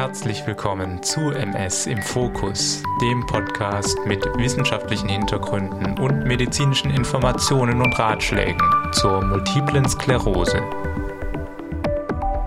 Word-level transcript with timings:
Herzlich 0.00 0.46
willkommen 0.46 1.02
zu 1.02 1.30
MS 1.30 1.84
im 1.84 2.00
Fokus, 2.00 2.82
dem 3.02 3.26
Podcast 3.26 3.98
mit 4.06 4.24
wissenschaftlichen 4.38 5.10
Hintergründen 5.10 5.98
und 5.98 6.24
medizinischen 6.24 6.90
Informationen 6.90 7.82
und 7.82 7.98
Ratschlägen 7.98 8.58
zur 8.92 9.22
multiplen 9.22 9.86
Sklerose. 9.86 10.62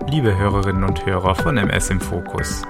Liebe 0.08 0.36
Hörerinnen 0.36 0.82
und 0.82 1.06
Hörer 1.06 1.36
von 1.36 1.56
MS 1.56 1.90
im 1.90 2.00
Fokus, 2.00 2.64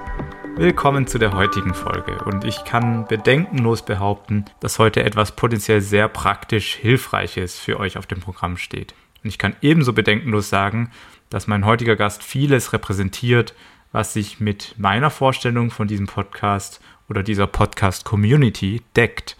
willkommen 0.55 1.07
zu 1.07 1.17
der 1.17 1.33
heutigen 1.33 1.73
Folge 1.73 2.23
und 2.23 2.45
ich 2.45 2.63
kann 2.63 3.07
bedenkenlos 3.07 3.83
behaupten, 3.83 4.45
dass 4.59 4.77
heute 4.77 5.01
etwas 5.01 5.31
potenziell 5.31 5.81
sehr 5.81 6.07
praktisch 6.09 6.75
Hilfreiches 6.75 7.57
für 7.57 7.79
euch 7.79 7.97
auf 7.97 8.05
dem 8.05 8.19
Programm 8.19 8.55
steht. 8.55 8.93
Und 9.23 9.29
ich 9.29 9.39
kann 9.39 9.55
ebenso 9.63 9.93
bedenkenlos 9.93 10.51
sagen, 10.51 10.91
dass 11.31 11.47
mein 11.47 11.65
heutiger 11.65 11.95
Gast 11.95 12.21
vieles 12.21 12.71
repräsentiert, 12.71 13.55
was 13.95 14.11
sich 14.11 14.41
mit 14.41 14.75
meiner 14.77 15.09
Vorstellung 15.09 15.71
von 15.71 15.87
diesem 15.87 16.05
Podcast 16.05 16.81
oder 17.07 17.23
dieser 17.23 17.47
Podcast-Community 17.47 18.81
deckt. 18.97 19.37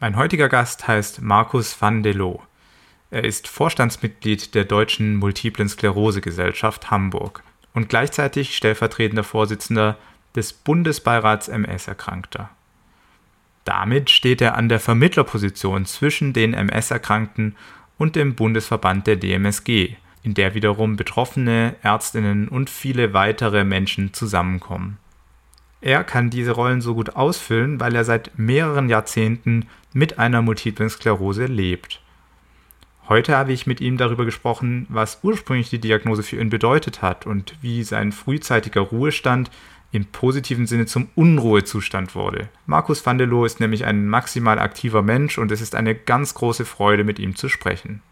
Mein 0.00 0.16
heutiger 0.16 0.48
Gast 0.48 0.88
heißt 0.88 1.22
Markus 1.22 1.80
van 1.80 2.02
der 2.02 2.14
Loo. 2.14 2.40
Er 3.12 3.22
ist 3.22 3.46
Vorstandsmitglied 3.46 4.56
der 4.56 4.64
Deutschen 4.64 5.14
Multiplen 5.14 5.68
Sklerose 5.68 6.20
Gesellschaft 6.20 6.90
Hamburg 6.90 7.44
und 7.74 7.88
gleichzeitig 7.88 8.56
stellvertretender 8.56 9.22
Vorsitzender 9.22 9.96
des 10.34 10.52
Bundesbeirats 10.52 11.46
MS-Erkrankter. 11.46 12.50
Damit 13.64 14.10
steht 14.10 14.40
er 14.40 14.56
an 14.56 14.68
der 14.68 14.80
Vermittlerposition 14.80 15.86
zwischen 15.86 16.32
den 16.32 16.54
MS-Erkrankten 16.54 17.54
und 17.98 18.16
dem 18.16 18.34
Bundesverband 18.34 19.06
der 19.06 19.14
DMSG, 19.14 19.94
in 20.22 20.34
der 20.34 20.54
wiederum 20.54 20.96
Betroffene, 20.96 21.76
Ärztinnen 21.82 22.48
und 22.48 22.70
viele 22.70 23.12
weitere 23.12 23.64
Menschen 23.64 24.12
zusammenkommen. 24.12 24.98
Er 25.80 26.04
kann 26.04 26.30
diese 26.30 26.52
Rollen 26.52 26.80
so 26.80 26.94
gut 26.94 27.16
ausfüllen, 27.16 27.80
weil 27.80 27.94
er 27.96 28.04
seit 28.04 28.38
mehreren 28.38 28.88
Jahrzehnten 28.88 29.66
mit 29.92 30.18
einer 30.18 30.40
multiplen 30.40 30.88
Sklerose 30.88 31.46
lebt. 31.46 32.00
Heute 33.08 33.36
habe 33.36 33.52
ich 33.52 33.66
mit 33.66 33.80
ihm 33.80 33.96
darüber 33.96 34.24
gesprochen, 34.24 34.86
was 34.88 35.18
ursprünglich 35.22 35.70
die 35.70 35.80
Diagnose 35.80 36.22
für 36.22 36.36
ihn 36.36 36.50
bedeutet 36.50 37.02
hat 37.02 37.26
und 37.26 37.56
wie 37.60 37.82
sein 37.82 38.12
frühzeitiger 38.12 38.80
Ruhestand 38.80 39.50
im 39.90 40.06
positiven 40.06 40.66
Sinne 40.66 40.86
zum 40.86 41.08
Unruhezustand 41.16 42.14
wurde. 42.14 42.48
Markus 42.64 43.04
van 43.04 43.18
der 43.18 43.26
Loo 43.26 43.44
ist 43.44 43.58
nämlich 43.58 43.84
ein 43.84 44.06
maximal 44.06 44.60
aktiver 44.60 45.02
Mensch 45.02 45.36
und 45.36 45.50
es 45.50 45.60
ist 45.60 45.74
eine 45.74 45.94
ganz 45.96 46.34
große 46.34 46.64
Freude, 46.64 47.02
mit 47.02 47.18
ihm 47.18 47.34
zu 47.34 47.48
sprechen. 47.48 48.02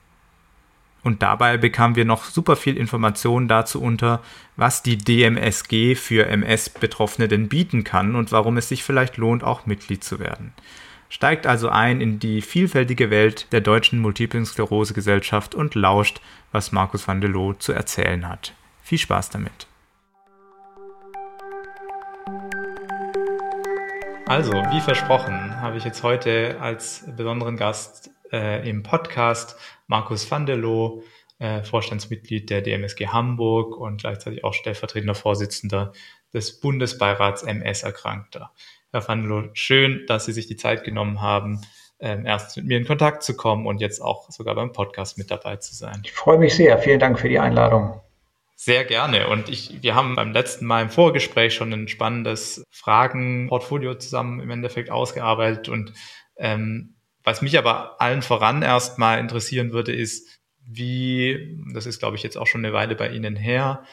Und 1.02 1.22
dabei 1.22 1.56
bekamen 1.56 1.96
wir 1.96 2.04
noch 2.04 2.24
super 2.24 2.56
viel 2.56 2.76
Informationen 2.76 3.48
dazu 3.48 3.80
unter, 3.80 4.20
was 4.56 4.82
die 4.82 4.98
DMSG 4.98 5.94
für 5.94 6.26
MS-Betroffene 6.26 7.28
denn 7.28 7.48
bieten 7.48 7.84
kann 7.84 8.14
und 8.14 8.32
warum 8.32 8.56
es 8.56 8.68
sich 8.68 8.84
vielleicht 8.84 9.16
lohnt, 9.16 9.42
auch 9.42 9.66
Mitglied 9.66 10.04
zu 10.04 10.18
werden. 10.18 10.52
Steigt 11.08 11.46
also 11.46 11.68
ein 11.68 12.00
in 12.00 12.18
die 12.20 12.40
vielfältige 12.42 13.10
Welt 13.10 13.52
der 13.52 13.60
deutschen 13.60 13.98
Multiplen 13.98 14.46
Sklerose 14.46 14.94
Gesellschaft 14.94 15.54
und 15.54 15.74
lauscht, 15.74 16.20
was 16.52 16.70
Markus 16.70 17.08
van 17.08 17.20
der 17.20 17.30
Loo 17.30 17.54
zu 17.54 17.72
erzählen 17.72 18.28
hat. 18.28 18.54
Viel 18.82 18.98
Spaß 18.98 19.30
damit. 19.30 19.66
Also, 24.26 24.52
wie 24.52 24.80
versprochen, 24.80 25.60
habe 25.60 25.76
ich 25.76 25.84
jetzt 25.84 26.04
heute 26.04 26.56
als 26.60 27.04
besonderen 27.16 27.56
Gast 27.56 28.12
äh, 28.32 28.68
im 28.68 28.82
Podcast 28.82 29.56
Markus 29.86 30.30
van 30.30 30.46
der 30.46 30.56
Loo, 30.56 31.02
äh, 31.38 31.62
Vorstandsmitglied 31.62 32.50
der 32.50 32.62
DMSG 32.62 33.08
Hamburg 33.08 33.76
und 33.76 34.02
gleichzeitig 34.02 34.44
auch 34.44 34.54
stellvertretender 34.54 35.14
Vorsitzender 35.14 35.92
des 36.32 36.60
Bundesbeirats 36.60 37.42
MS-Erkrankter. 37.42 38.52
Herr 38.92 39.06
van 39.06 39.22
der 39.22 39.28
Loo, 39.28 39.48
schön, 39.54 40.04
dass 40.06 40.26
Sie 40.26 40.32
sich 40.32 40.46
die 40.46 40.56
Zeit 40.56 40.84
genommen 40.84 41.20
haben, 41.20 41.60
ähm, 42.00 42.24
erst 42.26 42.56
mit 42.56 42.66
mir 42.66 42.78
in 42.78 42.86
Kontakt 42.86 43.22
zu 43.22 43.36
kommen 43.36 43.66
und 43.66 43.80
jetzt 43.80 44.00
auch 44.00 44.30
sogar 44.30 44.54
beim 44.54 44.72
Podcast 44.72 45.18
mit 45.18 45.30
dabei 45.30 45.56
zu 45.56 45.74
sein. 45.74 46.00
Ich 46.04 46.12
freue 46.12 46.38
mich 46.38 46.54
sehr. 46.54 46.78
Vielen 46.78 46.98
Dank 46.98 47.18
für 47.18 47.28
die 47.28 47.38
Einladung. 47.38 48.00
Sehr 48.56 48.84
gerne. 48.84 49.28
Und 49.28 49.48
ich, 49.48 49.82
wir 49.82 49.94
haben 49.94 50.16
beim 50.16 50.32
letzten 50.32 50.66
Mal 50.66 50.82
im 50.82 50.90
Vorgespräch 50.90 51.54
schon 51.54 51.72
ein 51.72 51.88
spannendes 51.88 52.62
Fragenportfolio 52.70 53.94
zusammen 53.94 54.40
im 54.40 54.50
Endeffekt 54.50 54.90
ausgearbeitet. 54.90 55.70
Und 55.70 55.94
ähm, 56.36 56.94
was 57.24 57.42
mich 57.42 57.58
aber 57.58 58.00
allen 58.00 58.22
voran 58.22 58.62
erstmal 58.62 59.18
interessieren 59.18 59.72
würde, 59.72 59.92
ist, 59.92 60.40
wie, 60.66 61.58
das 61.72 61.86
ist 61.86 61.98
glaube 61.98 62.16
ich 62.16 62.22
jetzt 62.22 62.36
auch 62.36 62.46
schon 62.46 62.64
eine 62.64 62.74
Weile 62.74 62.94
bei 62.94 63.10
Ihnen 63.10 63.36
her, 63.36 63.84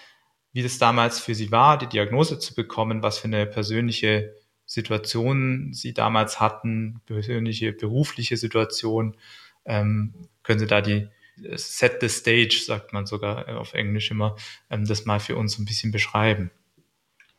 wie 0.54 0.64
das 0.64 0.78
damals 0.78 1.20
für 1.20 1.36
Sie 1.36 1.52
war, 1.52 1.78
die 1.78 1.88
Diagnose 1.88 2.40
zu 2.40 2.56
bekommen, 2.56 3.04
was 3.04 3.20
für 3.20 3.26
eine 3.26 3.46
persönliche 3.46 4.34
Situation 4.66 5.74
Sie 5.74 5.94
damals 5.94 6.40
hatten, 6.40 7.02
persönliche 7.06 7.74
berufliche 7.74 8.38
Situation. 8.38 9.18
Ähm, 9.66 10.14
können 10.44 10.60
Sie 10.60 10.68
da 10.68 10.82
die 10.82 11.08
Set 11.56 11.98
the 12.02 12.10
Stage, 12.10 12.64
sagt 12.66 12.94
man 12.94 13.06
sogar 13.06 13.60
auf 13.60 13.74
Englisch 13.74 14.12
immer, 14.12 14.36
ähm, 14.70 14.86
das 14.86 15.06
mal 15.06 15.20
für 15.20 15.36
uns 15.36 15.58
ein 15.58 15.66
bisschen 15.66 15.92
beschreiben? 15.92 16.52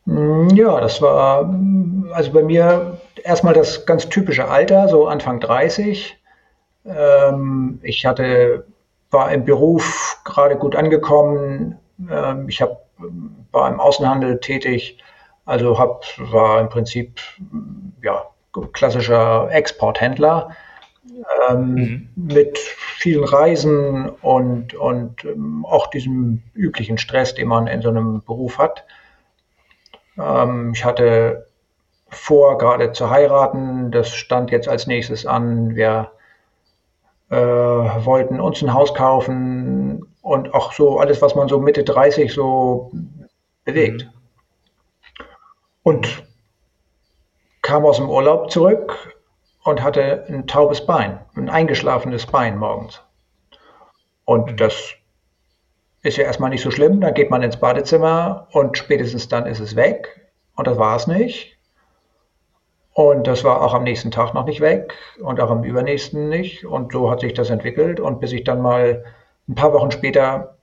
Mm, 0.09 0.49
ja, 0.55 0.79
das 0.81 1.01
war 1.01 1.43
mm, 1.43 2.11
also 2.13 2.31
bei 2.31 2.41
mir 2.41 2.97
erstmal 3.23 3.53
das 3.53 3.85
ganz 3.85 4.09
typische 4.09 4.47
Alter, 4.47 4.87
so 4.87 5.07
Anfang 5.07 5.39
30. 5.39 6.17
Ähm, 6.85 7.79
ich 7.83 8.05
hatte, 8.05 8.65
war 9.11 9.31
im 9.31 9.45
Beruf 9.45 10.17
gerade 10.25 10.55
gut 10.55 10.75
angekommen. 10.75 11.77
Ähm, 12.09 12.49
ich 12.49 12.61
hab, 12.61 12.85
war 13.51 13.71
im 13.71 13.79
Außenhandel 13.79 14.39
tätig, 14.39 14.97
also 15.45 15.77
hab, 15.77 16.05
war 16.17 16.59
im 16.59 16.69
Prinzip 16.69 17.19
ja, 18.01 18.25
klassischer 18.73 19.49
Exporthändler 19.51 20.55
ähm, 21.49 21.73
mhm. 21.73 22.09
mit 22.15 22.57
vielen 22.57 23.23
Reisen 23.23 24.09
und, 24.09 24.73
und 24.73 25.23
ähm, 25.23 25.65
auch 25.65 25.87
diesem 25.87 26.41
üblichen 26.53 26.97
Stress, 26.97 27.35
den 27.35 27.47
man 27.47 27.67
in 27.67 27.81
so 27.81 27.89
einem 27.89 28.23
Beruf 28.23 28.57
hat. 28.57 28.85
Ähm, 30.19 30.73
ich 30.73 30.83
hatte 30.85 31.47
vor, 32.09 32.57
gerade 32.57 32.91
zu 32.91 33.09
heiraten. 33.09 33.91
Das 33.91 34.13
stand 34.13 34.51
jetzt 34.51 34.67
als 34.67 34.87
nächstes 34.87 35.25
an. 35.25 35.75
Wir 35.75 36.11
äh, 37.29 37.35
wollten 37.35 38.39
uns 38.39 38.61
ein 38.61 38.73
Haus 38.73 38.93
kaufen 38.93 40.05
und 40.21 40.53
auch 40.53 40.73
so 40.73 40.99
alles, 40.99 41.21
was 41.21 41.35
man 41.35 41.47
so 41.47 41.59
Mitte 41.59 41.83
30 41.83 42.33
so 42.33 42.91
bewegt. 43.63 44.05
Mhm. 44.05 44.09
Und 45.83 46.23
kam 47.61 47.85
aus 47.85 47.97
dem 47.97 48.09
Urlaub 48.09 48.51
zurück 48.51 49.15
und 49.63 49.81
hatte 49.81 50.25
ein 50.27 50.47
taubes 50.47 50.85
Bein, 50.85 51.19
ein 51.35 51.49
eingeschlafenes 51.49 52.25
Bein 52.25 52.57
morgens. 52.57 53.01
Und 54.25 54.51
mhm. 54.51 54.57
das 54.57 54.93
ist 56.01 56.17
ja 56.17 56.23
erstmal 56.23 56.49
nicht 56.49 56.61
so 56.61 56.71
schlimm. 56.71 57.01
Dann 57.01 57.13
geht 57.13 57.29
man 57.29 57.43
ins 57.43 57.57
Badezimmer 57.57 58.47
und 58.51 58.77
spätestens 58.77 59.27
dann 59.27 59.45
ist 59.45 59.59
es 59.59 59.75
weg. 59.75 60.29
Und 60.55 60.67
das 60.67 60.77
war 60.77 60.95
es 60.95 61.07
nicht. 61.07 61.57
Und 62.93 63.27
das 63.27 63.43
war 63.43 63.61
auch 63.61 63.73
am 63.73 63.83
nächsten 63.83 64.11
Tag 64.11 64.33
noch 64.33 64.45
nicht 64.45 64.59
weg 64.59 64.93
und 65.21 65.39
auch 65.39 65.49
am 65.49 65.63
übernächsten 65.63 66.27
nicht. 66.27 66.65
Und 66.65 66.91
so 66.91 67.09
hat 67.09 67.21
sich 67.21 67.33
das 67.33 67.49
entwickelt. 67.49 67.99
Und 67.99 68.19
bis 68.19 68.33
ich 68.33 68.43
dann 68.43 68.61
mal 68.61 69.05
ein 69.47 69.55
paar 69.55 69.73
Wochen 69.73 69.91
später 69.91 70.57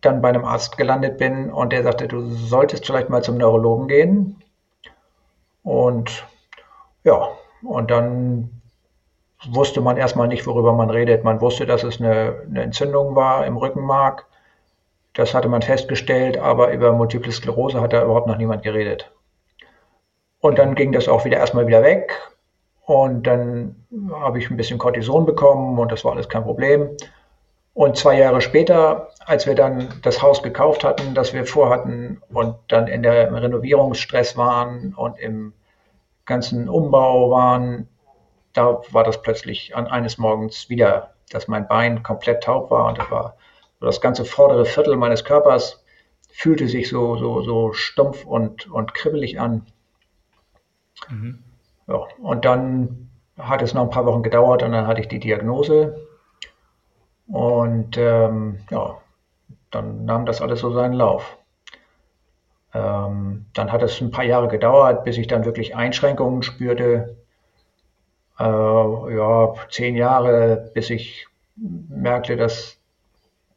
dann 0.00 0.20
bei 0.20 0.28
einem 0.28 0.44
Arzt 0.44 0.76
gelandet 0.76 1.18
bin 1.18 1.50
und 1.50 1.72
der 1.72 1.82
sagte, 1.82 2.08
du 2.08 2.22
solltest 2.22 2.84
vielleicht 2.86 3.08
mal 3.08 3.22
zum 3.22 3.38
Neurologen 3.38 3.88
gehen. 3.88 4.42
Und 5.62 6.26
ja, 7.04 7.28
und 7.62 7.90
dann 7.90 8.62
wusste 9.48 9.80
man 9.80 9.96
erstmal 9.96 10.28
nicht, 10.28 10.46
worüber 10.46 10.72
man 10.72 10.90
redet. 10.90 11.24
Man 11.24 11.40
wusste, 11.40 11.66
dass 11.66 11.82
es 11.84 12.00
eine, 12.00 12.42
eine 12.48 12.62
Entzündung 12.62 13.14
war 13.14 13.46
im 13.46 13.56
Rückenmark. 13.56 14.26
Das 15.14 15.32
hatte 15.32 15.48
man 15.48 15.62
festgestellt, 15.62 16.36
aber 16.38 16.72
über 16.72 16.92
Multiple 16.92 17.32
Sklerose 17.32 17.80
hat 17.80 17.92
da 17.92 18.02
überhaupt 18.02 18.26
noch 18.26 18.36
niemand 18.36 18.62
geredet. 18.64 19.10
Und 20.40 20.58
dann 20.58 20.74
ging 20.74 20.92
das 20.92 21.08
auch 21.08 21.24
wieder 21.24 21.38
erstmal 21.38 21.66
wieder 21.66 21.82
weg. 21.82 22.12
Und 22.84 23.26
dann 23.26 23.86
habe 24.12 24.38
ich 24.38 24.50
ein 24.50 24.56
bisschen 24.56 24.78
Cortison 24.78 25.24
bekommen 25.24 25.78
und 25.78 25.90
das 25.90 26.04
war 26.04 26.12
alles 26.12 26.28
kein 26.28 26.42
Problem. 26.42 26.96
Und 27.72 27.96
zwei 27.96 28.18
Jahre 28.18 28.40
später, 28.40 29.08
als 29.24 29.46
wir 29.46 29.54
dann 29.54 29.88
das 30.02 30.20
Haus 30.20 30.42
gekauft 30.42 30.84
hatten, 30.84 31.14
das 31.14 31.32
wir 31.32 31.46
vorhatten 31.46 32.20
und 32.32 32.56
dann 32.68 32.88
in 32.88 33.02
der 33.02 33.32
Renovierungsstress 33.32 34.36
waren 34.36 34.94
und 34.94 35.18
im 35.18 35.54
ganzen 36.24 36.68
Umbau 36.68 37.30
waren, 37.30 37.88
da 38.52 38.82
war 38.90 39.02
das 39.02 39.22
plötzlich 39.22 39.74
an 39.74 39.86
eines 39.86 40.18
Morgens 40.18 40.68
wieder, 40.68 41.14
dass 41.30 41.48
mein 41.48 41.66
Bein 41.66 42.02
komplett 42.02 42.44
taub 42.44 42.70
war 42.70 42.86
und 42.86 42.98
das 42.98 43.10
war 43.10 43.36
das 43.84 44.00
ganze 44.00 44.24
vordere 44.24 44.64
Viertel 44.64 44.96
meines 44.96 45.24
Körpers 45.24 45.84
fühlte 46.30 46.68
sich 46.68 46.88
so, 46.88 47.16
so, 47.16 47.42
so 47.42 47.72
stumpf 47.72 48.24
und, 48.24 48.70
und 48.70 48.94
kribbelig 48.94 49.38
an. 49.38 49.66
Mhm. 51.08 51.44
Ja, 51.86 52.06
und 52.18 52.44
dann 52.44 53.10
hat 53.38 53.62
es 53.62 53.74
noch 53.74 53.82
ein 53.82 53.90
paar 53.90 54.06
Wochen 54.06 54.22
gedauert 54.22 54.62
und 54.62 54.72
dann 54.72 54.86
hatte 54.86 55.00
ich 55.00 55.08
die 55.08 55.20
Diagnose. 55.20 56.06
Und 57.26 57.96
ähm, 57.96 58.58
ja, 58.70 58.98
dann 59.70 60.04
nahm 60.04 60.26
das 60.26 60.40
alles 60.40 60.60
so 60.60 60.72
seinen 60.72 60.94
Lauf. 60.94 61.38
Ähm, 62.72 63.46
dann 63.54 63.70
hat 63.70 63.82
es 63.82 64.00
ein 64.00 64.10
paar 64.10 64.24
Jahre 64.24 64.48
gedauert, 64.48 65.04
bis 65.04 65.16
ich 65.16 65.26
dann 65.26 65.44
wirklich 65.44 65.76
Einschränkungen 65.76 66.42
spürte. 66.42 67.16
Äh, 68.38 68.44
ja, 68.44 69.54
zehn 69.70 69.94
Jahre, 69.96 70.70
bis 70.74 70.90
ich 70.90 71.28
merkte, 71.56 72.36
dass 72.36 72.78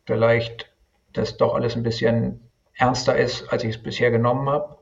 vielleicht 0.08 0.72
das 1.14 1.38
doch 1.38 1.54
alles 1.54 1.76
ein 1.76 1.84
bisschen 1.84 2.50
ernster 2.74 3.16
ist, 3.16 3.52
als 3.52 3.64
ich 3.64 3.76
es 3.76 3.84
bisher 3.84 4.10
genommen 4.10 4.50
habe. 4.50 4.78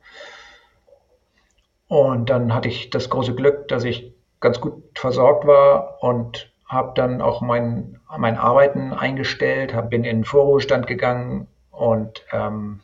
Und 1.87 2.29
dann 2.29 2.53
hatte 2.53 2.67
ich 2.69 2.89
das 2.89 3.09
große 3.09 3.35
Glück, 3.35 3.67
dass 3.67 3.83
ich 3.83 4.13
ganz 4.39 4.61
gut 4.61 4.83
versorgt 4.95 5.45
war 5.45 6.01
und 6.03 6.51
habe 6.67 6.93
dann 6.95 7.21
auch 7.21 7.41
mein, 7.41 7.99
mein 8.17 8.37
Arbeiten 8.37 8.93
eingestellt, 8.93 9.73
hab, 9.73 9.89
bin 9.89 10.03
in 10.03 10.17
den 10.17 10.25
Vorruhestand 10.25 10.87
gegangen 10.87 11.47
und 11.71 12.23
ähm, 12.31 12.81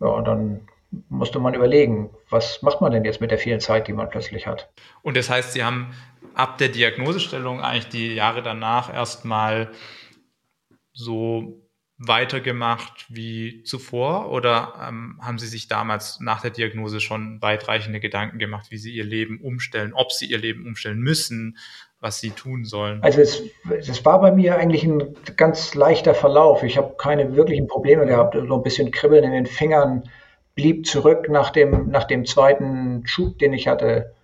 ja, 0.00 0.06
und 0.08 0.24
dann 0.26 0.68
musste 1.08 1.40
man 1.40 1.54
überlegen, 1.54 2.10
was 2.30 2.62
macht 2.62 2.80
man 2.80 2.92
denn 2.92 3.04
jetzt 3.04 3.20
mit 3.20 3.30
der 3.30 3.38
vielen 3.38 3.60
Zeit, 3.60 3.88
die 3.88 3.92
man 3.92 4.08
plötzlich 4.08 4.46
hat. 4.46 4.70
Und 5.02 5.16
das 5.16 5.28
heißt, 5.28 5.52
Sie 5.52 5.64
haben 5.64 5.94
ab 6.34 6.58
der 6.58 6.68
Diagnosestellung 6.68 7.60
eigentlich 7.60 7.88
die 7.88 8.14
Jahre 8.14 8.42
danach 8.42 8.92
erstmal 8.92 9.70
so 10.96 11.62
weitergemacht 11.98 13.06
wie 13.08 13.62
zuvor 13.62 14.30
oder 14.30 14.74
ähm, 14.86 15.18
haben 15.22 15.38
Sie 15.38 15.46
sich 15.46 15.66
damals 15.66 16.20
nach 16.20 16.42
der 16.42 16.50
Diagnose 16.50 17.00
schon 17.00 17.40
weitreichende 17.40 18.00
Gedanken 18.00 18.38
gemacht, 18.38 18.66
wie 18.70 18.76
Sie 18.76 18.92
Ihr 18.92 19.04
Leben 19.04 19.40
umstellen, 19.40 19.94
ob 19.94 20.12
Sie 20.12 20.26
Ihr 20.26 20.38
Leben 20.38 20.66
umstellen 20.66 20.98
müssen, 20.98 21.56
was 22.00 22.20
Sie 22.20 22.30
tun 22.30 22.64
sollen? 22.64 23.02
Also 23.02 23.20
es, 23.20 23.42
es 23.70 24.04
war 24.04 24.20
bei 24.20 24.30
mir 24.30 24.58
eigentlich 24.58 24.84
ein 24.84 25.16
ganz 25.36 25.74
leichter 25.74 26.14
Verlauf. 26.14 26.62
Ich 26.62 26.76
habe 26.76 26.96
keine 26.98 27.34
wirklichen 27.34 27.66
Probleme 27.66 28.04
gehabt. 28.04 28.34
So 28.34 28.56
ein 28.56 28.62
bisschen 28.62 28.90
Kribbeln 28.90 29.24
in 29.24 29.32
den 29.32 29.46
Fingern 29.46 30.02
blieb 30.54 30.86
zurück 30.86 31.28
nach 31.30 31.48
dem, 31.48 31.88
nach 31.88 32.04
dem 32.04 32.26
zweiten 32.26 33.06
Schub, 33.06 33.38
den 33.38 33.54
ich 33.54 33.68
hatte. 33.68 34.14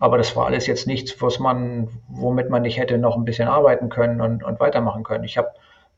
Aber 0.00 0.18
das 0.18 0.34
war 0.34 0.46
alles 0.46 0.66
jetzt 0.66 0.88
nichts, 0.88 1.22
was 1.22 1.38
man, 1.38 1.88
womit 2.08 2.50
man 2.50 2.62
nicht 2.62 2.78
hätte 2.78 2.98
noch 2.98 3.16
ein 3.16 3.24
bisschen 3.24 3.46
arbeiten 3.46 3.88
können 3.88 4.20
und, 4.20 4.42
und 4.42 4.58
weitermachen 4.58 5.04
können. 5.04 5.22
Ich 5.22 5.38
habe 5.38 5.52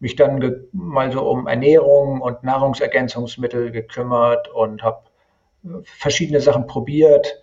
mich 0.04 0.16
dann 0.16 0.66
mal 0.72 1.10
so 1.10 1.22
um 1.22 1.46
Ernährung 1.46 2.20
und 2.20 2.44
Nahrungsergänzungsmittel 2.44 3.70
gekümmert 3.70 4.48
und 4.48 4.82
habe 4.82 5.04
äh, 5.64 5.68
verschiedene 5.82 6.42
Sachen 6.42 6.66
probiert. 6.66 7.42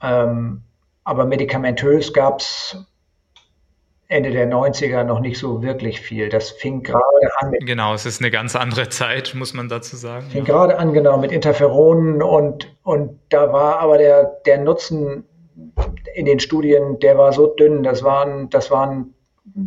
Ähm, 0.00 0.62
aber 1.02 1.26
medikamentös 1.26 2.12
gab 2.12 2.38
es 2.38 2.76
Ende 4.06 4.30
der 4.30 4.48
90er 4.48 5.02
noch 5.02 5.18
nicht 5.18 5.36
so 5.36 5.64
wirklich 5.64 6.00
viel. 6.00 6.28
Das 6.28 6.50
fing 6.50 6.84
gerade 6.84 7.02
an 7.38 7.50
mit. 7.50 7.66
Genau, 7.66 7.92
es 7.92 8.06
ist 8.06 8.20
eine 8.20 8.30
ganz 8.30 8.54
andere 8.54 8.88
Zeit, 8.88 9.34
muss 9.34 9.52
man 9.52 9.68
dazu 9.68 9.96
sagen. 9.96 10.26
Fing 10.26 10.46
ja. 10.46 10.54
gerade 10.54 10.78
an, 10.78 10.92
genau, 10.92 11.18
mit 11.18 11.32
Interferonen 11.32 12.22
und, 12.22 12.72
und 12.84 13.18
da 13.30 13.52
war 13.52 13.80
aber 13.80 13.98
der, 13.98 14.24
der 14.46 14.58
Nutzen 14.58 15.24
in 16.14 16.26
den 16.26 16.38
Studien, 16.38 17.00
der 17.00 17.18
war 17.18 17.32
so 17.32 17.48
dünn. 17.48 17.82
Das 17.82 18.04
waren, 18.04 18.48
das 18.50 18.70
waren 18.70 19.13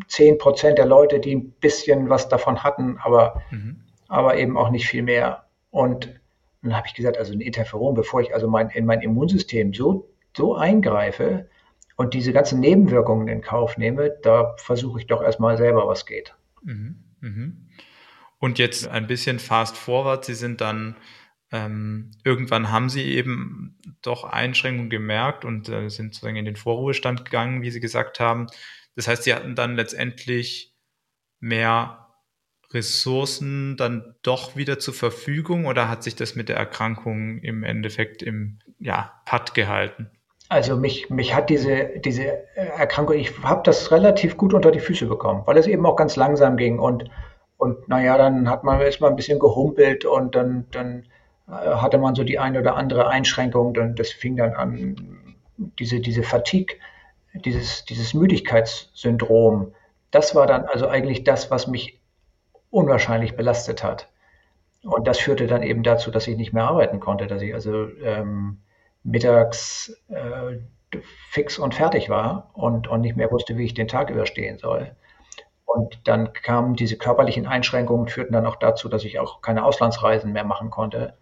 10 0.08 0.38
Prozent 0.38 0.78
der 0.78 0.86
Leute, 0.86 1.20
die 1.20 1.36
ein 1.36 1.52
bisschen 1.52 2.10
was 2.10 2.30
davon 2.30 2.64
hatten, 2.64 2.98
aber, 3.04 3.42
mhm. 3.52 3.82
aber 4.08 4.38
eben 4.38 4.58
auch 4.58 4.70
nicht 4.70 4.88
viel 4.88 5.04
mehr. 5.04 5.46
Und 5.70 6.20
dann 6.62 6.76
habe 6.76 6.88
ich 6.88 6.94
gesagt, 6.94 7.18
also 7.18 7.34
ein 7.34 7.42
Interferon, 7.42 7.94
bevor 7.94 8.22
ich 8.22 8.34
also 8.34 8.48
mein, 8.48 8.70
in 8.70 8.86
mein 8.86 9.02
Immunsystem 9.02 9.74
so, 9.74 10.10
so 10.36 10.56
eingreife 10.56 11.50
und 11.96 12.14
diese 12.14 12.34
ganzen 12.34 12.60
Nebenwirkungen 12.60 13.28
in 13.28 13.42
Kauf 13.42 13.78
nehme, 13.78 14.16
da 14.24 14.56
versuche 14.58 15.00
ich 15.00 15.08
doch 15.08 15.22
erstmal 15.22 15.58
selber, 15.58 15.88
was 15.88 16.06
geht. 16.06 16.36
Mhm. 16.64 17.04
Mhm. 17.22 17.68
Und 18.40 18.60
jetzt 18.60 18.88
ein 18.88 19.08
bisschen 19.08 19.40
fast 19.40 19.78
forward, 19.78 20.26
Sie 20.26 20.36
sind 20.36 20.62
dann 20.62 20.96
ähm, 21.52 22.12
irgendwann 22.24 22.72
haben 22.72 22.90
sie 22.90 23.04
eben 23.04 23.78
doch 24.02 24.26
Einschränkungen 24.26 24.90
gemerkt 24.90 25.46
und 25.46 25.70
äh, 25.70 25.90
sind 25.90 26.14
sozusagen 26.14 26.36
in 26.36 26.46
den 26.46 26.58
Vorruhestand 26.58 27.24
gegangen, 27.24 27.62
wie 27.62 27.72
Sie 27.72 27.80
gesagt 27.80 28.20
haben. 28.20 28.48
Das 28.98 29.08
heißt, 29.08 29.24
sie 29.24 29.34
hatten 29.34 29.54
dann 29.54 29.76
letztendlich 29.76 30.76
mehr 31.40 32.08
Ressourcen 32.74 33.78
dann 33.78 34.16
doch 34.24 34.56
wieder 34.56 34.80
zur 34.80 34.96
Verfügung 34.96 35.68
oder 35.68 35.88
hat 35.88 36.04
sich 36.04 36.16
das 36.16 36.36
mit 36.36 36.50
der 36.50 36.58
Erkrankung 36.58 37.38
im 37.38 37.64
Endeffekt 37.64 38.24
im 38.24 38.58
ja, 38.80 39.14
Patt 39.26 39.54
gehalten? 39.54 40.10
Also 40.50 40.76
mich, 40.78 41.12
mich 41.12 41.36
hat 41.36 41.52
diese, 41.52 42.00
diese 42.04 42.44
Erkrankung, 42.56 43.18
ich 43.18 43.38
habe 43.44 43.62
das 43.64 43.92
relativ 43.92 44.36
gut 44.36 44.56
unter 44.56 44.72
die 44.72 44.80
Füße 44.80 45.06
bekommen, 45.06 45.44
weil 45.46 45.58
es 45.58 45.68
eben 45.68 45.86
auch 45.86 45.96
ganz 45.96 46.16
langsam 46.16 46.58
ging 46.58 46.80
und, 46.80 47.06
und 47.58 47.88
naja, 47.88 48.18
dann 48.18 48.50
hat 48.50 48.64
man 48.64 48.82
ist 48.82 49.00
mal 49.00 49.10
ein 49.10 49.16
bisschen 49.16 49.38
gehumpelt 49.38 50.06
und 50.06 50.34
dann, 50.34 50.66
dann 50.72 51.06
äh, 51.48 51.52
hatte 51.52 52.00
man 52.00 52.16
so 52.16 52.24
die 52.24 52.40
eine 52.40 52.62
oder 52.62 52.76
andere 52.76 53.10
Einschränkung, 53.10 53.76
dann 53.76 53.96
das 53.96 54.10
fing 54.10 54.38
dann 54.38 54.54
an, 54.54 55.36
diese, 55.58 56.00
diese 56.00 56.24
Fatigue 56.24 56.78
dieses, 57.46 57.86
dieses 57.86 58.14
Müdigkeitssyndrom, 58.14 59.74
das 60.12 60.36
war 60.36 60.48
dann 60.48 60.66
also 60.66 60.88
eigentlich 60.88 61.24
das, 61.24 61.52
was 61.52 61.68
mich 61.68 62.00
unwahrscheinlich 62.70 63.36
belastet 63.36 63.84
hat. 63.84 64.10
Und 64.84 65.08
das 65.08 65.20
führte 65.20 65.48
dann 65.48 65.64
eben 65.64 65.84
dazu, 65.84 66.12
dass 66.12 66.28
ich 66.28 66.38
nicht 66.38 66.54
mehr 66.54 66.64
arbeiten 66.64 67.00
konnte, 67.00 67.28
dass 67.28 67.42
ich 67.42 67.54
also 67.54 67.88
ähm, 68.02 68.60
mittags 69.04 69.96
äh, 70.10 70.58
fix 71.32 71.60
und 71.60 71.76
fertig 71.76 72.10
war 72.10 72.52
und, 72.54 72.88
und 72.88 73.02
nicht 73.02 73.18
mehr 73.18 73.32
wusste, 73.32 73.58
wie 73.58 73.66
ich 73.66 73.74
den 73.74 73.88
Tag 73.88 74.10
überstehen 74.10 74.58
soll. 74.58 74.96
Und 75.66 76.08
dann 76.08 76.32
kamen 76.32 76.76
diese 76.76 76.98
körperlichen 76.98 77.46
Einschränkungen, 77.46 78.08
führten 78.08 78.34
dann 78.34 78.46
auch 78.46 78.56
dazu, 78.56 78.88
dass 78.88 79.04
ich 79.04 79.20
auch 79.20 79.42
keine 79.42 79.66
Auslandsreisen 79.66 80.32
mehr 80.32 80.46
machen 80.46 80.70
konnte. 80.70 81.18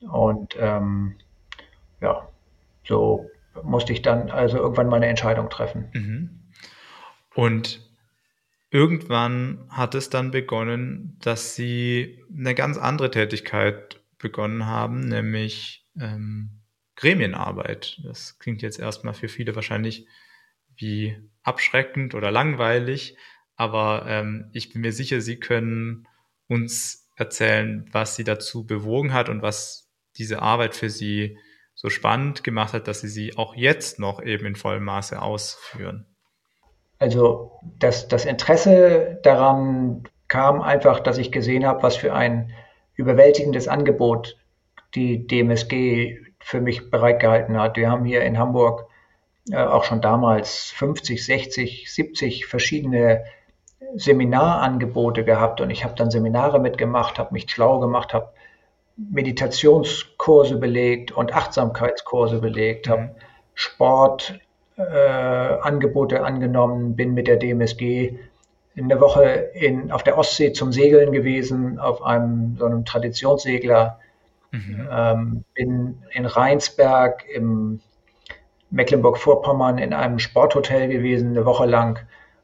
Und 0.00 0.56
ähm, 0.60 1.16
ja, 2.00 2.28
so 2.84 3.26
musste 3.62 3.92
ich 3.92 4.02
dann 4.02 4.30
also 4.30 4.58
irgendwann 4.58 4.88
mal 4.88 4.96
eine 4.96 5.06
Entscheidung 5.06 5.50
treffen. 5.50 5.90
Mhm. 5.92 6.30
Und 7.34 7.88
irgendwann 8.70 9.66
hat 9.68 9.94
es 9.94 10.10
dann 10.10 10.30
begonnen, 10.30 11.16
dass 11.20 11.54
Sie 11.54 12.22
eine 12.36 12.54
ganz 12.54 12.78
andere 12.78 13.10
Tätigkeit 13.10 14.00
begonnen 14.18 14.66
haben, 14.66 15.00
nämlich 15.00 15.86
ähm, 15.98 16.60
Gremienarbeit. 16.96 18.00
Das 18.04 18.38
klingt 18.38 18.62
jetzt 18.62 18.78
erstmal 18.78 19.14
für 19.14 19.28
viele 19.28 19.54
wahrscheinlich 19.54 20.06
wie 20.76 21.16
abschreckend 21.42 22.14
oder 22.14 22.30
langweilig, 22.30 23.16
aber 23.56 24.04
ähm, 24.06 24.50
ich 24.52 24.72
bin 24.72 24.82
mir 24.82 24.92
sicher, 24.92 25.20
Sie 25.20 25.38
können 25.38 26.06
uns 26.46 27.08
erzählen, 27.16 27.86
was 27.92 28.16
Sie 28.16 28.24
dazu 28.24 28.66
bewogen 28.66 29.12
hat 29.12 29.28
und 29.28 29.42
was 29.42 29.90
diese 30.16 30.42
Arbeit 30.42 30.74
für 30.74 30.90
Sie 30.90 31.38
so 31.80 31.88
spannend 31.88 32.44
gemacht 32.44 32.74
hat, 32.74 32.88
dass 32.88 33.00
sie 33.00 33.08
sie 33.08 33.38
auch 33.38 33.56
jetzt 33.56 33.98
noch 33.98 34.22
eben 34.22 34.44
in 34.44 34.54
vollem 34.54 34.84
Maße 34.84 35.20
ausführen? 35.20 36.04
Also 36.98 37.52
das, 37.78 38.06
das 38.06 38.26
Interesse 38.26 39.18
daran 39.22 40.02
kam 40.28 40.60
einfach, 40.60 41.00
dass 41.00 41.16
ich 41.16 41.32
gesehen 41.32 41.64
habe, 41.64 41.82
was 41.82 41.96
für 41.96 42.12
ein 42.12 42.52
überwältigendes 42.96 43.66
Angebot 43.66 44.36
die 44.94 45.26
DMSG 45.26 46.18
für 46.40 46.60
mich 46.60 46.90
bereitgehalten 46.90 47.58
hat. 47.58 47.78
Wir 47.78 47.90
haben 47.90 48.04
hier 48.04 48.24
in 48.24 48.36
Hamburg 48.36 48.86
äh, 49.50 49.56
auch 49.56 49.84
schon 49.84 50.02
damals 50.02 50.72
50, 50.72 51.24
60, 51.24 51.90
70 51.90 52.44
verschiedene 52.44 53.24
Seminarangebote 53.94 55.24
gehabt 55.24 55.62
und 55.62 55.70
ich 55.70 55.82
habe 55.82 55.94
dann 55.94 56.10
Seminare 56.10 56.60
mitgemacht, 56.60 57.18
habe 57.18 57.32
mich 57.32 57.50
schlau 57.50 57.80
gemacht, 57.80 58.12
habe 58.12 58.34
Meditationskurse 59.10 60.56
belegt 60.56 61.12
und 61.12 61.34
Achtsamkeitskurse 61.34 62.40
belegt, 62.40 62.88
habe 62.88 63.02
mhm. 63.02 63.10
Sportangebote 63.54 66.16
äh, 66.16 66.20
angenommen, 66.20 66.96
bin 66.96 67.14
mit 67.14 67.26
der 67.26 67.36
DMSG 67.36 68.18
eine 68.76 69.00
Woche 69.00 69.50
in, 69.54 69.90
auf 69.90 70.02
der 70.02 70.16
Ostsee 70.16 70.52
zum 70.52 70.72
Segeln 70.72 71.12
gewesen, 71.12 71.78
auf 71.78 72.02
einem 72.02 72.56
so 72.58 72.66
einem 72.66 72.84
Traditionssegler, 72.84 73.98
mhm. 74.52 74.88
ähm, 74.90 75.44
bin 75.54 76.02
in 76.12 76.26
Rheinsberg 76.26 77.24
im 77.28 77.80
Mecklenburg-Vorpommern 78.70 79.78
in 79.78 79.92
einem 79.92 80.18
Sporthotel 80.18 80.88
gewesen, 80.88 81.30
eine 81.30 81.44
Woche 81.44 81.66
lang 81.66 81.98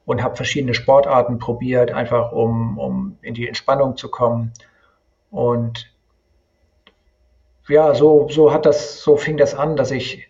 und 0.05 0.23
habe 0.23 0.37
verschiedene 0.37 0.75
Sportarten 0.75 1.39
probiert, 1.39 1.93
einfach 1.93 2.33
um, 2.33 2.79
um 2.79 3.19
in 3.23 3.35
die 3.35 3.47
Entspannung 3.47 3.97
zu 3.97 4.11
kommen. 4.11 4.53
Und 5.31 5.91
ja, 7.69 7.95
so, 7.95 8.29
so 8.29 8.53
hat 8.53 8.67
das, 8.67 9.03
so 9.03 9.17
fing 9.17 9.37
das 9.37 9.55
an, 9.55 9.77
dass 9.77 9.91
ich 9.91 10.29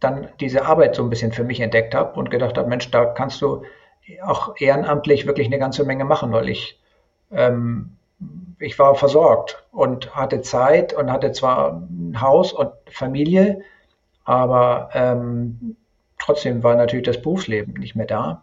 dann 0.00 0.28
diese 0.40 0.64
Arbeit 0.64 0.94
so 0.94 1.02
ein 1.02 1.10
bisschen 1.10 1.32
für 1.32 1.44
mich 1.44 1.60
entdeckt 1.60 1.94
habe 1.94 2.18
und 2.18 2.30
gedacht 2.30 2.56
habe, 2.56 2.68
Mensch, 2.68 2.90
da 2.90 3.06
kannst 3.06 3.42
du 3.42 3.62
auch 4.24 4.54
ehrenamtlich 4.58 5.26
wirklich 5.26 5.48
eine 5.48 5.58
ganze 5.58 5.84
Menge 5.84 6.04
machen, 6.04 6.32
weil 6.32 6.48
ich, 6.48 6.80
ähm, 7.30 7.96
ich 8.58 8.78
war 8.78 8.94
versorgt 8.94 9.64
und 9.72 10.14
hatte 10.16 10.40
Zeit 10.40 10.92
und 10.94 11.12
hatte 11.12 11.32
zwar 11.32 11.82
ein 11.90 12.20
Haus 12.20 12.52
und 12.52 12.70
Familie, 12.90 13.60
aber 14.24 14.90
ähm, 14.94 15.76
trotzdem 16.18 16.62
war 16.62 16.76
natürlich 16.76 17.06
das 17.06 17.20
Berufsleben 17.20 17.74
nicht 17.74 17.96
mehr 17.96 18.06
da. 18.06 18.42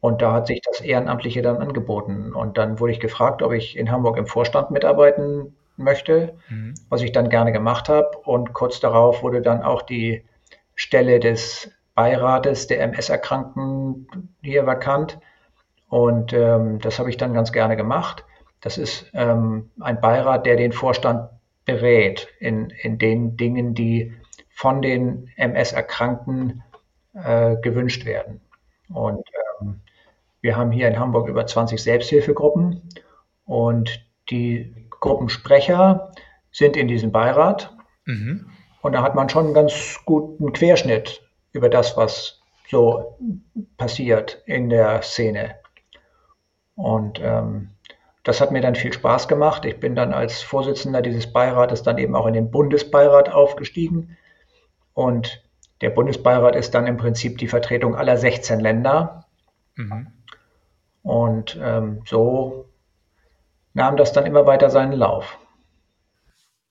Und 0.00 0.20
da 0.20 0.32
hat 0.32 0.48
sich 0.48 0.60
das 0.62 0.80
Ehrenamtliche 0.80 1.42
dann 1.42 1.58
angeboten. 1.58 2.32
Und 2.32 2.58
dann 2.58 2.80
wurde 2.80 2.92
ich 2.92 2.98
gefragt, 2.98 3.40
ob 3.40 3.52
ich 3.52 3.76
in 3.76 3.92
Hamburg 3.92 4.16
im 4.16 4.26
Vorstand 4.26 4.72
mitarbeiten 4.72 5.54
möchte, 5.76 6.36
mhm. 6.48 6.74
was 6.88 7.02
ich 7.02 7.12
dann 7.12 7.28
gerne 7.28 7.52
gemacht 7.52 7.88
habe. 7.88 8.10
Und 8.24 8.52
kurz 8.52 8.80
darauf 8.80 9.22
wurde 9.22 9.42
dann 9.42 9.62
auch 9.62 9.82
die 9.82 10.24
Stelle 10.74 11.20
des 11.20 11.70
Beirates 11.94 12.66
der 12.66 12.80
MS-Erkrankten 12.82 14.36
hier 14.42 14.66
vakant. 14.66 15.18
Und 15.88 16.32
ähm, 16.32 16.78
das 16.80 16.98
habe 16.98 17.10
ich 17.10 17.16
dann 17.16 17.34
ganz 17.34 17.52
gerne 17.52 17.76
gemacht. 17.76 18.24
Das 18.60 18.78
ist 18.78 19.10
ähm, 19.12 19.70
ein 19.80 20.00
Beirat, 20.00 20.46
der 20.46 20.56
den 20.56 20.72
Vorstand 20.72 21.28
berät 21.64 22.28
in, 22.38 22.70
in 22.70 22.98
den 22.98 23.36
Dingen, 23.36 23.74
die 23.74 24.14
von 24.50 24.82
den 24.82 25.30
MS-Erkrankten 25.36 26.62
äh, 27.14 27.56
gewünscht 27.56 28.04
werden. 28.06 28.40
Und 28.88 29.22
ähm, 29.60 29.80
wir 30.40 30.56
haben 30.56 30.70
hier 30.70 30.88
in 30.88 30.98
Hamburg 30.98 31.28
über 31.28 31.46
20 31.46 31.82
Selbsthilfegruppen 31.82 32.88
und 33.44 34.06
die 34.30 34.88
Gruppensprecher 35.02 36.12
sind 36.52 36.76
in 36.76 36.88
diesem 36.88 37.12
Beirat. 37.12 37.76
Mhm. 38.06 38.46
Und 38.80 38.92
da 38.92 39.02
hat 39.02 39.14
man 39.14 39.28
schon 39.28 39.46
einen 39.46 39.54
ganz 39.54 40.00
guten 40.06 40.52
Querschnitt 40.52 41.22
über 41.52 41.68
das, 41.68 41.96
was 41.96 42.40
so 42.70 43.18
passiert 43.76 44.42
in 44.46 44.70
der 44.70 45.02
Szene. 45.02 45.56
Und 46.74 47.20
ähm, 47.20 47.70
das 48.22 48.40
hat 48.40 48.52
mir 48.52 48.60
dann 48.60 48.76
viel 48.76 48.92
Spaß 48.92 49.28
gemacht. 49.28 49.64
Ich 49.64 49.80
bin 49.80 49.94
dann 49.94 50.14
als 50.14 50.42
Vorsitzender 50.42 51.02
dieses 51.02 51.30
Beirates 51.32 51.82
dann 51.82 51.98
eben 51.98 52.14
auch 52.14 52.26
in 52.26 52.34
den 52.34 52.50
Bundesbeirat 52.50 53.28
aufgestiegen. 53.28 54.16
Und 54.94 55.42
der 55.80 55.90
Bundesbeirat 55.90 56.54
ist 56.54 56.74
dann 56.74 56.86
im 56.86 56.96
Prinzip 56.96 57.38
die 57.38 57.48
Vertretung 57.48 57.96
aller 57.96 58.16
16 58.16 58.60
Länder. 58.60 59.26
Mhm. 59.74 60.06
Und 61.02 61.58
ähm, 61.60 62.02
so 62.06 62.71
nahm 63.74 63.96
das 63.96 64.12
dann 64.12 64.26
immer 64.26 64.46
weiter 64.46 64.70
seinen 64.70 64.92
Lauf. 64.92 65.38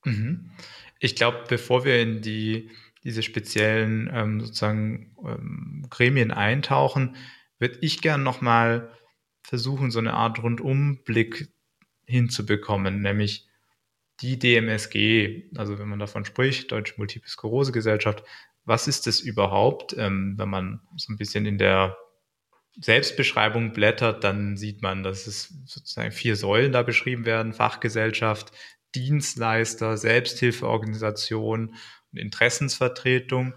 Mhm. 0.04 0.52
Ich 1.00 1.16
glaube, 1.16 1.44
bevor 1.48 1.84
wir 1.84 2.02
in 2.02 2.22
die, 2.22 2.70
diese 3.04 3.24
speziellen 3.24 4.10
ähm, 4.14 4.42
sozusagen 4.42 5.16
ähm, 5.26 5.86
Gremien 5.90 6.32
eintauchen, 6.32 7.16
würde 7.60 7.78
ich 7.82 8.02
gern 8.02 8.24
nochmal 8.24 8.92
versuchen, 9.44 9.92
so 9.92 10.00
eine 10.00 10.14
Art 10.14 10.42
Rundumblick 10.42 11.50
hinzubekommen, 12.06 13.02
nämlich 13.02 13.48
die 14.22 14.38
DMSG, 14.38 15.50
also 15.58 15.80
wenn 15.80 15.90
man 15.90 16.00
davon 16.00 16.26
spricht, 16.26 16.72
Deutsche 16.72 16.94
Multiple 16.98 17.30
Sklerose 17.30 17.72
Gesellschaft, 17.72 18.24
was 18.66 18.88
ist 18.88 19.08
das 19.08 19.20
überhaupt? 19.20 19.96
Ähm, 19.98 20.36
wenn 20.38 20.50
man 20.50 20.82
so 20.96 21.12
ein 21.12 21.18
bisschen 21.18 21.46
in 21.46 21.58
der 21.58 21.98
Selbstbeschreibung 22.80 23.74
blättert, 23.74 24.24
dann 24.24 24.58
sieht 24.58 24.82
man, 24.82 25.04
dass 25.04 25.28
es 25.28 25.54
sozusagen 25.66 26.12
vier 26.12 26.36
Säulen 26.36 26.72
da 26.72 26.84
beschrieben 26.84 27.26
werden. 27.26 27.54
Fachgesellschaft, 27.54 28.52
Dienstleister, 28.96 29.98
Selbsthilfeorganisation 29.98 31.76
und 32.12 32.18
Interessensvertretung. 32.18 33.54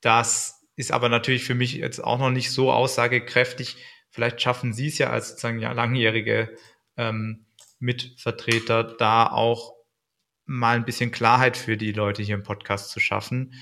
Das 0.00 0.60
ist 0.76 0.92
aber 0.92 1.08
natürlich 1.08 1.44
für 1.44 1.54
mich 1.54 1.74
jetzt 1.74 2.02
auch 2.02 2.18
noch 2.18 2.30
nicht 2.30 2.50
so 2.50 2.72
aussagekräftig. 2.72 3.76
Vielleicht 4.10 4.40
schaffen 4.42 4.72
Sie 4.72 4.88
es 4.88 4.98
ja 4.98 5.10
als 5.10 5.30
sozusagen 5.30 5.60
ja, 5.60 5.72
langjährige 5.72 6.56
ähm, 6.96 7.46
Mitvertreter, 7.78 8.84
da 8.84 9.26
auch 9.26 9.74
mal 10.46 10.76
ein 10.76 10.84
bisschen 10.84 11.10
Klarheit 11.10 11.56
für 11.56 11.76
die 11.76 11.92
Leute 11.92 12.22
hier 12.22 12.34
im 12.34 12.42
Podcast 12.42 12.90
zu 12.90 13.00
schaffen 13.00 13.54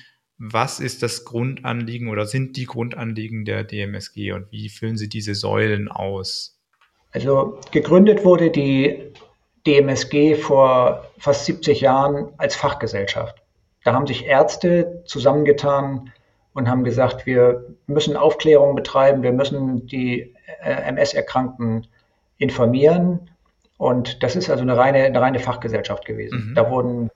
was 0.44 0.80
ist 0.80 1.04
das 1.04 1.24
Grundanliegen 1.24 2.08
oder 2.08 2.26
sind 2.26 2.56
die 2.56 2.66
Grundanliegen 2.66 3.44
der 3.44 3.62
DMSG 3.62 4.32
und 4.32 4.50
wie 4.50 4.68
füllen 4.70 4.96
Sie 4.96 5.08
diese 5.08 5.36
Säulen 5.36 5.88
aus? 5.88 6.58
Also 7.12 7.60
gegründet 7.70 8.24
wurde 8.24 8.50
die 8.50 9.12
DMSG 9.68 10.34
vor 10.34 11.06
fast 11.16 11.44
70 11.44 11.80
Jahren 11.80 12.30
als 12.38 12.56
Fachgesellschaft. 12.56 13.40
Da 13.84 13.92
haben 13.92 14.08
sich 14.08 14.26
Ärzte 14.26 15.04
zusammengetan 15.06 16.10
und 16.54 16.68
haben 16.68 16.82
gesagt, 16.82 17.24
wir 17.24 17.76
müssen 17.86 18.16
Aufklärung 18.16 18.74
betreiben, 18.74 19.22
wir 19.22 19.32
müssen 19.32 19.86
die 19.86 20.34
äh, 20.60 20.72
MS-Erkrankten 20.88 21.86
informieren. 22.38 23.30
Und 23.78 24.24
das 24.24 24.34
ist 24.34 24.50
also 24.50 24.62
eine 24.62 24.76
reine, 24.76 25.04
eine 25.04 25.20
reine 25.20 25.38
Fachgesellschaft 25.38 26.04
gewesen. 26.04 26.48
Mhm. 26.50 26.54
Da 26.56 26.68
wurden 26.68 27.10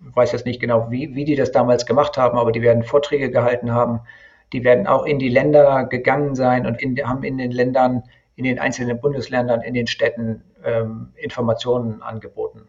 weiß 0.00 0.32
jetzt 0.32 0.46
nicht 0.46 0.60
genau, 0.60 0.90
wie, 0.90 1.14
wie 1.14 1.24
die 1.24 1.36
das 1.36 1.52
damals 1.52 1.86
gemacht 1.86 2.16
haben, 2.16 2.38
aber 2.38 2.52
die 2.52 2.62
werden 2.62 2.82
Vorträge 2.82 3.30
gehalten 3.30 3.72
haben. 3.72 4.00
Die 4.52 4.64
werden 4.64 4.86
auch 4.86 5.04
in 5.04 5.18
die 5.18 5.28
Länder 5.28 5.84
gegangen 5.84 6.34
sein 6.34 6.66
und 6.66 6.80
in, 6.80 6.96
haben 7.06 7.22
in 7.22 7.38
den 7.38 7.52
Ländern, 7.52 8.02
in 8.34 8.44
den 8.44 8.58
einzelnen 8.58 9.00
Bundesländern, 9.00 9.62
in 9.62 9.74
den 9.74 9.86
Städten 9.86 10.42
ähm, 10.64 11.12
Informationen 11.14 12.02
angeboten. 12.02 12.66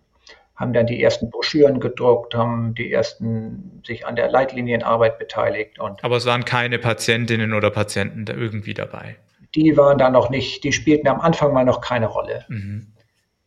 Haben 0.56 0.74
dann 0.74 0.86
die 0.86 1.02
ersten 1.02 1.32
Broschüren 1.32 1.80
gedruckt, 1.80 2.36
haben 2.36 2.76
die 2.76 2.92
ersten 2.92 3.82
sich 3.84 4.06
an 4.06 4.16
der 4.16 4.30
Leitlinienarbeit 4.30 5.18
beteiligt. 5.18 5.80
Und 5.80 6.04
aber 6.04 6.18
es 6.18 6.26
waren 6.28 6.46
keine 6.46 6.78
Patientinnen 6.78 7.54
oder 7.54 7.72
Patienten 7.72 8.26
da 8.26 8.34
irgendwie 8.34 8.76
dabei. 8.76 9.16
Die 9.56 9.76
waren 9.76 9.98
da 9.98 10.12
noch 10.12 10.30
nicht, 10.30 10.64
die 10.64 10.72
spielten 10.72 11.08
am 11.08 11.20
Anfang 11.20 11.52
mal 11.52 11.66
noch 11.66 11.82
keine 11.82 12.06
Rolle. 12.06 12.46
Mhm 12.48 12.94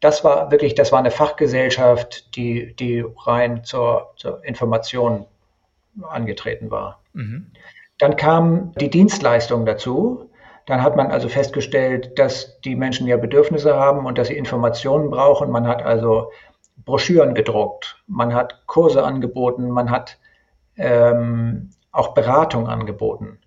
das 0.04 0.22
war 0.22 0.50
wirklich, 0.50 0.74
das 0.74 0.92
war 0.92 0.98
eine 0.98 1.10
Fachgesellschaft, 1.10 2.36
die, 2.36 2.76
die 2.76 3.02
rein 3.24 3.64
zur, 3.64 4.12
zur 4.16 4.44
Information 4.44 5.24
angetreten 6.02 6.70
war. 6.70 7.00
Mhm. 7.14 7.46
Dann 7.98 8.16
kam 8.16 8.72
die 8.74 8.90
Dienstleistung 8.90 9.64
dazu. 9.64 10.28
Dann 10.66 10.82
hat 10.82 10.96
man 10.96 11.10
also 11.10 11.28
festgestellt, 11.28 12.18
dass 12.18 12.60
die 12.60 12.76
Menschen 12.76 13.06
ja 13.06 13.16
Bedürfnisse 13.16 13.76
haben 13.76 14.04
und 14.04 14.18
dass 14.18 14.28
sie 14.28 14.36
Informationen 14.36 15.08
brauchen. 15.08 15.50
Man 15.50 15.66
hat 15.66 15.82
also 15.82 16.30
Broschüren 16.84 17.34
gedruckt, 17.34 18.02
man 18.06 18.34
hat 18.34 18.66
Kurse 18.66 19.04
angeboten, 19.04 19.70
man 19.70 19.90
hat 19.90 20.18
ähm, 20.76 21.70
auch 21.92 22.12
Beratung 22.12 22.68
angeboten. 22.68 23.38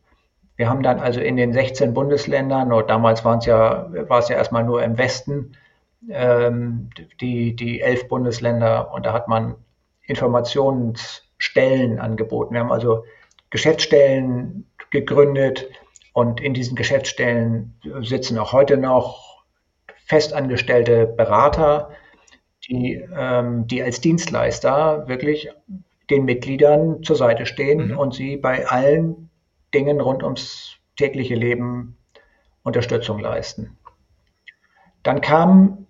Wir 0.55 0.69
haben 0.69 0.81
dann 0.81 0.99
also 0.99 1.19
in 1.19 1.37
den 1.37 1.53
16 1.53 1.93
Bundesländern, 1.93 2.73
oder 2.73 2.87
damals 2.87 3.23
waren 3.23 3.39
es 3.39 3.45
ja, 3.45 3.87
war 4.09 4.19
es 4.19 4.29
ja 4.29 4.37
erstmal 4.37 4.63
nur 4.63 4.81
im 4.81 4.97
Westen, 4.97 5.51
ähm, 6.09 6.89
die, 7.21 7.55
die 7.55 7.81
elf 7.81 8.07
Bundesländer 8.07 8.93
und 8.93 9.05
da 9.05 9.13
hat 9.13 9.27
man 9.27 9.55
Informationsstellen 10.03 11.99
angeboten. 11.99 12.53
Wir 12.53 12.61
haben 12.61 12.71
also 12.71 13.03
Geschäftsstellen 13.49 14.69
gegründet 14.89 15.69
und 16.13 16.41
in 16.41 16.53
diesen 16.53 16.75
Geschäftsstellen 16.75 17.79
sitzen 18.01 18.37
auch 18.37 18.53
heute 18.53 18.77
noch 18.77 19.43
festangestellte 20.05 21.05
Berater, 21.05 21.91
die, 22.67 23.05
ähm, 23.15 23.67
die 23.67 23.83
als 23.83 24.01
Dienstleister 24.01 25.07
wirklich 25.07 25.49
den 26.09 26.25
Mitgliedern 26.25 27.03
zur 27.03 27.15
Seite 27.15 27.45
stehen 27.45 27.89
mhm. 27.89 27.97
und 27.97 28.13
sie 28.13 28.37
bei 28.37 28.67
allen 28.67 29.29
Dingen 29.73 29.99
rund 29.99 30.23
ums 30.23 30.77
tägliche 30.95 31.35
Leben 31.35 31.97
Unterstützung 32.63 33.19
leisten. 33.19 33.77
Dann 35.03 35.21
kam 35.21 35.86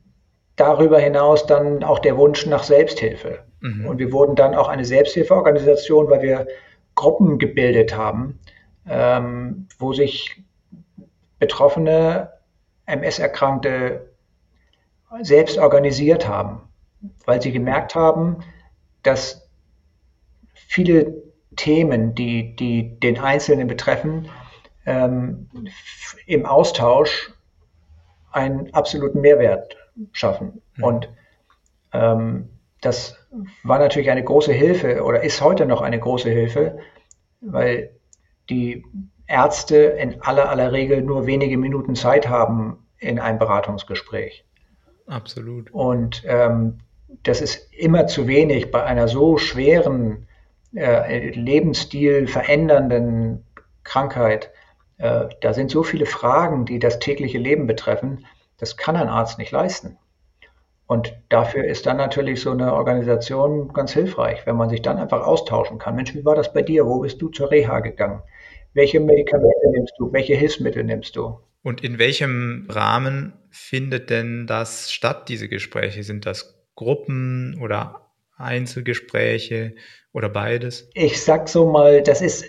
darüber 0.57 0.99
hinaus 0.99 1.45
dann 1.45 1.83
auch 1.83 1.99
der 1.99 2.17
Wunsch 2.17 2.45
nach 2.45 2.63
Selbsthilfe. 2.63 3.39
Mhm. 3.61 3.87
Und 3.87 3.99
wir 3.99 4.11
wurden 4.11 4.35
dann 4.35 4.55
auch 4.55 4.67
eine 4.67 4.83
Selbsthilfeorganisation, 4.83 6.09
weil 6.09 6.21
wir 6.21 6.47
Gruppen 6.95 7.37
gebildet 7.37 7.95
haben, 7.95 8.39
ähm, 8.89 9.67
wo 9.79 9.93
sich 9.93 10.43
betroffene 11.39 12.31
MS-Erkrankte 12.87 14.09
selbst 15.21 15.57
organisiert 15.57 16.27
haben, 16.27 16.61
weil 17.25 17.41
sie 17.41 17.51
gemerkt 17.51 17.95
haben, 17.95 18.37
dass 19.03 19.47
viele 20.53 21.23
Themen, 21.55 22.15
die, 22.15 22.55
die 22.55 22.99
den 22.99 23.19
Einzelnen 23.19 23.67
betreffen, 23.67 24.29
ähm, 24.85 25.49
im 26.25 26.45
Austausch 26.45 27.31
einen 28.31 28.73
absoluten 28.73 29.21
Mehrwert 29.21 29.75
schaffen. 30.11 30.61
Mhm. 30.75 30.83
Und 30.83 31.09
ähm, 31.93 32.49
das 32.81 33.15
war 33.63 33.79
natürlich 33.79 34.11
eine 34.11 34.23
große 34.23 34.53
Hilfe 34.53 35.03
oder 35.03 35.23
ist 35.23 35.41
heute 35.41 35.65
noch 35.65 35.81
eine 35.81 35.99
große 35.99 36.29
Hilfe, 36.29 36.79
weil 37.41 37.91
die 38.49 38.85
Ärzte 39.27 39.75
in 39.75 40.21
aller 40.21 40.49
aller 40.49 40.71
Regel 40.71 41.01
nur 41.01 41.25
wenige 41.25 41.57
Minuten 41.57 41.95
Zeit 41.95 42.29
haben 42.29 42.87
in 42.97 43.19
einem 43.19 43.39
Beratungsgespräch. 43.39 44.45
Absolut. 45.07 45.71
Und 45.71 46.23
ähm, 46.25 46.79
das 47.23 47.41
ist 47.41 47.73
immer 47.73 48.07
zu 48.07 48.27
wenig 48.27 48.71
bei 48.71 48.83
einer 48.83 49.07
so 49.07 49.37
schweren, 49.37 50.27
äh, 50.75 51.29
Lebensstil 51.29 52.27
verändernden 52.27 53.45
Krankheit. 53.83 54.51
Äh, 54.97 55.27
da 55.41 55.53
sind 55.53 55.71
so 55.71 55.83
viele 55.83 56.05
Fragen, 56.05 56.65
die 56.65 56.79
das 56.79 56.99
tägliche 56.99 57.37
Leben 57.37 57.67
betreffen. 57.67 58.25
Das 58.57 58.75
kann 58.77 58.95
ein 58.95 59.09
Arzt 59.09 59.37
nicht 59.37 59.51
leisten. 59.51 59.97
Und 60.87 61.13
dafür 61.29 61.65
ist 61.65 61.85
dann 61.85 61.97
natürlich 61.97 62.41
so 62.41 62.51
eine 62.51 62.73
Organisation 62.73 63.73
ganz 63.73 63.91
hilfreich, 63.91 64.45
wenn 64.45 64.55
man 64.55 64.69
sich 64.69 64.81
dann 64.81 64.97
einfach 64.97 65.25
austauschen 65.25 65.79
kann. 65.79 65.95
Mensch, 65.95 66.15
wie 66.15 66.23
war 66.23 66.35
das 66.35 66.53
bei 66.53 66.61
dir? 66.61 66.85
Wo 66.85 67.01
bist 67.01 67.21
du 67.21 67.27
zur 67.29 67.51
Reha 67.51 67.81
gegangen? 67.81 68.21
Welche 68.73 68.99
Medikamente 68.99 69.69
nimmst 69.71 69.93
du? 69.97 70.11
Welche 70.13 70.35
Hilfsmittel 70.35 70.83
nimmst 70.83 71.15
du? 71.17 71.39
Und 71.61 71.83
in 71.83 71.99
welchem 71.99 72.67
Rahmen 72.69 73.33
findet 73.49 74.09
denn 74.09 74.47
das 74.47 74.91
statt, 74.91 75.27
diese 75.27 75.49
Gespräche? 75.49 76.03
Sind 76.03 76.25
das 76.25 76.57
Gruppen 76.75 77.59
oder 77.61 78.07
Einzelgespräche 78.37 79.75
oder 80.13 80.29
beides? 80.29 80.89
Ich 80.93 81.21
sag 81.21 81.49
so 81.49 81.69
mal, 81.69 82.01
das 82.01 82.21
ist, 82.21 82.45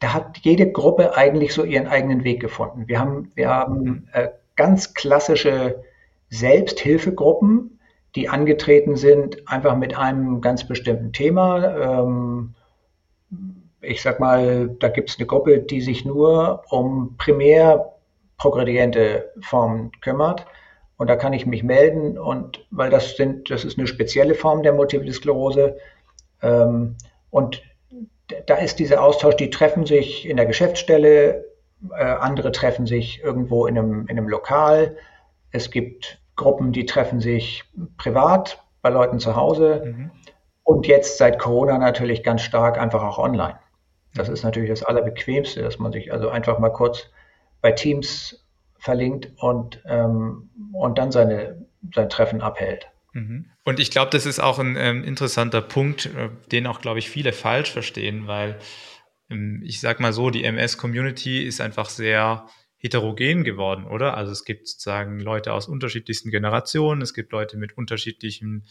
da 0.00 0.12
hat 0.12 0.38
jede 0.42 0.70
Gruppe 0.70 1.16
eigentlich 1.16 1.54
so 1.54 1.64
ihren 1.64 1.86
eigenen 1.86 2.24
Weg 2.24 2.40
gefunden. 2.40 2.86
Wir 2.86 3.00
haben, 3.00 3.30
wir 3.34 3.48
haben 3.48 4.08
äh, 4.12 4.28
ganz 4.58 4.92
klassische 4.92 5.82
Selbsthilfegruppen, 6.28 7.78
die 8.14 8.28
angetreten 8.28 8.96
sind, 8.96 9.48
einfach 9.48 9.76
mit 9.76 9.96
einem 9.96 10.40
ganz 10.40 10.66
bestimmten 10.66 11.12
Thema. 11.12 12.04
Ähm, 12.04 12.54
ich 13.80 14.02
sag 14.02 14.18
mal, 14.18 14.68
da 14.80 14.88
gibt 14.88 15.10
es 15.10 15.18
eine 15.18 15.26
Gruppe, 15.26 15.60
die 15.60 15.80
sich 15.80 16.04
nur 16.04 16.64
um 16.70 17.16
primär 17.16 17.94
progrediente 18.36 19.30
Formen 19.40 19.92
kümmert. 20.00 20.44
Und 20.96 21.08
da 21.08 21.14
kann 21.14 21.32
ich 21.32 21.46
mich 21.46 21.62
melden 21.62 22.18
und 22.18 22.66
weil 22.72 22.90
das 22.90 23.16
sind, 23.16 23.50
das 23.50 23.64
ist 23.64 23.78
eine 23.78 23.86
spezielle 23.86 24.34
Form 24.34 24.64
der 24.64 24.72
Multiple 24.72 25.12
Sklerose. 25.12 25.76
Ähm, 26.42 26.96
und 27.30 27.62
da 28.46 28.56
ist 28.56 28.80
dieser 28.80 29.04
Austausch, 29.04 29.36
die 29.36 29.50
treffen 29.50 29.86
sich 29.86 30.28
in 30.28 30.36
der 30.36 30.46
Geschäftsstelle, 30.46 31.44
äh, 31.90 32.04
andere 32.04 32.52
treffen 32.52 32.86
sich 32.86 33.22
irgendwo 33.22 33.66
in 33.66 33.78
einem, 33.78 34.02
in 34.02 34.18
einem 34.18 34.28
Lokal. 34.28 34.96
Es 35.50 35.70
gibt 35.70 36.20
Gruppen, 36.36 36.72
die 36.72 36.86
treffen 36.86 37.20
sich 37.20 37.64
privat 37.96 38.62
bei 38.82 38.90
Leuten 38.90 39.18
zu 39.18 39.36
Hause. 39.36 39.82
Mhm. 39.84 40.10
Und 40.62 40.86
jetzt 40.86 41.18
seit 41.18 41.38
Corona 41.38 41.78
natürlich 41.78 42.22
ganz 42.22 42.42
stark 42.42 42.78
einfach 42.78 43.02
auch 43.02 43.18
online. 43.18 43.58
Das 44.14 44.28
ist 44.28 44.42
natürlich 44.42 44.70
das 44.70 44.82
Allerbequemste, 44.82 45.62
dass 45.62 45.78
man 45.78 45.92
sich 45.92 46.12
also 46.12 46.28
einfach 46.28 46.58
mal 46.58 46.70
kurz 46.70 47.10
bei 47.60 47.72
Teams 47.72 48.44
verlinkt 48.78 49.30
und, 49.36 49.82
ähm, 49.86 50.50
und 50.72 50.98
dann 50.98 51.12
seine, 51.12 51.66
sein 51.94 52.08
Treffen 52.08 52.40
abhält. 52.40 52.88
Mhm. 53.12 53.46
Und 53.64 53.80
ich 53.80 53.90
glaube, 53.90 54.10
das 54.10 54.26
ist 54.26 54.40
auch 54.40 54.58
ein 54.58 54.76
ähm, 54.76 55.04
interessanter 55.04 55.60
Punkt, 55.60 56.06
äh, 56.06 56.30
den 56.52 56.66
auch, 56.66 56.80
glaube 56.80 56.98
ich, 56.98 57.10
viele 57.10 57.32
falsch 57.32 57.72
verstehen, 57.72 58.26
weil 58.26 58.56
ich 59.28 59.80
sage 59.80 60.02
mal 60.02 60.12
so, 60.12 60.30
die 60.30 60.44
MS-Community 60.44 61.42
ist 61.42 61.60
einfach 61.60 61.90
sehr 61.90 62.46
heterogen 62.76 63.44
geworden, 63.44 63.84
oder? 63.84 64.16
Also 64.16 64.32
es 64.32 64.44
gibt 64.44 64.68
sozusagen 64.68 65.20
Leute 65.20 65.52
aus 65.52 65.68
unterschiedlichsten 65.68 66.30
Generationen, 66.30 67.02
es 67.02 67.12
gibt 67.12 67.32
Leute 67.32 67.56
mit 67.56 67.76
unterschiedlichem 67.76 68.64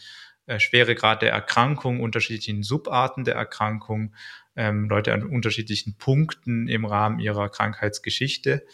äh, 0.46 0.58
Schweregrad 0.58 1.22
der 1.22 1.30
Erkrankung, 1.30 2.00
unterschiedlichen 2.00 2.62
Subarten 2.62 3.24
der 3.24 3.34
Erkrankung, 3.34 4.14
ähm, 4.56 4.88
Leute 4.88 5.12
an 5.12 5.22
unterschiedlichen 5.22 5.98
Punkten 5.98 6.68
im 6.68 6.86
Rahmen 6.86 7.20
ihrer 7.20 7.50
Krankheitsgeschichte. 7.50 8.66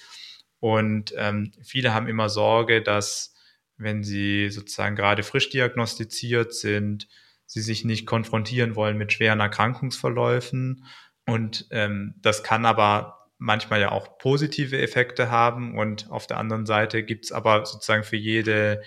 Und 0.60 1.12
ähm, 1.16 1.52
viele 1.62 1.92
haben 1.92 2.06
immer 2.06 2.28
Sorge, 2.28 2.80
dass 2.80 3.34
wenn 3.76 4.04
sie 4.04 4.50
sozusagen 4.50 4.94
gerade 4.94 5.24
frisch 5.24 5.50
diagnostiziert 5.50 6.54
sind, 6.54 7.08
sie 7.44 7.60
sich 7.60 7.84
nicht 7.84 8.06
konfrontieren 8.06 8.76
wollen 8.76 8.96
mit 8.96 9.12
schweren 9.12 9.40
Erkrankungsverläufen. 9.40 10.84
Und 11.26 11.66
ähm, 11.70 12.14
das 12.20 12.42
kann 12.42 12.66
aber 12.66 13.28
manchmal 13.38 13.80
ja 13.80 13.92
auch 13.92 14.18
positive 14.18 14.78
Effekte 14.78 15.30
haben. 15.30 15.78
Und 15.78 16.10
auf 16.10 16.26
der 16.26 16.38
anderen 16.38 16.66
Seite 16.66 17.02
gibt 17.02 17.26
es 17.26 17.32
aber 17.32 17.66
sozusagen 17.66 18.04
für 18.04 18.16
jede 18.16 18.82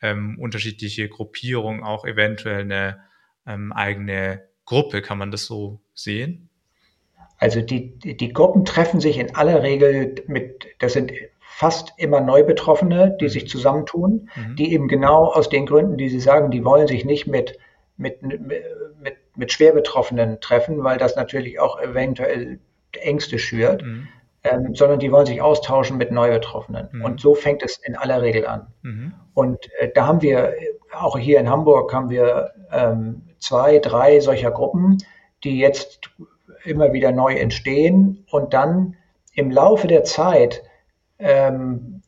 ähm, 0.00 0.38
unterschiedliche 0.38 1.08
Gruppierung 1.08 1.82
auch 1.84 2.04
eventuell 2.04 2.62
eine 2.62 3.00
ähm, 3.46 3.72
eigene 3.72 4.48
Gruppe. 4.64 5.02
Kann 5.02 5.18
man 5.18 5.30
das 5.30 5.46
so 5.46 5.80
sehen? 5.94 6.48
Also 7.38 7.60
die, 7.60 7.98
die 7.98 8.32
Gruppen 8.32 8.64
treffen 8.64 9.00
sich 9.00 9.18
in 9.18 9.34
aller 9.34 9.62
Regel 9.62 10.14
mit, 10.28 10.66
das 10.78 10.92
sind 10.92 11.12
fast 11.40 11.92
immer 11.96 12.20
Neubetroffene, 12.20 13.16
die 13.20 13.24
mhm. 13.24 13.30
sich 13.30 13.48
zusammentun, 13.48 14.30
mhm. 14.34 14.56
die 14.56 14.72
eben 14.72 14.88
genau 14.88 15.26
aus 15.26 15.48
den 15.48 15.66
Gründen, 15.66 15.96
die 15.96 16.08
Sie 16.08 16.20
sagen, 16.20 16.50
die 16.50 16.64
wollen 16.64 16.86
sich 16.86 17.04
nicht 17.04 17.26
mit, 17.26 17.58
mit, 17.96 18.22
mit, 18.22 18.64
mit 19.36 19.52
Schwerbetroffenen 19.52 20.40
treffen, 20.40 20.84
weil 20.84 20.98
das 20.98 21.16
natürlich 21.16 21.58
auch 21.58 21.80
eventuell 21.80 22.58
Ängste 22.92 23.38
schürt, 23.38 23.82
mhm. 23.82 24.08
ähm, 24.44 24.74
sondern 24.74 24.98
die 24.98 25.10
wollen 25.10 25.26
sich 25.26 25.40
austauschen 25.40 25.96
mit 25.96 26.10
Neubetroffenen. 26.10 26.88
Mhm. 26.92 27.04
Und 27.04 27.20
so 27.20 27.34
fängt 27.34 27.62
es 27.62 27.78
in 27.78 27.96
aller 27.96 28.22
Regel 28.22 28.46
an. 28.46 28.66
Mhm. 28.82 29.14
Und 29.34 29.70
äh, 29.78 29.90
da 29.94 30.06
haben 30.06 30.22
wir, 30.22 30.54
auch 30.92 31.16
hier 31.16 31.40
in 31.40 31.48
Hamburg, 31.48 31.92
haben 31.94 32.10
wir 32.10 32.52
ähm, 32.70 33.22
zwei, 33.38 33.78
drei 33.78 34.20
solcher 34.20 34.50
Gruppen, 34.50 34.98
die 35.42 35.58
jetzt 35.58 36.10
immer 36.64 36.92
wieder 36.92 37.12
neu 37.12 37.34
entstehen 37.34 38.26
und 38.30 38.52
dann 38.52 38.96
im 39.34 39.50
Laufe 39.50 39.88
der 39.88 40.04
Zeit 40.04 40.62
ähm, 41.18 42.01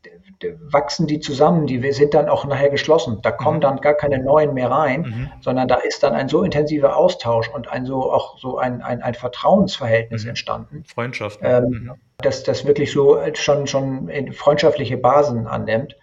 wachsen 0.71 1.07
die 1.07 1.21
zusammen, 1.21 1.67
die 1.67 1.93
sind 1.93 2.15
dann 2.15 2.29
auch 2.29 2.45
nachher 2.45 2.71
geschlossen. 2.71 3.21
Da 3.23 3.31
kommen 3.31 3.59
mhm. 3.59 3.63
dann 3.63 3.81
gar 3.81 3.95
keine 3.95 4.19
neuen 4.19 4.55
mehr 4.55 4.71
rein, 4.71 5.03
mhm. 5.03 5.31
sondern 5.41 5.69
da 5.69 5.77
ist 5.77 6.03
dann 6.03 6.15
ein 6.15 6.29
so 6.29 6.43
intensiver 6.43 6.97
Austausch 6.97 7.49
und 7.49 7.69
ein 7.69 7.87
so 7.87 8.13
auch 8.13 8.39
so 8.39 8.59
ein, 8.59 8.83
ein, 8.83 9.03
ein 9.03 9.15
Vertrauensverhältnis 9.15 10.25
mhm. 10.25 10.31
entstanden. 10.31 10.85
Freundschaft. 10.87 11.41
Ähm, 11.43 11.65
mhm. 11.65 11.93
dass 12.19 12.43
das 12.43 12.67
wirklich 12.67 12.93
so 12.93 13.21
schon, 13.35 13.67
schon 13.67 14.11
freundschaftliche 14.33 14.97
Basen 14.97 15.47
annimmt. 15.47 15.97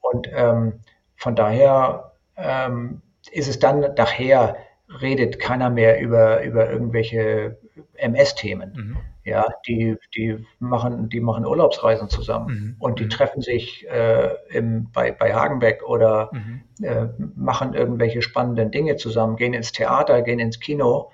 Und 0.00 0.28
ähm, 0.32 0.80
von 1.16 1.36
daher 1.36 2.12
ähm, 2.36 3.02
ist 3.30 3.48
es 3.48 3.58
dann 3.58 3.80
nachher 3.96 4.56
redet 5.00 5.38
keiner 5.38 5.70
mehr 5.70 6.00
über, 6.00 6.42
über 6.42 6.70
irgendwelche 6.70 7.58
MS-Themen. 7.94 8.96
Ja, 9.22 9.46
die, 9.66 9.96
die, 10.14 10.46
machen, 10.60 11.10
die 11.10 11.20
machen 11.20 11.44
Urlaubsreisen 11.44 12.08
zusammen 12.08 12.46
mhm. 12.48 12.76
und 12.78 13.00
die 13.00 13.04
mhm. 13.04 13.10
treffen 13.10 13.42
sich 13.42 13.86
äh, 13.88 14.30
im, 14.48 14.90
bei, 14.92 15.12
bei 15.12 15.34
Hagenbeck 15.34 15.82
oder 15.82 16.30
mhm. 16.32 16.62
äh, 16.82 17.06
machen 17.36 17.74
irgendwelche 17.74 18.22
spannenden 18.22 18.70
Dinge 18.70 18.96
zusammen, 18.96 19.36
gehen 19.36 19.52
ins 19.52 19.72
Theater, 19.72 20.22
gehen 20.22 20.38
ins 20.38 20.58
Kino. 20.58 21.12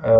Äh, 0.00 0.18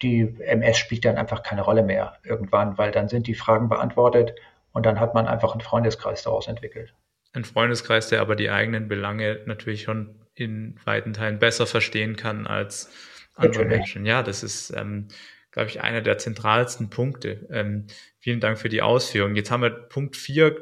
die 0.00 0.34
MS 0.40 0.78
spielt 0.78 1.04
dann 1.04 1.16
einfach 1.16 1.42
keine 1.42 1.62
Rolle 1.62 1.82
mehr 1.82 2.14
irgendwann, 2.24 2.78
weil 2.78 2.90
dann 2.90 3.08
sind 3.08 3.26
die 3.26 3.34
Fragen 3.34 3.68
beantwortet 3.68 4.34
und 4.72 4.86
dann 4.86 4.98
hat 4.98 5.14
man 5.14 5.26
einfach 5.26 5.52
einen 5.52 5.60
Freundeskreis 5.60 6.22
daraus 6.22 6.48
entwickelt. 6.48 6.94
Ein 7.34 7.44
Freundeskreis, 7.44 8.08
der 8.08 8.20
aber 8.20 8.34
die 8.34 8.50
eigenen 8.50 8.88
Belange 8.88 9.40
natürlich 9.46 9.82
schon 9.82 10.22
in 10.34 10.78
weiten 10.84 11.12
Teilen 11.12 11.38
besser 11.38 11.66
verstehen 11.66 12.16
kann 12.16 12.46
als 12.46 12.90
andere 13.34 13.62
Natürlich. 13.62 13.78
Menschen. 13.78 14.06
Ja, 14.06 14.22
das 14.22 14.42
ist, 14.42 14.70
ähm, 14.76 15.08
glaube 15.52 15.68
ich, 15.68 15.80
einer 15.80 16.00
der 16.00 16.18
zentralsten 16.18 16.90
Punkte. 16.90 17.46
Ähm, 17.50 17.86
vielen 18.18 18.40
Dank 18.40 18.58
für 18.58 18.68
die 18.68 18.82
Ausführung. 18.82 19.36
Jetzt 19.36 19.50
haben 19.50 19.62
wir 19.62 19.70
Punkt 19.70 20.16
4 20.16 20.56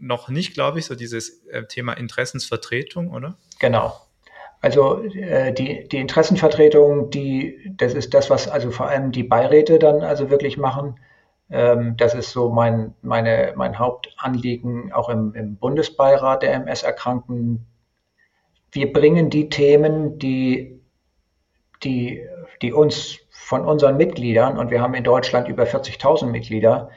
noch 0.00 0.28
nicht, 0.28 0.54
glaube 0.54 0.78
ich, 0.78 0.86
so 0.86 0.94
dieses 0.94 1.44
äh, 1.46 1.64
Thema 1.64 1.94
Interessensvertretung, 1.94 3.10
oder? 3.10 3.36
Genau. 3.58 3.94
Also 4.60 5.02
äh, 5.02 5.52
die, 5.52 5.88
die 5.88 5.98
Interessenvertretung, 5.98 7.10
die, 7.10 7.74
das 7.76 7.94
ist 7.94 8.14
das, 8.14 8.30
was 8.30 8.48
also 8.48 8.70
vor 8.70 8.88
allem 8.88 9.12
die 9.12 9.22
Beiräte 9.22 9.78
dann 9.78 10.02
also 10.02 10.30
wirklich 10.30 10.56
machen. 10.56 10.98
Ähm, 11.50 11.96
das 11.96 12.14
ist 12.14 12.30
so 12.30 12.50
mein, 12.50 12.94
meine, 13.02 13.52
mein 13.56 13.78
Hauptanliegen 13.78 14.92
auch 14.92 15.08
im, 15.08 15.34
im 15.34 15.56
Bundesbeirat 15.56 16.42
der 16.42 16.54
MS-Erkrankten, 16.54 17.66
wir 18.72 18.92
bringen 18.92 19.30
die 19.30 19.48
Themen, 19.48 20.18
die, 20.18 20.80
die, 21.84 22.26
die 22.60 22.72
uns 22.72 23.23
von 23.44 23.66
unseren 23.66 23.98
Mitgliedern, 23.98 24.56
und 24.56 24.70
wir 24.70 24.80
haben 24.80 24.94
in 24.94 25.04
Deutschland 25.04 25.48
über 25.48 25.64
40.000 25.64 26.26
Mitglieder, 26.26 26.88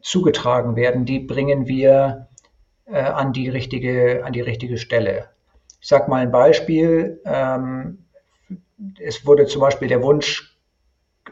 zugetragen 0.00 0.74
werden, 0.74 1.04
die 1.04 1.18
bringen 1.18 1.68
wir 1.68 2.28
äh, 2.86 2.98
an, 2.98 3.34
die 3.34 3.50
richtige, 3.50 4.24
an 4.24 4.32
die 4.32 4.40
richtige 4.40 4.78
Stelle. 4.78 5.28
Ich 5.82 5.88
sage 5.88 6.08
mal 6.08 6.22
ein 6.22 6.32
Beispiel. 6.32 7.20
Ähm, 7.26 8.06
es 8.98 9.26
wurde 9.26 9.44
zum 9.46 9.60
Beispiel 9.60 9.88
der 9.88 10.02
Wunsch 10.02 10.56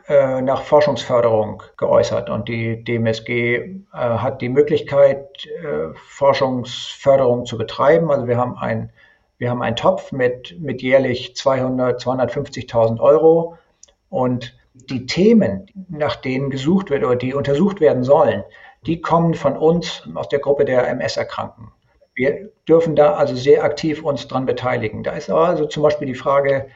äh, 0.08 0.42
nach 0.42 0.62
Forschungsförderung 0.62 1.62
geäußert 1.78 2.28
und 2.28 2.46
die 2.46 2.84
DMSG 2.84 3.30
äh, 3.30 3.80
hat 3.92 4.42
die 4.42 4.50
Möglichkeit, 4.50 5.46
äh, 5.46 5.94
Forschungsförderung 5.94 7.46
zu 7.46 7.56
betreiben. 7.56 8.10
Also 8.10 8.26
wir 8.26 8.36
haben 8.36 8.58
ein 8.58 8.92
wir 9.38 9.50
haben 9.50 9.62
einen 9.62 9.76
Topf 9.76 10.12
mit, 10.12 10.60
mit 10.60 10.80
jährlich 10.80 11.34
200, 11.34 12.00
250.000 12.00 13.00
Euro 13.00 13.58
und 14.14 14.56
die 14.74 15.06
Themen, 15.06 15.66
nach 15.88 16.16
denen 16.16 16.50
gesucht 16.50 16.90
wird 16.90 17.04
oder 17.04 17.16
die 17.16 17.34
untersucht 17.34 17.80
werden 17.80 18.04
sollen, 18.04 18.44
die 18.86 19.00
kommen 19.00 19.34
von 19.34 19.56
uns 19.56 20.08
aus 20.14 20.28
der 20.28 20.38
Gruppe 20.38 20.64
der 20.64 20.86
MS-Erkrankten. 20.88 21.72
Wir 22.14 22.50
dürfen 22.68 22.94
da 22.94 23.14
also 23.14 23.34
sehr 23.34 23.64
aktiv 23.64 24.04
uns 24.04 24.28
dran 24.28 24.46
beteiligen. 24.46 25.02
Da 25.02 25.12
ist 25.12 25.30
also 25.30 25.66
zum 25.66 25.82
Beispiel 25.82 26.06
die 26.06 26.14
Frage, 26.14 26.66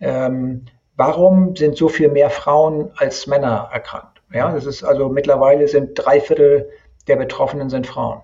ähm, 0.00 0.64
warum 0.96 1.54
sind 1.54 1.76
so 1.76 1.88
viel 1.88 2.08
mehr 2.08 2.30
Frauen 2.30 2.90
als 2.96 3.26
Männer 3.26 3.68
erkrankt? 3.72 4.20
Ja, 4.32 4.50
das 4.52 4.66
ist 4.66 4.82
also 4.82 5.08
mittlerweile 5.08 5.68
sind 5.68 5.92
drei 5.94 6.20
Viertel 6.20 6.68
der 7.06 7.16
Betroffenen 7.16 7.70
sind 7.70 7.86
Frauen. 7.86 8.20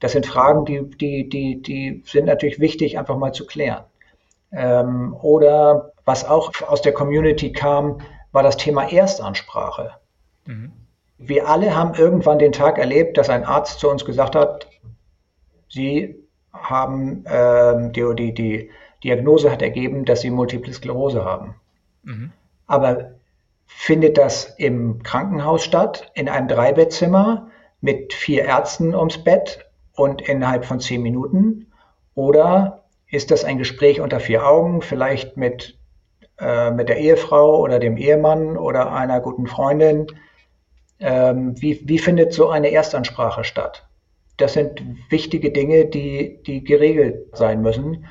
Das 0.00 0.12
sind 0.12 0.26
Fragen, 0.26 0.64
die, 0.64 0.88
die, 0.96 1.28
die, 1.28 1.62
die 1.62 2.02
sind 2.06 2.24
natürlich 2.24 2.58
wichtig, 2.58 2.98
einfach 2.98 3.16
mal 3.16 3.32
zu 3.32 3.46
klären. 3.46 3.84
Ähm, 4.52 5.14
oder 5.20 5.92
was 6.04 6.24
auch 6.24 6.52
aus 6.66 6.82
der 6.82 6.92
Community 6.92 7.52
kam, 7.52 7.98
war 8.34 8.42
das 8.42 8.58
Thema 8.58 8.90
Erstansprache. 8.90 9.92
Mhm. 10.44 10.72
Wir 11.16 11.48
alle 11.48 11.74
haben 11.74 11.94
irgendwann 11.94 12.38
den 12.38 12.52
Tag 12.52 12.76
erlebt, 12.76 13.16
dass 13.16 13.30
ein 13.30 13.44
Arzt 13.44 13.78
zu 13.78 13.88
uns 13.88 14.04
gesagt 14.04 14.34
hat, 14.34 14.66
Sie 15.68 16.16
haben 16.52 17.24
ähm, 17.26 17.92
die, 17.92 18.14
die, 18.14 18.34
die, 18.34 18.70
Diagnose 19.02 19.50
hat 19.50 19.60
ergeben, 19.60 20.04
dass 20.04 20.22
sie 20.22 20.30
Multiple 20.30 20.72
Sklerose 20.72 21.24
haben. 21.24 21.56
Mhm. 22.04 22.32
Aber 22.66 23.12
findet 23.66 24.16
das 24.16 24.54
im 24.56 25.02
Krankenhaus 25.02 25.62
statt, 25.62 26.10
in 26.14 26.28
einem 26.28 26.48
Dreibettzimmer 26.48 27.48
mit 27.80 28.14
vier 28.14 28.44
Ärzten 28.44 28.94
ums 28.94 29.18
Bett 29.18 29.66
und 29.94 30.22
innerhalb 30.22 30.64
von 30.64 30.80
zehn 30.80 31.02
Minuten? 31.02 31.70
Oder 32.14 32.84
ist 33.08 33.30
das 33.30 33.44
ein 33.44 33.58
Gespräch 33.58 34.00
unter 34.00 34.20
vier 34.20 34.46
Augen, 34.46 34.80
vielleicht 34.80 35.36
mit, 35.36 35.76
äh, 36.38 36.70
mit 36.70 36.88
der 36.88 36.98
Ehefrau 36.98 37.60
oder 37.60 37.78
dem 37.78 37.96
Ehemann 37.96 38.56
oder 38.56 38.92
einer 38.92 39.20
guten 39.20 39.46
Freundin? 39.46 40.06
Ähm, 41.00 41.60
wie, 41.60 41.80
wie 41.84 41.98
findet 41.98 42.32
so 42.32 42.48
eine 42.48 42.70
Erstansprache 42.70 43.44
statt? 43.44 43.86
Das 44.36 44.54
sind 44.54 44.82
wichtige 45.10 45.52
Dinge, 45.52 45.86
die, 45.86 46.42
die 46.44 46.64
geregelt 46.64 47.36
sein 47.36 47.62
müssen. 47.62 48.06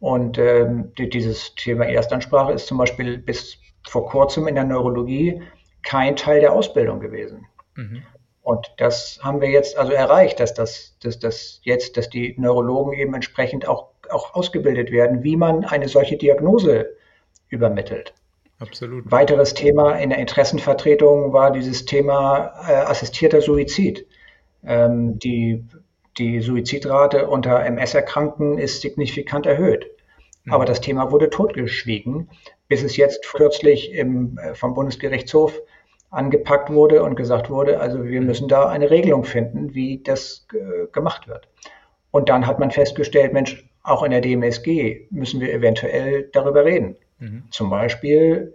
Und 0.00 0.38
ähm, 0.38 0.92
dieses 0.96 1.54
Thema 1.54 1.86
Erstansprache 1.86 2.52
ist 2.52 2.66
zum 2.66 2.78
Beispiel 2.78 3.18
bis 3.18 3.58
vor 3.88 4.06
kurzem 4.06 4.46
in 4.46 4.54
der 4.54 4.64
Neurologie 4.64 5.42
kein 5.82 6.16
Teil 6.16 6.40
der 6.40 6.52
Ausbildung 6.52 7.00
gewesen. 7.00 7.46
Mhm. 7.74 8.02
Und 8.42 8.72
das 8.78 9.18
haben 9.22 9.40
wir 9.40 9.50
jetzt 9.50 9.76
also 9.76 9.92
erreicht, 9.92 10.40
dass 10.40 10.54
das, 10.54 10.96
dass 11.02 11.18
das 11.18 11.60
jetzt, 11.64 11.96
dass 11.96 12.08
die 12.08 12.34
Neurologen 12.38 12.92
eben 12.94 13.14
entsprechend 13.14 13.68
auch, 13.68 13.90
auch 14.10 14.34
ausgebildet 14.34 14.90
werden, 14.90 15.22
wie 15.22 15.36
man 15.36 15.64
eine 15.64 15.88
solche 15.88 16.16
Diagnose 16.16 16.88
übermittelt. 17.48 18.14
Absolut. 18.60 19.10
Weiteres 19.10 19.54
Thema 19.54 19.92
in 19.92 20.10
der 20.10 20.18
Interessenvertretung 20.18 21.32
war 21.32 21.52
dieses 21.52 21.84
Thema 21.84 22.52
äh, 22.68 22.72
assistierter 22.74 23.40
Suizid. 23.40 24.06
Ähm, 24.64 25.18
die, 25.20 25.64
die 26.18 26.40
Suizidrate 26.40 27.28
unter 27.28 27.64
MS-Erkrankten 27.64 28.58
ist 28.58 28.80
signifikant 28.80 29.46
erhöht. 29.46 29.86
Mhm. 30.44 30.52
Aber 30.52 30.64
das 30.64 30.80
Thema 30.80 31.12
wurde 31.12 31.30
totgeschwiegen, 31.30 32.30
bis 32.66 32.82
es 32.82 32.96
jetzt 32.96 33.24
kürzlich 33.32 33.92
im, 33.92 34.38
äh, 34.38 34.54
vom 34.54 34.74
Bundesgerichtshof 34.74 35.60
angepackt 36.10 36.70
wurde 36.70 37.02
und 37.04 37.14
gesagt 37.14 37.50
wurde, 37.50 37.80
also 37.80 38.04
wir 38.04 38.22
müssen 38.22 38.48
da 38.48 38.68
eine 38.68 38.90
Regelung 38.90 39.24
finden, 39.24 39.74
wie 39.74 40.02
das 40.02 40.46
äh, 40.52 40.86
gemacht 40.90 41.28
wird. 41.28 41.48
Und 42.10 42.28
dann 42.28 42.46
hat 42.46 42.58
man 42.58 42.70
festgestellt, 42.70 43.32
Mensch, 43.32 43.68
auch 43.82 44.02
in 44.02 44.10
der 44.10 44.20
DMSG 44.20 45.06
müssen 45.10 45.40
wir 45.40 45.52
eventuell 45.52 46.28
darüber 46.32 46.64
reden. 46.64 46.96
Mhm. 47.18 47.44
Zum 47.50 47.70
Beispiel 47.70 48.54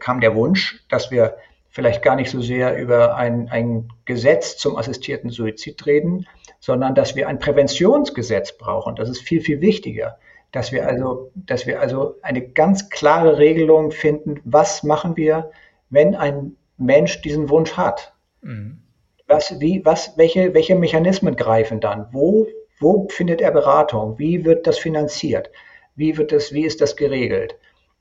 kam 0.00 0.20
der 0.20 0.34
Wunsch, 0.34 0.84
dass 0.88 1.10
wir 1.10 1.36
vielleicht 1.70 2.02
gar 2.02 2.16
nicht 2.16 2.30
so 2.30 2.40
sehr 2.40 2.76
über 2.76 3.16
ein, 3.16 3.48
ein 3.50 3.88
Gesetz 4.04 4.56
zum 4.56 4.76
assistierten 4.76 5.30
Suizid 5.30 5.86
reden, 5.86 6.26
sondern 6.60 6.94
dass 6.94 7.14
wir 7.14 7.28
ein 7.28 7.38
Präventionsgesetz 7.38 8.58
brauchen. 8.58 8.96
Das 8.96 9.08
ist 9.08 9.22
viel, 9.22 9.40
viel 9.40 9.60
wichtiger 9.60 10.18
dass 10.52 10.72
wir 10.72 10.86
also, 10.86 11.30
dass 11.34 11.66
wir 11.66 11.80
also 11.80 12.16
eine 12.22 12.42
ganz 12.42 12.88
klare 12.88 13.38
Regelung 13.38 13.90
finden, 13.90 14.40
was 14.44 14.82
machen 14.82 15.16
wir, 15.16 15.50
wenn 15.90 16.14
ein 16.14 16.56
Mensch 16.76 17.20
diesen 17.22 17.50
Wunsch 17.50 17.72
hat. 17.72 18.14
Mhm. 18.40 18.82
Was, 19.26 19.60
wie, 19.60 19.84
was, 19.84 20.16
welche, 20.16 20.54
welche 20.54 20.74
Mechanismen 20.74 21.36
greifen 21.36 21.80
dann? 21.80 22.08
Wo, 22.12 22.46
wo 22.80 23.08
findet 23.10 23.42
er 23.42 23.50
Beratung? 23.50 24.18
Wie 24.18 24.44
wird 24.44 24.66
das 24.66 24.78
finanziert? 24.78 25.50
Wie 25.96 26.16
wird 26.16 26.32
das, 26.32 26.52
wie 26.52 26.64
ist 26.64 26.80
das 26.80 26.96
geregelt? 26.96 27.58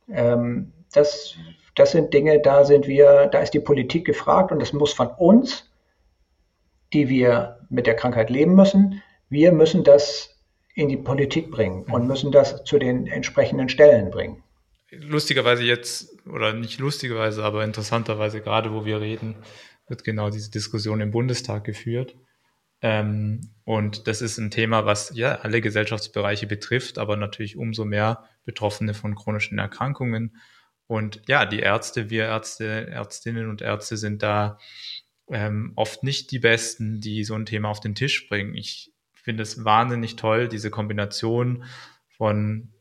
Ähm, 0.09 0.73
das, 0.93 1.35
das 1.75 1.91
sind 1.91 2.13
Dinge, 2.13 2.41
da 2.41 2.65
sind 2.65 2.87
wir, 2.87 3.27
da 3.27 3.39
ist 3.39 3.53
die 3.53 3.59
Politik 3.59 4.05
gefragt 4.05 4.51
und 4.51 4.59
das 4.59 4.73
muss 4.73 4.93
von 4.93 5.07
uns, 5.07 5.69
die 6.93 7.09
wir 7.09 7.59
mit 7.69 7.87
der 7.87 7.95
Krankheit 7.95 8.29
leben 8.29 8.55
müssen, 8.55 9.01
wir 9.29 9.51
müssen 9.51 9.83
das 9.83 10.37
in 10.73 10.89
die 10.89 10.97
Politik 10.97 11.51
bringen 11.51 11.83
und 11.91 12.03
mhm. 12.03 12.07
müssen 12.07 12.31
das 12.31 12.63
zu 12.63 12.79
den 12.79 13.07
entsprechenden 13.07 13.69
Stellen 13.69 14.11
bringen. 14.11 14.43
Lustigerweise 14.89 15.63
jetzt, 15.63 16.25
oder 16.25 16.53
nicht 16.53 16.79
lustigerweise, 16.79 17.43
aber 17.43 17.63
interessanterweise, 17.63 18.41
gerade 18.41 18.71
wo 18.73 18.85
wir 18.85 19.01
reden, 19.01 19.35
wird 19.87 20.03
genau 20.03 20.29
diese 20.29 20.51
Diskussion 20.51 21.01
im 21.01 21.11
Bundestag 21.11 21.63
geführt. 21.65 22.15
Ähm, 22.81 23.49
und 23.65 24.07
das 24.07 24.21
ist 24.21 24.37
ein 24.37 24.51
Thema, 24.51 24.85
was 24.85 25.11
ja 25.15 25.39
alle 25.39 25.61
Gesellschaftsbereiche 25.61 26.47
betrifft, 26.47 26.99
aber 26.99 27.17
natürlich 27.17 27.57
umso 27.57 27.85
mehr 27.85 28.23
Betroffene 28.47 28.95
von 28.95 29.13
chronischen 29.13 29.59
Erkrankungen. 29.59 30.37
Und 30.87 31.21
ja, 31.27 31.45
die 31.45 31.59
Ärzte, 31.59 32.09
wir 32.09 32.23
Ärzte, 32.23 32.87
Ärztinnen 32.87 33.49
und 33.49 33.61
Ärzte 33.61 33.97
sind 33.97 34.23
da 34.23 34.57
ähm, 35.29 35.73
oft 35.75 36.01
nicht 36.01 36.31
die 36.31 36.39
Besten, 36.39 37.01
die 37.01 37.25
so 37.25 37.35
ein 37.35 37.45
Thema 37.45 37.69
auf 37.69 37.81
den 37.81 37.93
Tisch 37.93 38.29
bringen. 38.29 38.55
Ich 38.55 38.93
finde 39.13 39.43
es 39.43 39.65
wahnsinnig 39.65 40.15
toll, 40.15 40.47
diese 40.47 40.71
Kombination 40.71 41.65
von 42.07 42.73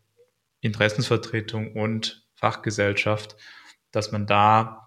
Interessensvertretung 0.61 1.75
und 1.75 2.25
Fachgesellschaft, 2.37 3.37
dass 3.91 4.13
man 4.13 4.29
da 4.29 4.87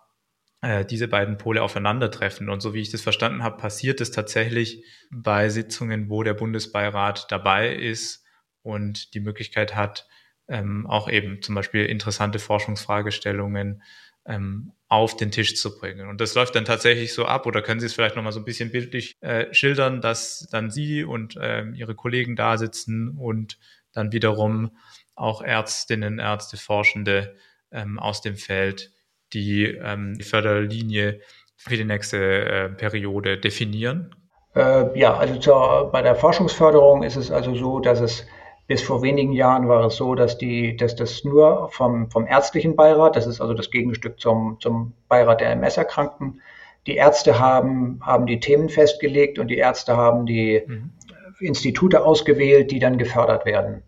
äh, 0.61 0.85
diese 0.85 1.09
beiden 1.09 1.37
Pole 1.37 1.61
aufeinandertreffen. 1.61 2.49
Und 2.49 2.61
so 2.61 2.73
wie 2.73 2.81
ich 2.81 2.91
das 2.91 3.01
verstanden 3.01 3.43
habe, 3.43 3.57
passiert 3.57 3.99
es 3.99 4.11
tatsächlich 4.11 4.85
bei 5.11 5.49
Sitzungen, 5.49 6.09
wo 6.09 6.23
der 6.23 6.35
Bundesbeirat 6.35 7.29
dabei 7.29 7.75
ist 7.75 8.23
und 8.61 9.13
die 9.13 9.19
Möglichkeit 9.19 9.75
hat, 9.75 10.07
ähm, 10.49 10.87
auch 10.87 11.09
eben 11.09 11.41
zum 11.41 11.55
Beispiel 11.55 11.85
interessante 11.85 12.39
Forschungsfragestellungen 12.39 13.81
ähm, 14.25 14.73
auf 14.87 15.15
den 15.15 15.31
Tisch 15.31 15.55
zu 15.55 15.77
bringen. 15.77 16.09
Und 16.09 16.19
das 16.19 16.35
läuft 16.35 16.55
dann 16.55 16.65
tatsächlich 16.65 17.13
so 17.13 17.25
ab, 17.25 17.45
oder 17.45 17.61
können 17.61 17.79
Sie 17.79 17.85
es 17.85 17.93
vielleicht 17.93 18.15
nochmal 18.15 18.31
so 18.31 18.39
ein 18.39 18.45
bisschen 18.45 18.71
bildlich 18.71 19.15
äh, 19.21 19.53
schildern, 19.53 20.01
dass 20.01 20.47
dann 20.51 20.71
Sie 20.71 21.03
und 21.03 21.37
ähm, 21.41 21.73
Ihre 21.75 21.95
Kollegen 21.95 22.35
da 22.35 22.57
sitzen 22.57 23.15
und 23.17 23.57
dann 23.93 24.11
wiederum 24.11 24.71
auch 25.15 25.41
Ärztinnen, 25.41 26.19
Ärzte, 26.19 26.57
Forschende 26.57 27.35
ähm, 27.71 27.99
aus 27.99 28.21
dem 28.21 28.35
Feld 28.35 28.91
die, 29.33 29.65
ähm, 29.65 30.17
die 30.17 30.23
Förderlinie 30.23 31.21
für 31.55 31.75
die 31.75 31.83
nächste 31.83 32.17
äh, 32.17 32.69
Periode 32.69 33.37
definieren? 33.37 34.15
Äh, 34.55 34.97
ja, 34.97 35.15
also 35.15 35.35
zur, 35.37 35.91
bei 35.91 36.01
der 36.01 36.15
Forschungsförderung 36.15 37.03
ist 37.03 37.15
es 37.15 37.29
also 37.31 37.53
so, 37.53 37.79
dass 37.79 37.99
es 37.99 38.25
bis 38.69 38.83
vor 38.83 39.01
wenigen 39.01 39.33
Jahren 39.33 39.67
war 39.67 39.83
es 39.85 39.95
so, 39.95 40.13
dass, 40.13 40.37
die, 40.37 40.77
dass 40.77 40.95
das 40.95 41.23
nur 41.23 41.69
vom, 41.71 42.11
vom 42.11 42.27
ärztlichen 42.27 42.75
Beirat, 42.75 43.15
das 43.15 43.25
ist 43.25 43.41
also 43.41 43.55
das 43.55 43.71
Gegenstück 43.71 44.19
zum, 44.19 44.57
zum 44.59 44.93
Beirat 45.07 45.41
der 45.41 45.49
MS-Erkrankten, 45.53 46.39
die 46.85 46.95
Ärzte 46.95 47.39
haben, 47.39 47.99
haben 48.03 48.27
die 48.27 48.39
Themen 48.39 48.69
festgelegt 48.69 49.39
und 49.39 49.47
die 49.47 49.57
Ärzte 49.57 49.97
haben 49.97 50.27
die 50.27 50.61
mhm. 50.67 50.91
Institute 51.39 52.05
ausgewählt, 52.05 52.69
die 52.69 52.77
dann 52.77 52.99
gefördert 52.99 53.43
werden. 53.43 53.81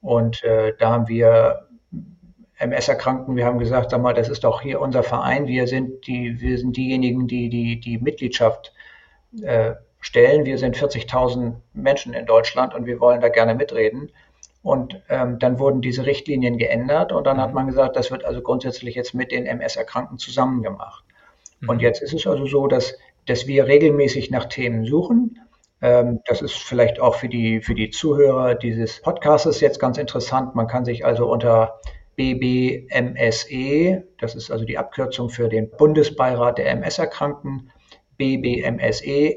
Und 0.00 0.42
äh, 0.42 0.72
da 0.78 0.92
haben 0.92 1.08
wir 1.08 1.68
MS-Erkrankten, 2.56 3.36
wir 3.36 3.44
haben 3.44 3.58
gesagt, 3.58 3.90
sag 3.90 4.00
mal, 4.00 4.14
das 4.14 4.30
ist 4.30 4.44
doch 4.44 4.62
hier 4.62 4.80
unser 4.80 5.02
Verein, 5.02 5.48
wir 5.48 5.66
sind, 5.66 6.06
die, 6.06 6.40
wir 6.40 6.56
sind 6.56 6.78
diejenigen, 6.78 7.26
die 7.28 7.50
die, 7.50 7.78
die 7.78 7.98
Mitgliedschaft 7.98 8.72
äh, 9.42 9.74
stellen. 10.04 10.44
Wir 10.44 10.58
sind 10.58 10.76
40.000 10.76 11.54
Menschen 11.72 12.12
in 12.12 12.26
Deutschland 12.26 12.74
und 12.74 12.84
wir 12.84 13.00
wollen 13.00 13.22
da 13.22 13.28
gerne 13.28 13.54
mitreden. 13.54 14.12
Und 14.62 15.02
ähm, 15.08 15.38
dann 15.38 15.58
wurden 15.58 15.80
diese 15.80 16.06
Richtlinien 16.06 16.58
geändert 16.58 17.12
und 17.12 17.26
dann 17.26 17.40
hat 17.40 17.48
mhm. 17.50 17.54
man 17.54 17.66
gesagt, 17.66 17.96
das 17.96 18.10
wird 18.10 18.24
also 18.24 18.42
grundsätzlich 18.42 18.94
jetzt 18.94 19.14
mit 19.14 19.32
den 19.32 19.46
MS-Erkrankten 19.46 20.18
zusammen 20.18 20.62
gemacht. 20.62 21.04
Mhm. 21.60 21.68
Und 21.70 21.82
jetzt 21.82 22.02
ist 22.02 22.12
es 22.14 22.26
also 22.26 22.46
so, 22.46 22.66
dass, 22.66 22.96
dass 23.26 23.46
wir 23.46 23.66
regelmäßig 23.66 24.30
nach 24.30 24.44
Themen 24.46 24.84
suchen. 24.84 25.38
Ähm, 25.80 26.20
das 26.26 26.42
ist 26.42 26.54
vielleicht 26.54 27.00
auch 27.00 27.14
für 27.14 27.28
die, 27.28 27.60
für 27.60 27.74
die 27.74 27.90
Zuhörer 27.90 28.54
dieses 28.54 29.00
Podcasts 29.00 29.60
jetzt 29.60 29.80
ganz 29.80 29.98
interessant. 29.98 30.54
Man 30.54 30.66
kann 30.66 30.84
sich 30.84 31.04
also 31.04 31.30
unter 31.30 31.80
BBMSE, 32.16 34.04
das 34.18 34.34
ist 34.34 34.50
also 34.50 34.64
die 34.64 34.78
Abkürzung 34.78 35.30
für 35.30 35.48
den 35.48 35.70
Bundesbeirat 35.70 36.58
der 36.58 36.70
MS-Erkrankten, 36.70 37.70
bbmse 38.18 39.36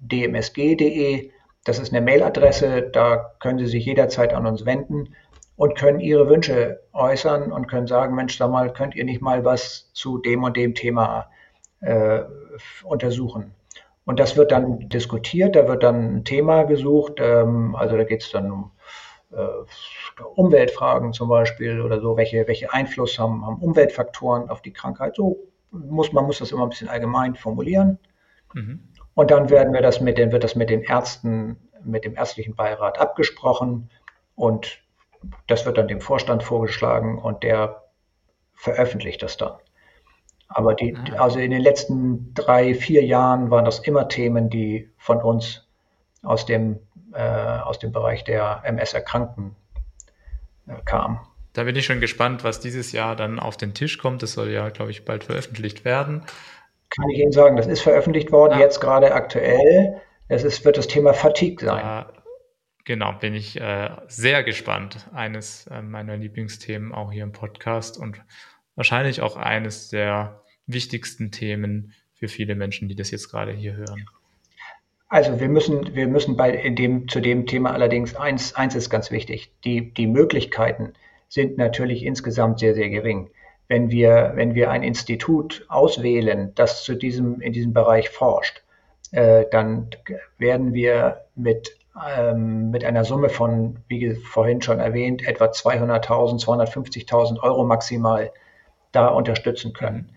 dmsg.de. 0.00 1.30
Das 1.64 1.78
ist 1.78 1.92
eine 1.92 2.04
Mailadresse, 2.04 2.82
da 2.82 3.32
können 3.40 3.58
Sie 3.58 3.66
sich 3.66 3.84
jederzeit 3.84 4.32
an 4.32 4.46
uns 4.46 4.64
wenden 4.64 5.14
und 5.56 5.76
können 5.76 6.00
Ihre 6.00 6.28
Wünsche 6.28 6.80
äußern 6.92 7.52
und 7.52 7.66
können 7.66 7.86
sagen, 7.86 8.14
Mensch, 8.14 8.38
sag 8.38 8.50
mal, 8.50 8.72
könnt 8.72 8.94
ihr 8.94 9.04
nicht 9.04 9.20
mal 9.20 9.44
was 9.44 9.90
zu 9.92 10.18
dem 10.18 10.44
und 10.44 10.56
dem 10.56 10.74
Thema 10.74 11.30
äh, 11.80 12.20
untersuchen? 12.84 13.54
Und 14.04 14.18
das 14.18 14.36
wird 14.36 14.52
dann 14.52 14.88
diskutiert, 14.88 15.54
da 15.54 15.68
wird 15.68 15.82
dann 15.82 16.16
ein 16.16 16.24
Thema 16.24 16.62
gesucht, 16.62 17.14
ähm, 17.18 17.76
also 17.76 17.96
da 17.96 18.04
geht 18.04 18.22
es 18.22 18.30
dann 18.30 18.50
um 18.50 18.70
äh, 19.32 20.22
Umweltfragen 20.34 21.12
zum 21.12 21.28
Beispiel 21.28 21.80
oder 21.80 22.00
so, 22.00 22.16
welche, 22.16 22.46
welche 22.46 22.72
Einfluss 22.72 23.18
haben, 23.18 23.44
haben 23.44 23.60
Umweltfaktoren 23.60 24.48
auf 24.48 24.62
die 24.62 24.72
Krankheit. 24.72 25.16
So 25.16 25.36
muss 25.70 26.12
man 26.12 26.24
muss 26.24 26.38
das 26.38 26.52
immer 26.52 26.62
ein 26.62 26.70
bisschen 26.70 26.88
allgemein 26.88 27.34
formulieren. 27.34 27.98
Mhm. 28.54 28.80
Und 29.18 29.32
dann 29.32 29.50
werden 29.50 29.72
wir 29.72 29.82
das 29.82 30.00
mit 30.00 30.16
den, 30.16 30.30
wird 30.30 30.44
das 30.44 30.54
mit 30.54 30.70
den 30.70 30.82
Ärzten, 30.82 31.56
mit 31.82 32.04
dem 32.04 32.14
ärztlichen 32.14 32.54
Beirat 32.54 33.00
abgesprochen 33.00 33.90
und 34.36 34.80
das 35.48 35.66
wird 35.66 35.76
dann 35.76 35.88
dem 35.88 36.00
Vorstand 36.00 36.44
vorgeschlagen 36.44 37.18
und 37.18 37.42
der 37.42 37.82
veröffentlicht 38.54 39.20
das 39.24 39.36
dann. 39.36 39.54
Aber 40.46 40.72
die, 40.74 40.94
ah. 40.94 41.20
also 41.20 41.40
in 41.40 41.50
den 41.50 41.60
letzten 41.62 42.32
drei, 42.32 42.74
vier 42.74 43.04
Jahren 43.04 43.50
waren 43.50 43.64
das 43.64 43.80
immer 43.80 44.06
Themen, 44.06 44.50
die 44.50 44.88
von 44.98 45.20
uns 45.20 45.66
aus 46.22 46.46
dem, 46.46 46.78
äh, 47.12 47.20
aus 47.20 47.80
dem 47.80 47.90
Bereich 47.90 48.22
der 48.22 48.60
MS-Erkrankten 48.62 49.56
äh, 50.68 50.74
kam. 50.84 51.18
Da 51.54 51.64
bin 51.64 51.74
ich 51.74 51.86
schon 51.86 51.98
gespannt, 51.98 52.44
was 52.44 52.60
dieses 52.60 52.92
Jahr 52.92 53.16
dann 53.16 53.40
auf 53.40 53.56
den 53.56 53.74
Tisch 53.74 53.98
kommt. 53.98 54.22
Das 54.22 54.34
soll 54.34 54.50
ja, 54.50 54.68
glaube 54.68 54.92
ich, 54.92 55.04
bald 55.04 55.24
veröffentlicht 55.24 55.84
werden. 55.84 56.24
Kann 56.90 57.08
ich 57.10 57.20
Ihnen 57.20 57.32
sagen, 57.32 57.56
das 57.56 57.66
ist 57.66 57.80
veröffentlicht 57.80 58.32
worden, 58.32 58.54
ah. 58.54 58.60
jetzt 58.60 58.80
gerade 58.80 59.12
aktuell. 59.12 60.00
Es 60.28 60.44
ist, 60.44 60.64
wird 60.64 60.76
das 60.76 60.86
Thema 60.86 61.14
Fatigue 61.14 61.64
sein. 61.64 61.82
Da, 61.82 62.12
genau, 62.84 63.12
bin 63.12 63.34
ich 63.34 63.60
äh, 63.60 63.90
sehr 64.06 64.42
gespannt. 64.42 65.08
Eines 65.12 65.66
äh, 65.68 65.82
meiner 65.82 66.16
Lieblingsthemen 66.16 66.92
auch 66.92 67.12
hier 67.12 67.22
im 67.22 67.32
Podcast 67.32 67.98
und 67.98 68.20
wahrscheinlich 68.74 69.20
auch 69.20 69.36
eines 69.36 69.88
der 69.88 70.42
wichtigsten 70.66 71.30
Themen 71.30 71.94
für 72.14 72.28
viele 72.28 72.54
Menschen, 72.54 72.88
die 72.88 72.94
das 72.94 73.10
jetzt 73.10 73.30
gerade 73.30 73.52
hier 73.52 73.74
hören. 73.74 74.06
Also 75.08 75.40
wir 75.40 75.48
müssen, 75.48 75.94
wir 75.94 76.06
müssen 76.06 76.36
bei 76.36 76.50
in 76.50 76.76
dem, 76.76 77.08
zu 77.08 77.20
dem 77.20 77.46
Thema 77.46 77.72
allerdings 77.72 78.14
eins, 78.14 78.54
eins 78.54 78.74
ist 78.74 78.90
ganz 78.90 79.10
wichtig. 79.10 79.50
Die, 79.64 79.94
die 79.94 80.06
Möglichkeiten 80.06 80.92
sind 81.28 81.56
natürlich 81.56 82.04
insgesamt 82.04 82.58
sehr, 82.58 82.74
sehr 82.74 82.90
gering. 82.90 83.30
Wenn 83.68 83.90
wir, 83.90 84.32
wenn 84.34 84.54
wir 84.54 84.70
ein 84.70 84.82
Institut 84.82 85.66
auswählen, 85.68 86.52
das 86.54 86.82
zu 86.82 86.94
diesem, 86.94 87.40
in 87.40 87.52
diesem 87.52 87.72
Bereich 87.72 88.08
forscht, 88.08 88.62
äh, 89.12 89.44
dann 89.50 89.90
werden 90.38 90.72
wir 90.72 91.24
mit, 91.34 91.76
ähm, 92.16 92.70
mit 92.70 92.84
einer 92.84 93.04
Summe 93.04 93.28
von, 93.28 93.78
wie 93.88 94.14
vorhin 94.14 94.62
schon 94.62 94.80
erwähnt, 94.80 95.26
etwa 95.26 95.46
200.000, 95.46 96.42
250.000 96.42 97.42
Euro 97.42 97.64
maximal 97.64 98.32
da 98.92 99.08
unterstützen 99.08 99.74
können. 99.74 100.10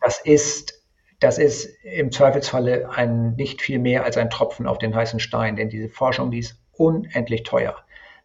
Das 0.00 0.20
ist 0.20 0.78
das 1.20 1.38
ist 1.38 1.66
im 1.82 2.12
Zweifelsfalle 2.12 2.90
ein, 2.90 3.34
nicht 3.34 3.60
viel 3.60 3.78
mehr 3.78 4.04
als 4.04 4.16
ein 4.16 4.30
Tropfen 4.30 4.66
auf 4.66 4.78
den 4.78 4.94
heißen 4.94 5.18
Stein, 5.18 5.56
denn 5.56 5.68
diese 5.68 5.88
Forschung, 5.88 6.30
die 6.30 6.38
ist 6.38 6.60
unendlich 6.72 7.42
teuer. 7.42 7.76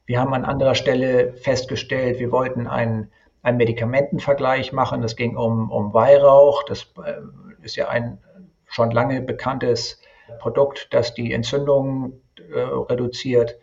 Wir 0.05 0.19
haben 0.19 0.33
an 0.33 0.45
anderer 0.45 0.75
Stelle 0.75 1.33
festgestellt, 1.33 2.19
wir 2.19 2.31
wollten 2.31 2.67
einen, 2.67 3.11
einen 3.43 3.57
Medikamentenvergleich 3.57 4.73
machen. 4.73 5.01
Das 5.01 5.15
ging 5.15 5.37
um, 5.37 5.69
um 5.69 5.93
Weihrauch. 5.93 6.63
Das 6.63 6.91
äh, 7.05 7.21
ist 7.61 7.75
ja 7.75 7.89
ein 7.89 8.17
schon 8.65 8.89
lange 8.89 9.21
bekanntes 9.21 10.01
Produkt, 10.39 10.87
das 10.91 11.13
die 11.13 11.33
Entzündung 11.33 12.21
äh, 12.37 12.59
reduziert. 12.59 13.57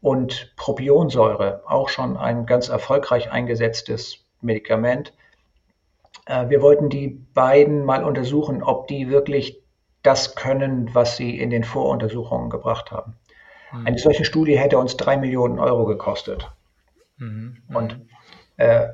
Und 0.00 0.52
Propionsäure, 0.56 1.62
auch 1.66 1.88
schon 1.88 2.16
ein 2.16 2.44
ganz 2.44 2.68
erfolgreich 2.68 3.30
eingesetztes 3.30 4.24
Medikament. 4.40 5.14
Äh, 6.26 6.48
wir 6.48 6.60
wollten 6.60 6.88
die 6.88 7.08
beiden 7.08 7.84
mal 7.84 8.04
untersuchen, 8.04 8.62
ob 8.62 8.88
die 8.88 9.08
wirklich 9.08 9.62
das 10.02 10.34
können, 10.34 10.92
was 10.94 11.16
sie 11.16 11.38
in 11.38 11.50
den 11.50 11.64
Voruntersuchungen 11.64 12.50
gebracht 12.50 12.90
haben. 12.90 13.16
Mhm. 13.72 13.86
Eine 13.86 13.98
solche 13.98 14.24
Studie 14.24 14.58
hätte 14.58 14.78
uns 14.78 14.96
drei 14.96 15.16
Millionen 15.16 15.58
Euro 15.58 15.86
gekostet. 15.86 16.50
Mhm. 17.16 17.62
Mhm. 17.68 17.76
Und 17.76 18.00
äh, 18.56 18.88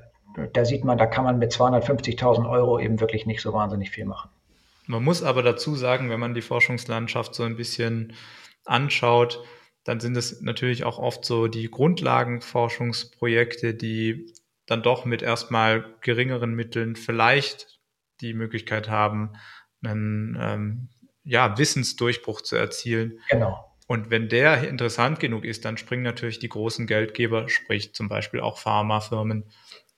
da 0.52 0.64
sieht 0.64 0.84
man, 0.84 0.98
da 0.98 1.06
kann 1.06 1.24
man 1.24 1.38
mit 1.38 1.52
250.000 1.52 2.48
Euro 2.48 2.78
eben 2.78 3.00
wirklich 3.00 3.26
nicht 3.26 3.40
so 3.40 3.52
wahnsinnig 3.52 3.90
viel 3.90 4.04
machen. 4.04 4.30
Man 4.86 5.04
muss 5.04 5.22
aber 5.22 5.42
dazu 5.42 5.74
sagen, 5.74 6.10
wenn 6.10 6.20
man 6.20 6.34
die 6.34 6.42
Forschungslandschaft 6.42 7.34
so 7.34 7.42
ein 7.42 7.56
bisschen 7.56 8.14
anschaut, 8.64 9.44
dann 9.84 10.00
sind 10.00 10.16
es 10.16 10.40
natürlich 10.40 10.84
auch 10.84 10.98
oft 10.98 11.24
so 11.24 11.46
die 11.46 11.70
Grundlagenforschungsprojekte, 11.70 13.74
die 13.74 14.32
dann 14.66 14.82
doch 14.82 15.04
mit 15.04 15.22
erstmal 15.22 15.94
geringeren 16.00 16.54
Mitteln 16.54 16.96
vielleicht 16.96 17.80
die 18.20 18.34
Möglichkeit 18.34 18.88
haben, 18.88 19.32
einen 19.82 20.36
ähm, 20.40 20.88
ja, 21.24 21.56
Wissensdurchbruch 21.56 22.42
zu 22.42 22.56
erzielen. 22.56 23.20
Genau. 23.30 23.64
Und 23.86 24.10
wenn 24.10 24.28
der 24.28 24.68
interessant 24.68 25.20
genug 25.20 25.44
ist, 25.44 25.64
dann 25.64 25.78
springen 25.78 26.02
natürlich 26.02 26.38
die 26.38 26.50
großen 26.50 26.86
Geldgeber, 26.86 27.48
sprich 27.48 27.94
zum 27.94 28.08
Beispiel 28.08 28.40
auch 28.40 28.58
Pharmafirmen, 28.58 29.44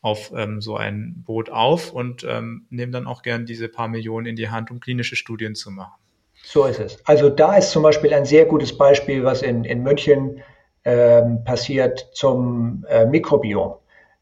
auf 0.02 0.32
ähm, 0.34 0.60
so 0.60 0.76
ein 0.76 1.22
Boot 1.26 1.50
auf 1.50 1.92
und 1.92 2.24
ähm, 2.24 2.66
nehmen 2.70 2.92
dann 2.92 3.06
auch 3.06 3.22
gern 3.22 3.46
diese 3.46 3.68
paar 3.68 3.88
Millionen 3.88 4.26
in 4.26 4.36
die 4.36 4.48
Hand, 4.48 4.70
um 4.70 4.80
klinische 4.80 5.16
Studien 5.16 5.54
zu 5.54 5.70
machen. 5.70 6.00
So 6.42 6.64
ist 6.64 6.80
es. 6.80 6.98
Also 7.06 7.28
da 7.28 7.56
ist 7.56 7.70
zum 7.70 7.82
Beispiel 7.82 8.14
ein 8.14 8.24
sehr 8.24 8.46
gutes 8.46 8.76
Beispiel, 8.76 9.24
was 9.24 9.42
in, 9.42 9.64
in 9.64 9.82
München 9.82 10.40
ähm, 10.84 11.44
passiert 11.44 12.08
zum 12.14 12.86
äh, 12.88 13.04
Mikrobiom. 13.04 13.74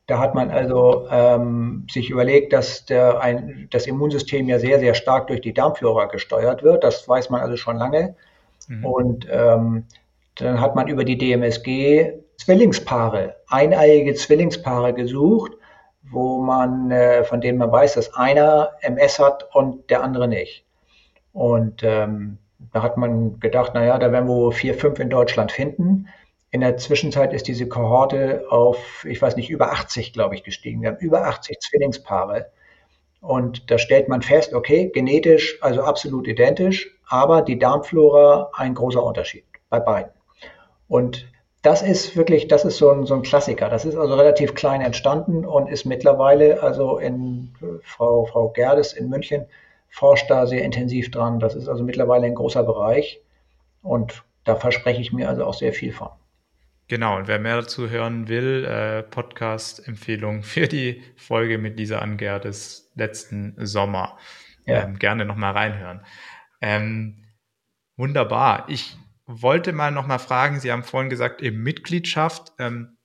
Da 0.08 0.18
hat 0.18 0.34
man 0.34 0.50
also 0.50 1.06
ähm, 1.10 1.86
sich 1.90 2.10
überlegt, 2.10 2.52
dass 2.52 2.86
der, 2.86 3.20
ein, 3.20 3.68
das 3.70 3.86
Immunsystem 3.86 4.48
ja 4.48 4.58
sehr, 4.58 4.80
sehr 4.80 4.94
stark 4.94 5.26
durch 5.28 5.42
die 5.42 5.52
Darmflora 5.52 6.06
gesteuert 6.06 6.62
wird. 6.62 6.82
Das 6.82 7.06
weiß 7.06 7.30
man 7.30 7.42
also 7.42 7.56
schon 7.56 7.76
lange. 7.76 8.16
Mhm. 8.68 8.84
Und 8.84 9.28
ähm, 9.30 9.84
dann 10.36 10.60
hat 10.60 10.74
man 10.74 10.88
über 10.88 11.04
die 11.04 11.18
DMSG 11.18 12.14
Zwillingspaare, 12.38 13.36
eineiige 13.48 14.14
Zwillingspaare 14.14 14.94
gesucht, 14.94 15.52
wo 16.10 16.40
man, 16.40 16.90
äh, 16.90 17.24
von 17.24 17.40
denen 17.40 17.58
man 17.58 17.70
weiß, 17.70 17.94
dass 17.94 18.14
einer 18.14 18.70
MS 18.80 19.18
hat 19.18 19.48
und 19.54 19.90
der 19.90 20.02
andere 20.02 20.28
nicht. 20.28 20.64
Und 21.32 21.82
ähm, 21.82 22.38
da 22.72 22.82
hat 22.82 22.96
man 22.96 23.38
gedacht, 23.40 23.74
naja, 23.74 23.98
da 23.98 24.12
werden 24.12 24.28
wir 24.28 24.52
vier, 24.52 24.74
fünf 24.74 24.98
in 24.98 25.10
Deutschland 25.10 25.52
finden. 25.52 26.08
In 26.50 26.60
der 26.62 26.76
Zwischenzeit 26.76 27.32
ist 27.32 27.46
diese 27.46 27.68
Kohorte 27.68 28.46
auf, 28.48 29.04
ich 29.04 29.20
weiß 29.20 29.36
nicht, 29.36 29.50
über 29.50 29.72
80, 29.72 30.12
glaube 30.12 30.34
ich, 30.34 30.42
gestiegen. 30.42 30.82
Wir 30.82 30.90
haben 30.90 30.98
über 30.98 31.26
80 31.26 31.58
Zwillingspaare. 31.60 32.50
Und 33.20 33.70
da 33.70 33.78
stellt 33.78 34.08
man 34.08 34.22
fest, 34.22 34.54
okay, 34.54 34.90
genetisch 34.94 35.58
also 35.60 35.82
absolut 35.82 36.28
identisch, 36.28 36.88
aber 37.08 37.42
die 37.42 37.58
Darmflora 37.58 38.50
ein 38.54 38.74
großer 38.74 39.02
Unterschied 39.02 39.44
bei 39.68 39.80
beiden. 39.80 40.12
Und 40.88 41.26
das 41.62 41.82
ist 41.82 42.16
wirklich, 42.16 42.48
das 42.48 42.64
ist 42.64 42.78
so 42.78 42.90
ein, 42.90 43.06
so 43.06 43.14
ein 43.14 43.22
Klassiker. 43.22 43.68
Das 43.68 43.84
ist 43.84 43.96
also 43.96 44.14
relativ 44.14 44.54
klein 44.54 44.80
entstanden 44.80 45.44
und 45.44 45.68
ist 45.68 45.84
mittlerweile, 45.84 46.62
also 46.62 46.98
in 46.98 47.54
Frau, 47.82 48.26
Frau 48.26 48.50
Gerdes 48.50 48.92
in 48.92 49.08
München 49.08 49.46
forscht 49.88 50.30
da 50.30 50.46
sehr 50.46 50.62
intensiv 50.62 51.10
dran. 51.10 51.40
Das 51.40 51.54
ist 51.54 51.68
also 51.68 51.82
mittlerweile 51.82 52.26
ein 52.26 52.34
großer 52.34 52.62
Bereich 52.62 53.20
und 53.82 54.22
da 54.44 54.56
verspreche 54.56 55.00
ich 55.00 55.12
mir 55.12 55.28
also 55.28 55.44
auch 55.44 55.54
sehr 55.54 55.72
viel 55.72 55.92
von. 55.92 56.10
Genau, 56.86 57.16
und 57.16 57.28
wer 57.28 57.38
mehr 57.38 57.56
dazu 57.56 57.90
hören 57.90 58.28
will, 58.28 58.64
äh, 58.64 59.02
Podcast-Empfehlung 59.02 60.42
für 60.42 60.68
die 60.68 61.02
Folge 61.16 61.58
mit 61.58 61.76
Lisa 61.78 61.98
Angerdes 61.98 62.90
letzten 62.94 63.54
Sommer. 63.58 64.16
Ja. 64.64 64.84
Ähm, 64.84 64.98
gerne 64.98 65.24
nochmal 65.24 65.52
reinhören. 65.52 66.04
Ähm, 66.60 67.24
wunderbar. 67.96 68.64
Ich 68.68 68.96
wollte 69.28 69.72
mal 69.72 69.92
nochmal 69.92 70.18
fragen, 70.18 70.58
Sie 70.58 70.72
haben 70.72 70.82
vorhin 70.82 71.10
gesagt, 71.10 71.42
eben 71.42 71.62
Mitgliedschaft. 71.62 72.52
Ähm, 72.58 72.96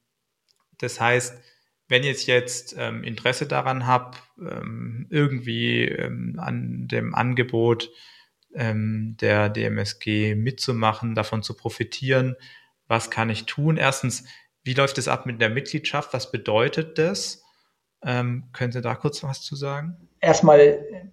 das 0.79 0.99
heißt, 0.99 1.37
wenn 1.89 2.03
ich 2.03 2.27
jetzt 2.27 2.75
ähm, 2.77 3.03
Interesse 3.03 3.45
daran 3.45 3.85
habe, 3.85 4.17
ähm, 4.39 5.05
irgendwie 5.09 5.83
ähm, 5.83 6.39
an 6.39 6.87
dem 6.87 7.13
Angebot 7.13 7.91
ähm, 8.55 9.17
der 9.19 9.49
DMSG 9.49 10.35
mitzumachen, 10.35 11.13
davon 11.13 11.43
zu 11.43 11.55
profitieren, 11.55 12.35
was 12.87 13.11
kann 13.11 13.29
ich 13.29 13.45
tun? 13.45 13.75
Erstens, 13.75 14.23
wie 14.63 14.73
läuft 14.73 14.97
es 14.97 15.09
ab 15.09 15.25
mit 15.25 15.41
der 15.41 15.49
Mitgliedschaft? 15.49 16.13
Was 16.13 16.31
bedeutet 16.31 16.97
das? 16.97 17.43
Ähm, 18.01 18.45
können 18.53 18.71
Sie 18.71 18.81
da 18.81 18.95
kurz 18.95 19.23
was 19.23 19.41
zu 19.41 19.55
sagen? 19.55 20.09
Erstmal 20.21 21.03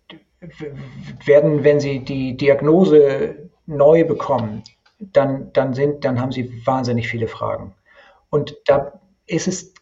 werden, 1.24 1.64
wenn 1.64 1.80
Sie 1.80 2.04
die 2.04 2.36
Diagnose 2.36 3.50
neu 3.66 4.04
bekommen, 4.04 4.62
dann, 5.00 5.52
dann, 5.52 5.74
sind, 5.74 6.04
dann 6.04 6.20
haben 6.20 6.32
Sie 6.32 6.64
wahnsinnig 6.66 7.08
viele 7.08 7.26
Fragen. 7.26 7.74
Und 8.28 8.56
da 8.66 9.00
ist 9.26 9.48
es 9.48 9.74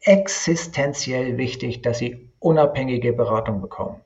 existenziell 0.00 1.36
wichtig, 1.36 1.82
dass 1.82 1.98
Sie 1.98 2.28
unabhängige 2.40 3.12
Beratung 3.12 3.60
bekommen. 3.60 4.00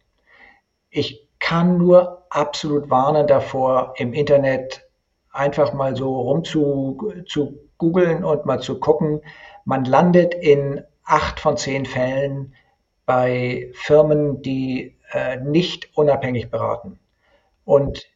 Ich 0.90 1.26
kann 1.38 1.78
nur 1.78 2.26
absolut 2.30 2.90
warnen 2.90 3.26
davor, 3.26 3.94
im 3.96 4.12
Internet 4.12 4.86
einfach 5.32 5.72
mal 5.72 5.96
so 5.96 6.20
rum 6.20 6.44
zu, 6.44 6.98
zu 7.26 7.58
googeln 7.78 8.24
und 8.24 8.46
mal 8.46 8.60
zu 8.60 8.80
gucken. 8.80 9.20
Man 9.64 9.84
landet 9.84 10.34
in 10.34 10.82
acht 11.04 11.40
von 11.40 11.56
zehn 11.56 11.86
Fällen 11.86 12.54
bei 13.04 13.70
Firmen, 13.74 14.42
die 14.42 14.96
äh, 15.12 15.36
nicht 15.36 15.96
unabhängig 15.96 16.50
beraten. 16.50 16.98
Und 17.64 18.06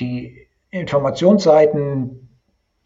die 0.00 0.48
Informationsseiten, 0.70 2.26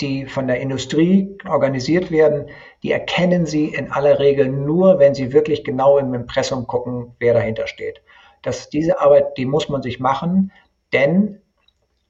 die 0.00 0.26
von 0.26 0.46
der 0.46 0.60
Industrie 0.60 1.36
organisiert 1.48 2.10
werden, 2.10 2.48
die 2.82 2.92
erkennen 2.92 3.46
Sie 3.46 3.66
in 3.66 3.90
aller 3.90 4.18
Regel 4.18 4.48
nur, 4.48 4.98
wenn 4.98 5.14
Sie 5.14 5.32
wirklich 5.32 5.64
genau 5.64 5.98
im 5.98 6.14
Impressum 6.14 6.66
gucken, 6.66 7.14
wer 7.18 7.34
dahinter 7.34 7.66
steht. 7.66 8.02
Das, 8.42 8.70
diese 8.70 9.00
Arbeit, 9.00 9.36
die 9.36 9.44
muss 9.44 9.68
man 9.68 9.82
sich 9.82 10.00
machen, 10.00 10.52
denn 10.92 11.40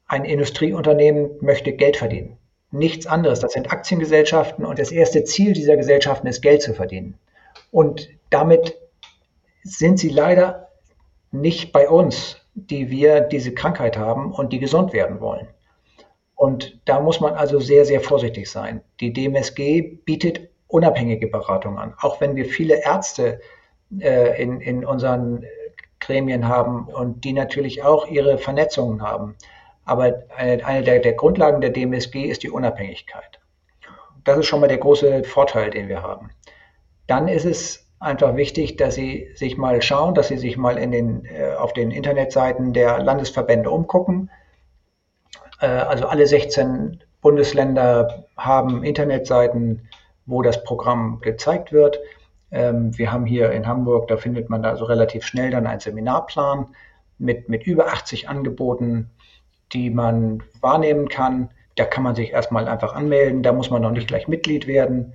ein 0.07 0.25
Industrieunternehmen 0.25 1.31
möchte 1.41 1.73
Geld 1.73 1.97
verdienen. 1.97 2.37
Nichts 2.71 3.07
anderes. 3.07 3.41
Das 3.41 3.53
sind 3.53 3.73
Aktiengesellschaften 3.73 4.65
und 4.65 4.79
das 4.79 4.93
erste 4.93 5.25
Ziel 5.25 5.53
dieser 5.53 5.77
Gesellschaften 5.77 6.29
ist, 6.29 6.41
Geld 6.41 6.63
zu 6.63 6.75
verdienen. 6.75 7.19
Und 7.73 8.09
damit 8.31 8.77
sind 9.63 9.99
sie 9.99 10.09
leider 10.09 10.69
nicht 11.33 11.73
bei 11.73 11.89
uns, 11.89 12.37
die 12.55 12.91
wir 12.91 13.21
diese 13.21 13.55
Krankheit 13.55 13.97
haben 13.97 14.33
und 14.33 14.53
die 14.53 14.59
gesund 14.59 14.93
werden 14.93 15.21
wollen. 15.21 15.49
Und 16.41 16.81
da 16.87 17.01
muss 17.01 17.21
man 17.21 17.35
also 17.35 17.61
sehr, 17.61 17.85
sehr 17.85 18.01
vorsichtig 18.01 18.51
sein. 18.51 18.81
Die 19.01 19.13
DMSG 19.13 19.83
bietet 20.07 20.49
unabhängige 20.69 21.27
Beratung 21.27 21.79
an. 21.79 21.93
Auch 22.01 22.19
wenn 22.23 22.35
wir 22.35 22.47
viele 22.47 22.83
Ärzte 22.83 23.43
äh, 24.01 24.43
in, 24.43 24.63
in 24.63 24.87
unseren 24.87 25.45
Gremien 25.99 26.49
haben 26.49 26.87
und 26.87 27.25
die 27.25 27.35
natürlich 27.35 27.83
auch 27.83 28.07
ihre 28.09 28.39
Vernetzungen 28.39 29.03
haben. 29.03 29.37
Aber 29.85 30.23
eine, 30.35 30.65
eine 30.65 30.83
der, 30.83 31.01
der 31.01 31.13
Grundlagen 31.13 31.61
der 31.61 31.69
DMSG 31.69 32.25
ist 32.25 32.43
die 32.43 32.51
Unabhängigkeit. 32.51 33.39
Das 34.25 34.39
ist 34.39 34.47
schon 34.47 34.61
mal 34.61 34.69
der 34.69 34.79
große 34.79 35.25
Vorteil, 35.25 35.69
den 35.69 35.91
wir 35.91 36.03
haben. 36.03 36.31
Dann 37.07 37.29
ist 37.29 37.45
es 37.45 37.87
einfach 37.99 38.35
wichtig, 38.37 38.77
dass 38.79 38.95
Sie 38.95 39.29
sich 39.35 39.59
mal 39.59 39.83
schauen, 39.83 40.15
dass 40.15 40.29
Sie 40.29 40.39
sich 40.39 40.57
mal 40.57 40.79
in 40.79 40.91
den, 40.91 41.27
äh, 41.27 41.53
auf 41.59 41.75
den 41.75 41.91
Internetseiten 41.91 42.73
der 42.73 43.03
Landesverbände 43.03 43.71
umgucken. 43.71 44.31
Äh, 45.61 45.67
also 45.67 46.07
alle 46.07 46.27
16 46.27 47.01
Bundesländer 47.21 48.25
haben 48.37 48.83
Internetseiten, 48.83 49.89
wo 50.27 50.43
das 50.43 50.65
Programm 50.65 51.21
gezeigt 51.21 51.73
wird. 51.73 51.99
Ähm, 52.51 52.97
wir 52.99 53.13
haben 53.13 53.27
hier 53.27 53.53
in 53.53 53.67
Hamburg, 53.67 54.09
da 54.09 54.17
findet 54.17 54.51
man 54.51 54.65
also 54.65 54.85
relativ 54.85 55.25
schnell 55.25 55.51
dann 55.51 55.67
einen 55.67 55.81
Seminarplan 55.81 56.67
mit, 57.19 57.49
mit 57.49 57.65
über 57.67 57.89
80 57.89 58.29
Angeboten, 58.29 59.11
die 59.73 59.91
man 59.91 60.43
wahrnehmen 60.61 61.09
kann. 61.09 61.51
Da 61.77 61.85
kann 61.85 62.03
man 62.03 62.15
sich 62.15 62.33
erstmal 62.33 62.67
einfach 62.67 62.95
anmelden, 62.95 63.43
da 63.43 63.53
muss 63.53 63.71
man 63.71 63.83
noch 63.83 63.93
nicht 63.93 64.09
gleich 64.09 64.27
Mitglied 64.27 64.67
werden. 64.67 65.15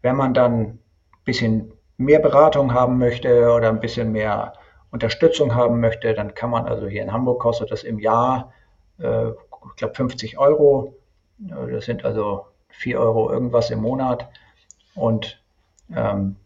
Wenn 0.00 0.16
man 0.16 0.32
dann 0.32 0.60
ein 0.60 0.78
bisschen 1.24 1.72
mehr 1.96 2.20
Beratung 2.20 2.72
haben 2.72 2.98
möchte 2.98 3.52
oder 3.52 3.68
ein 3.68 3.80
bisschen 3.80 4.12
mehr 4.12 4.54
Unterstützung 4.90 5.54
haben 5.54 5.80
möchte, 5.80 6.14
dann 6.14 6.34
kann 6.34 6.50
man 6.50 6.66
also 6.66 6.86
hier 6.86 7.02
in 7.02 7.12
Hamburg 7.12 7.40
kostet 7.40 7.70
das 7.70 7.82
im 7.82 7.98
Jahr, 7.98 8.52
äh, 8.98 9.32
ich 9.70 9.76
glaube 9.76 9.94
50 9.94 10.38
Euro. 10.38 10.94
Das 11.38 11.84
sind 11.84 12.04
also 12.04 12.46
4 12.68 12.98
Euro 13.00 13.30
irgendwas 13.30 13.70
im 13.70 13.80
Monat. 13.80 14.28
Und 14.94 15.42
ähm, 15.94 16.36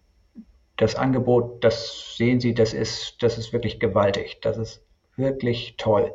das 0.77 0.94
Angebot, 0.96 1.62
das 1.64 2.16
sehen 2.16 2.40
Sie, 2.40 2.55
das 2.55 2.72
ist, 2.75 3.22
das 3.22 3.38
ist 3.38 3.53
wirklich 3.53 3.81
gewaltig. 3.81 4.40
Das 4.42 4.57
ist 4.59 4.83
wirklich 5.16 5.77
toll. 5.77 6.14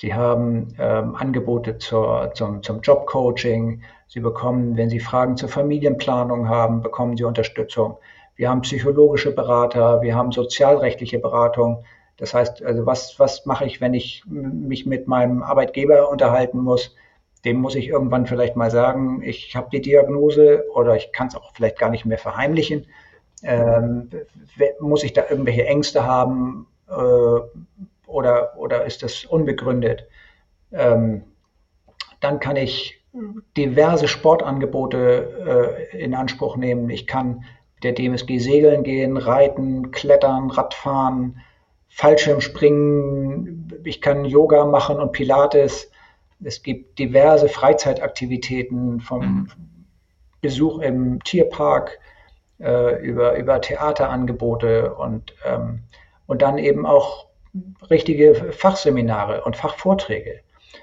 Sie 0.00 0.14
haben 0.14 0.74
ähm, 0.78 1.14
Angebote 1.14 1.78
zur, 1.78 2.32
zum, 2.34 2.62
zum 2.62 2.80
Jobcoaching. 2.80 3.82
Sie 4.08 4.20
bekommen, 4.20 4.76
wenn 4.76 4.88
Sie 4.88 5.00
Fragen 5.00 5.36
zur 5.36 5.50
Familienplanung 5.50 6.48
haben, 6.48 6.82
bekommen 6.82 7.16
Sie 7.16 7.24
Unterstützung. 7.24 7.98
Wir 8.34 8.48
haben 8.48 8.62
psychologische 8.62 9.32
Berater, 9.32 10.00
wir 10.00 10.14
haben 10.14 10.32
sozialrechtliche 10.32 11.18
Beratung. 11.18 11.84
Das 12.20 12.34
heißt, 12.34 12.62
also 12.62 12.84
was, 12.84 13.18
was 13.18 13.46
mache 13.46 13.64
ich, 13.64 13.80
wenn 13.80 13.94
ich 13.94 14.24
mich 14.26 14.84
mit 14.84 15.08
meinem 15.08 15.42
Arbeitgeber 15.42 16.10
unterhalten 16.10 16.60
muss? 16.60 16.94
Dem 17.46 17.56
muss 17.56 17.74
ich 17.74 17.88
irgendwann 17.88 18.26
vielleicht 18.26 18.56
mal 18.56 18.70
sagen, 18.70 19.22
ich 19.22 19.56
habe 19.56 19.70
die 19.72 19.80
Diagnose 19.80 20.66
oder 20.74 20.96
ich 20.96 21.12
kann 21.12 21.28
es 21.28 21.34
auch 21.34 21.54
vielleicht 21.54 21.78
gar 21.78 21.88
nicht 21.88 22.04
mehr 22.04 22.18
verheimlichen. 22.18 22.86
Ähm, 23.42 24.10
muss 24.80 25.02
ich 25.02 25.14
da 25.14 25.22
irgendwelche 25.30 25.64
Ängste 25.64 26.04
haben 26.04 26.66
äh, 26.90 27.40
oder, 28.06 28.52
oder 28.58 28.84
ist 28.84 29.02
das 29.02 29.24
unbegründet? 29.24 30.06
Ähm, 30.72 31.22
dann 32.20 32.38
kann 32.38 32.56
ich 32.56 33.02
diverse 33.56 34.08
Sportangebote 34.08 35.88
äh, 35.94 35.98
in 35.98 36.14
Anspruch 36.14 36.58
nehmen. 36.58 36.90
Ich 36.90 37.06
kann 37.06 37.44
der 37.82 37.92
DMSG 37.92 38.38
segeln 38.40 38.82
gehen, 38.82 39.16
reiten, 39.16 39.90
klettern, 39.90 40.50
Radfahren, 40.50 41.40
Fallschirmspringen. 41.90 43.80
Ich 43.84 44.00
kann 44.00 44.24
Yoga 44.24 44.64
machen 44.64 44.98
und 44.98 45.12
Pilates. 45.12 45.90
Es 46.42 46.62
gibt 46.62 46.98
diverse 46.98 47.48
Freizeitaktivitäten 47.48 49.00
vom 49.00 49.20
mhm. 49.20 49.48
Besuch 50.40 50.78
im 50.78 51.22
Tierpark 51.22 51.98
äh, 52.58 53.02
über, 53.02 53.36
über 53.36 53.60
Theaterangebote 53.60 54.94
und, 54.94 55.34
ähm, 55.44 55.80
und 56.26 56.40
dann 56.40 56.56
eben 56.56 56.86
auch 56.86 57.26
richtige 57.90 58.34
Fachseminare 58.52 59.44
und 59.44 59.56
Fachvorträge. 59.56 60.40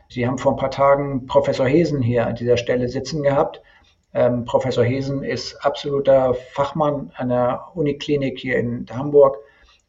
Sie 0.09 0.27
haben 0.27 0.37
vor 0.37 0.53
ein 0.53 0.57
paar 0.57 0.71
Tagen 0.71 1.25
Professor 1.25 1.65
Hesen 1.65 2.01
hier 2.01 2.27
an 2.27 2.35
dieser 2.35 2.57
Stelle 2.57 2.87
sitzen 2.87 3.23
gehabt 3.23 3.61
ähm, 4.13 4.45
Professor 4.45 4.83
Hesen 4.83 5.23
ist 5.23 5.63
absoluter 5.63 6.33
Fachmann 6.33 7.11
an 7.15 7.29
der 7.29 7.67
Uniklinik 7.75 8.39
hier 8.39 8.57
in 8.57 8.85
Hamburg 8.91 9.37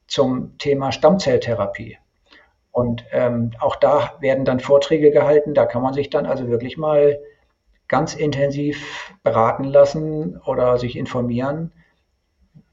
zum 0.08 0.58
Thema 0.58 0.90
Stammzelltherapie. 0.90 1.98
Und 2.72 3.04
ähm, 3.12 3.52
auch 3.60 3.76
da 3.76 4.14
werden 4.20 4.44
dann 4.44 4.60
Vorträge 4.60 5.10
gehalten. 5.10 5.54
Da 5.54 5.66
kann 5.66 5.82
man 5.82 5.94
sich 5.94 6.10
dann 6.10 6.26
also 6.26 6.48
wirklich 6.48 6.76
mal 6.76 7.18
ganz 7.88 8.14
intensiv 8.14 9.12
beraten 9.22 9.64
lassen 9.64 10.38
oder 10.44 10.78
sich 10.78 10.96
informieren, 10.96 11.72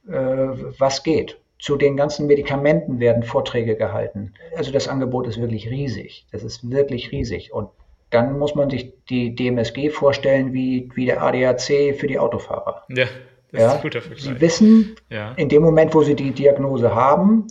äh, 0.07 0.11
was 0.13 1.03
geht. 1.03 1.39
Zu 1.57 1.77
den 1.77 1.95
ganzen 1.95 2.27
Medikamenten 2.27 2.99
werden 2.99 3.23
Vorträge 3.23 3.75
gehalten. 3.75 4.33
Also 4.55 4.71
das 4.71 4.87
Angebot 4.87 5.25
ist 5.25 5.39
wirklich 5.39 5.69
riesig. 5.69 6.27
Das 6.31 6.43
ist 6.43 6.69
wirklich 6.69 7.11
riesig. 7.11 7.53
Und 7.53 7.69
dann 8.09 8.37
muss 8.37 8.55
man 8.55 8.69
sich 8.69 8.93
die 9.09 9.33
DMSG 9.33 9.89
vorstellen 9.89 10.53
wie, 10.53 10.89
wie 10.95 11.05
der 11.05 11.23
ADAC 11.23 11.95
für 11.95 12.07
die 12.07 12.19
Autofahrer. 12.19 12.83
Ja, 12.89 13.07
das 13.55 13.63
ja? 13.63 13.69
ist 13.69 13.75
ein 13.75 13.81
guter 13.81 14.01
Vergleich. 14.01 14.23
Sie 14.23 14.41
wissen, 14.41 14.95
ja. 15.09 15.33
in 15.33 15.49
dem 15.49 15.61
Moment, 15.63 15.93
wo 15.93 16.03
sie 16.03 16.15
die 16.15 16.31
Diagnose 16.31 16.93
haben, 16.93 17.47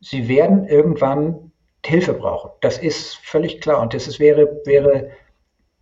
sie 0.00 0.28
werden 0.28 0.64
irgendwann 0.66 1.52
Hilfe 1.84 2.14
brauchen. 2.14 2.50
Das 2.60 2.78
ist 2.78 3.16
völlig 3.22 3.60
klar. 3.60 3.80
Und 3.80 3.94
das 3.94 4.06
ist, 4.06 4.20
wäre, 4.20 4.60
wäre 4.64 5.10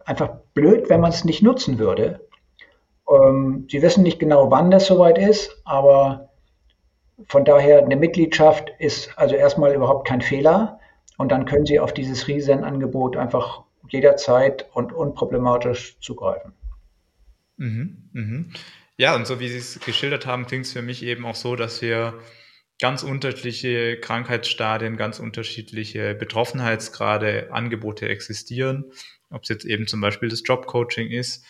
einfach 0.04 0.30
blöd, 0.54 0.88
wenn 0.88 1.00
man 1.00 1.10
es 1.10 1.24
nicht 1.24 1.42
nutzen 1.42 1.78
würde. 1.78 2.26
Ähm, 3.10 3.66
sie 3.70 3.82
wissen 3.82 4.02
nicht 4.02 4.18
genau, 4.18 4.50
wann 4.50 4.70
das 4.70 4.86
soweit 4.86 5.18
ist, 5.18 5.60
aber 5.64 6.30
von 7.26 7.44
daher 7.44 7.82
eine 7.82 7.96
Mitgliedschaft 7.96 8.70
ist 8.78 9.10
also 9.16 9.34
erstmal 9.34 9.74
überhaupt 9.74 10.06
kein 10.06 10.20
Fehler. 10.20 10.78
Und 11.16 11.32
dann 11.32 11.46
können 11.46 11.66
Sie 11.66 11.80
auf 11.80 11.92
dieses 11.92 12.28
Riesenangebot 12.28 13.16
einfach 13.16 13.64
jederzeit 13.88 14.68
und 14.72 14.92
unproblematisch 14.92 15.98
zugreifen. 16.00 16.52
Mhm, 17.56 18.08
mhm. 18.12 18.52
Ja, 18.98 19.14
und 19.14 19.26
so 19.26 19.40
wie 19.40 19.48
Sie 19.48 19.58
es 19.58 19.80
geschildert 19.80 20.26
haben, 20.26 20.46
klingt 20.46 20.66
es 20.66 20.72
für 20.72 20.82
mich 20.82 21.02
eben 21.04 21.24
auch 21.24 21.36
so, 21.36 21.56
dass 21.56 21.80
wir 21.82 22.18
ganz 22.80 23.02
unterschiedliche 23.02 23.98
Krankheitsstadien, 24.00 24.96
ganz 24.96 25.20
unterschiedliche 25.20 26.14
Betroffenheitsgrade, 26.14 27.52
Angebote 27.52 28.08
existieren. 28.08 28.84
Ob 29.30 29.44
es 29.44 29.48
jetzt 29.48 29.64
eben 29.64 29.86
zum 29.86 30.00
Beispiel 30.00 30.28
das 30.28 30.42
Jobcoaching 30.44 31.10
ist 31.10 31.44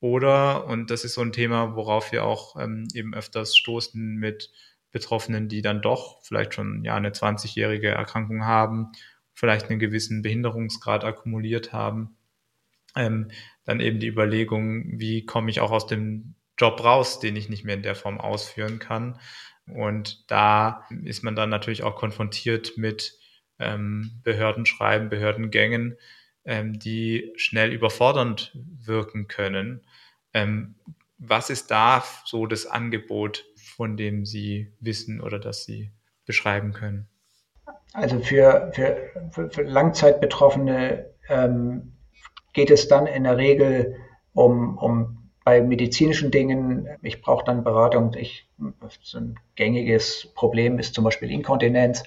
oder, 0.00 0.66
und 0.66 0.90
das 0.90 1.04
ist 1.04 1.14
so 1.14 1.22
ein 1.22 1.32
Thema, 1.32 1.76
worauf 1.76 2.12
wir 2.12 2.24
auch 2.24 2.56
ähm, 2.60 2.88
eben 2.94 3.14
öfters 3.14 3.56
stoßen 3.56 4.16
mit 4.16 4.50
Betroffenen, 4.90 5.48
die 5.48 5.62
dann 5.62 5.82
doch 5.82 6.22
vielleicht 6.22 6.54
schon 6.54 6.84
ja 6.84 6.96
eine 6.96 7.10
20-jährige 7.10 7.88
Erkrankung 7.88 8.44
haben 8.44 8.92
vielleicht 9.38 9.70
einen 9.70 9.78
gewissen 9.78 10.22
Behinderungsgrad 10.22 11.04
akkumuliert 11.04 11.72
haben. 11.72 12.16
Ähm, 12.96 13.28
dann 13.64 13.78
eben 13.78 14.00
die 14.00 14.08
Überlegung, 14.08 14.98
wie 14.98 15.24
komme 15.26 15.48
ich 15.48 15.60
auch 15.60 15.70
aus 15.70 15.86
dem 15.86 16.34
Job 16.58 16.82
raus, 16.82 17.20
den 17.20 17.36
ich 17.36 17.48
nicht 17.48 17.64
mehr 17.64 17.76
in 17.76 17.82
der 17.82 17.94
Form 17.94 18.20
ausführen 18.20 18.78
kann. 18.78 19.18
Und 19.66 20.30
da 20.30 20.84
ist 21.04 21.22
man 21.22 21.36
dann 21.36 21.50
natürlich 21.50 21.82
auch 21.82 21.96
konfrontiert 21.96 22.76
mit 22.76 23.18
ähm, 23.58 24.20
Behördenschreiben, 24.24 25.08
Behördengängen, 25.08 25.96
ähm, 26.44 26.78
die 26.78 27.32
schnell 27.36 27.72
überfordernd 27.72 28.52
wirken 28.54 29.28
können. 29.28 29.82
Ähm, 30.32 30.74
was 31.18 31.50
ist 31.50 31.70
da 31.70 32.04
so 32.24 32.46
das 32.46 32.66
Angebot, 32.66 33.44
von 33.56 33.96
dem 33.96 34.24
Sie 34.24 34.72
wissen 34.80 35.20
oder 35.20 35.38
das 35.38 35.64
Sie 35.64 35.90
beschreiben 36.26 36.72
können? 36.72 37.08
Also 37.92 38.20
für, 38.20 38.70
für, 38.74 39.50
für 39.50 39.62
Langzeitbetroffene 39.62 41.06
ähm, 41.28 41.92
geht 42.52 42.70
es 42.70 42.88
dann 42.88 43.06
in 43.06 43.24
der 43.24 43.36
Regel 43.36 43.96
um, 44.32 44.78
um 44.78 45.17
bei 45.48 45.62
medizinischen 45.62 46.30
Dingen, 46.30 46.86
ich 47.00 47.22
brauche 47.22 47.42
dann 47.42 47.64
Beratung, 47.64 48.12
ich, 48.18 48.46
so 49.00 49.16
ein 49.16 49.36
gängiges 49.56 50.30
Problem 50.34 50.78
ist 50.78 50.92
zum 50.92 51.04
Beispiel 51.04 51.30
Inkontinenz. 51.30 52.02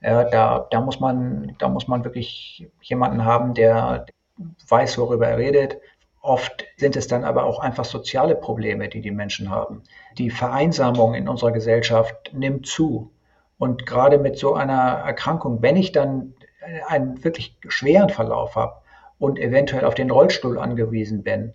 Ja, 0.00 0.24
da, 0.24 0.66
da, 0.72 0.80
muss 0.80 0.98
man, 0.98 1.54
da 1.60 1.68
muss 1.68 1.86
man 1.86 2.02
wirklich 2.02 2.68
jemanden 2.82 3.24
haben, 3.24 3.54
der 3.54 4.06
weiß, 4.66 4.98
worüber 4.98 5.28
er 5.28 5.38
redet. 5.38 5.78
Oft 6.20 6.64
sind 6.78 6.96
es 6.96 7.06
dann 7.06 7.22
aber 7.22 7.44
auch 7.44 7.60
einfach 7.60 7.84
soziale 7.84 8.34
Probleme, 8.34 8.88
die 8.88 9.02
die 9.02 9.12
Menschen 9.12 9.50
haben. 9.50 9.84
Die 10.18 10.30
Vereinsamung 10.30 11.14
in 11.14 11.28
unserer 11.28 11.52
Gesellschaft 11.52 12.32
nimmt 12.34 12.66
zu. 12.66 13.12
Und 13.56 13.86
gerade 13.86 14.18
mit 14.18 14.36
so 14.36 14.54
einer 14.54 15.04
Erkrankung, 15.06 15.62
wenn 15.62 15.76
ich 15.76 15.92
dann 15.92 16.34
einen 16.88 17.22
wirklich 17.22 17.56
schweren 17.68 18.10
Verlauf 18.10 18.56
habe 18.56 18.80
und 19.20 19.38
eventuell 19.38 19.84
auf 19.84 19.94
den 19.94 20.10
Rollstuhl 20.10 20.58
angewiesen 20.58 21.22
bin, 21.22 21.54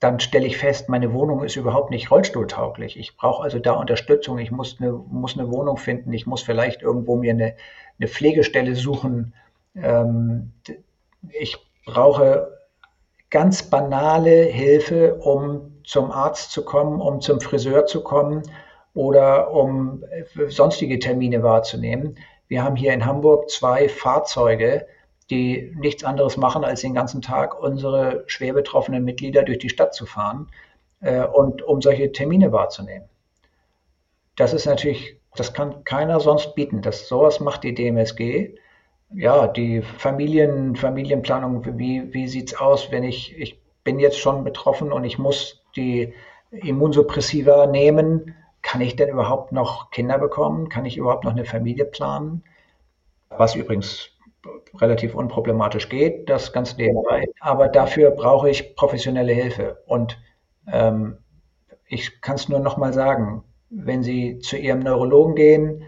dann 0.00 0.18
stelle 0.18 0.46
ich 0.46 0.56
fest, 0.56 0.88
meine 0.88 1.12
Wohnung 1.12 1.44
ist 1.44 1.56
überhaupt 1.56 1.90
nicht 1.90 2.10
rollstuhltauglich. 2.10 2.98
Ich 2.98 3.18
brauche 3.18 3.42
also 3.42 3.58
da 3.58 3.74
Unterstützung. 3.74 4.38
Ich 4.38 4.50
muss 4.50 4.78
eine, 4.80 4.92
muss 4.92 5.38
eine 5.38 5.50
Wohnung 5.50 5.76
finden. 5.76 6.12
Ich 6.14 6.26
muss 6.26 6.42
vielleicht 6.42 6.80
irgendwo 6.80 7.16
mir 7.16 7.32
eine, 7.32 7.54
eine 7.98 8.08
Pflegestelle 8.08 8.74
suchen. 8.74 9.34
Ähm, 9.76 10.52
ich 11.28 11.58
brauche 11.84 12.58
ganz 13.28 13.62
banale 13.62 14.44
Hilfe, 14.44 15.16
um 15.16 15.82
zum 15.84 16.10
Arzt 16.10 16.50
zu 16.52 16.64
kommen, 16.64 17.00
um 17.02 17.20
zum 17.20 17.40
Friseur 17.42 17.84
zu 17.84 18.02
kommen 18.02 18.42
oder 18.94 19.52
um 19.52 20.02
sonstige 20.48 20.98
Termine 20.98 21.42
wahrzunehmen. 21.42 22.16
Wir 22.48 22.64
haben 22.64 22.74
hier 22.74 22.94
in 22.94 23.04
Hamburg 23.04 23.50
zwei 23.50 23.88
Fahrzeuge, 23.88 24.86
die 25.30 25.72
nichts 25.78 26.04
anderes 26.04 26.36
machen, 26.36 26.64
als 26.64 26.80
den 26.80 26.94
ganzen 26.94 27.22
Tag 27.22 27.60
unsere 27.60 28.24
schwer 28.26 28.52
betroffenen 28.52 29.04
Mitglieder 29.04 29.42
durch 29.44 29.58
die 29.58 29.68
Stadt 29.68 29.94
zu 29.94 30.06
fahren 30.06 30.48
äh, 31.00 31.24
und 31.24 31.62
um 31.62 31.80
solche 31.80 32.12
Termine 32.12 32.52
wahrzunehmen. 32.52 33.08
Das 34.36 34.52
ist 34.52 34.66
natürlich, 34.66 35.16
das 35.36 35.52
kann 35.52 35.84
keiner 35.84 36.20
sonst 36.20 36.54
bieten. 36.54 36.82
Das, 36.82 37.08
sowas 37.08 37.40
macht 37.40 37.64
die 37.64 37.74
DMSG. 37.74 38.56
Ja, 39.12 39.46
die 39.46 39.82
Familien, 39.82 40.76
Familienplanung, 40.76 41.78
wie, 41.78 42.12
wie 42.12 42.28
sieht 42.28 42.52
es 42.52 42.58
aus, 42.58 42.90
wenn 42.90 43.02
ich, 43.02 43.36
ich 43.38 43.60
bin 43.82 43.98
jetzt 43.98 44.18
schon 44.18 44.44
betroffen 44.44 44.92
und 44.92 45.04
ich 45.04 45.18
muss 45.18 45.64
die 45.76 46.14
Immunsuppressiva 46.50 47.66
nehmen, 47.66 48.34
kann 48.62 48.80
ich 48.80 48.96
denn 48.96 49.08
überhaupt 49.08 49.52
noch 49.52 49.90
Kinder 49.90 50.18
bekommen? 50.18 50.68
Kann 50.68 50.84
ich 50.84 50.96
überhaupt 50.96 51.24
noch 51.24 51.32
eine 51.32 51.44
Familie 51.44 51.84
planen? 51.84 52.44
Was 53.30 53.54
übrigens 53.54 54.10
relativ 54.78 55.14
unproblematisch 55.14 55.88
geht, 55.88 56.28
das 56.28 56.52
ganz 56.52 56.76
nebenbei. 56.76 57.26
Aber 57.40 57.68
dafür 57.68 58.10
brauche 58.10 58.50
ich 58.50 58.76
professionelle 58.76 59.32
Hilfe. 59.32 59.82
Und 59.86 60.20
ähm, 60.70 61.18
ich 61.86 62.20
kann 62.20 62.36
es 62.36 62.48
nur 62.48 62.60
noch 62.60 62.76
mal 62.76 62.92
sagen, 62.92 63.42
wenn 63.68 64.02
Sie 64.02 64.38
zu 64.38 64.56
Ihrem 64.56 64.80
Neurologen 64.80 65.34
gehen, 65.34 65.84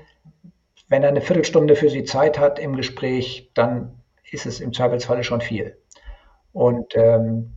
wenn 0.89 1.03
er 1.03 1.09
eine 1.09 1.21
Viertelstunde 1.21 1.77
für 1.77 1.91
Sie 1.91 2.05
Zeit 2.05 2.39
hat 2.39 2.59
im 2.59 2.77
Gespräch, 2.77 3.51
dann 3.55 4.03
ist 4.31 4.47
es 4.47 4.61
im 4.61 4.73
Zweifelsfalle 4.73 5.25
schon 5.25 5.41
viel. 5.41 5.77
Und 6.53 6.95
ähm, 6.97 7.55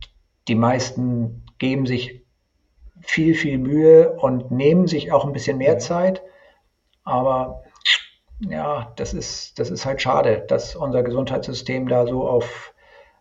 die 0.48 0.54
meisten 0.54 1.44
geben 1.58 1.86
sich 1.86 2.24
viel, 3.00 3.34
viel 3.34 3.58
Mühe 3.58 4.12
und 4.12 4.50
nehmen 4.50 4.86
sich 4.86 5.12
auch 5.12 5.24
ein 5.24 5.32
bisschen 5.32 5.58
mehr 5.58 5.78
Zeit. 5.78 6.22
Aber 7.04 7.62
ja, 8.40 8.92
das 8.96 9.14
ist, 9.14 9.58
das 9.58 9.70
ist 9.70 9.86
halt 9.86 10.02
schade, 10.02 10.44
dass 10.48 10.76
unser 10.76 11.02
Gesundheitssystem 11.02 11.88
da 11.88 12.06
so 12.06 12.28
auf 12.28 12.72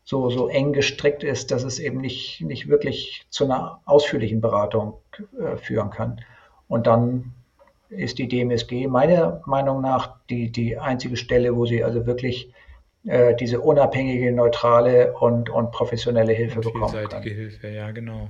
so, 0.03 0.29
so 0.29 0.47
eng 0.47 0.73
gestrickt 0.73 1.23
ist, 1.23 1.51
dass 1.51 1.63
es 1.63 1.79
eben 1.79 1.99
nicht, 1.99 2.41
nicht 2.41 2.67
wirklich 2.67 3.25
zu 3.29 3.45
einer 3.45 3.81
ausführlichen 3.85 4.39
Beratung 4.39 4.99
äh, 5.39 5.57
führen 5.57 5.89
kann. 5.89 6.21
Und 6.67 6.85
dann 6.85 7.33
ist 7.89 8.19
die 8.19 8.27
DMSG 8.27 8.87
meiner 8.87 9.41
Meinung 9.45 9.81
nach 9.81 10.17
die, 10.29 10.51
die 10.51 10.77
einzige 10.77 11.17
Stelle, 11.17 11.55
wo 11.55 11.65
sie 11.65 11.83
also 11.83 12.05
wirklich 12.05 12.53
äh, 13.05 13.35
diese 13.35 13.61
unabhängige, 13.61 14.31
neutrale 14.31 15.13
und, 15.13 15.49
und 15.49 15.71
professionelle 15.71 16.33
Hilfe 16.33 16.59
bekommen 16.59 16.91
kann. 16.91 16.99
Vielseitige 16.99 17.35
Hilfe, 17.35 17.69
ja, 17.69 17.91
genau. 17.91 18.29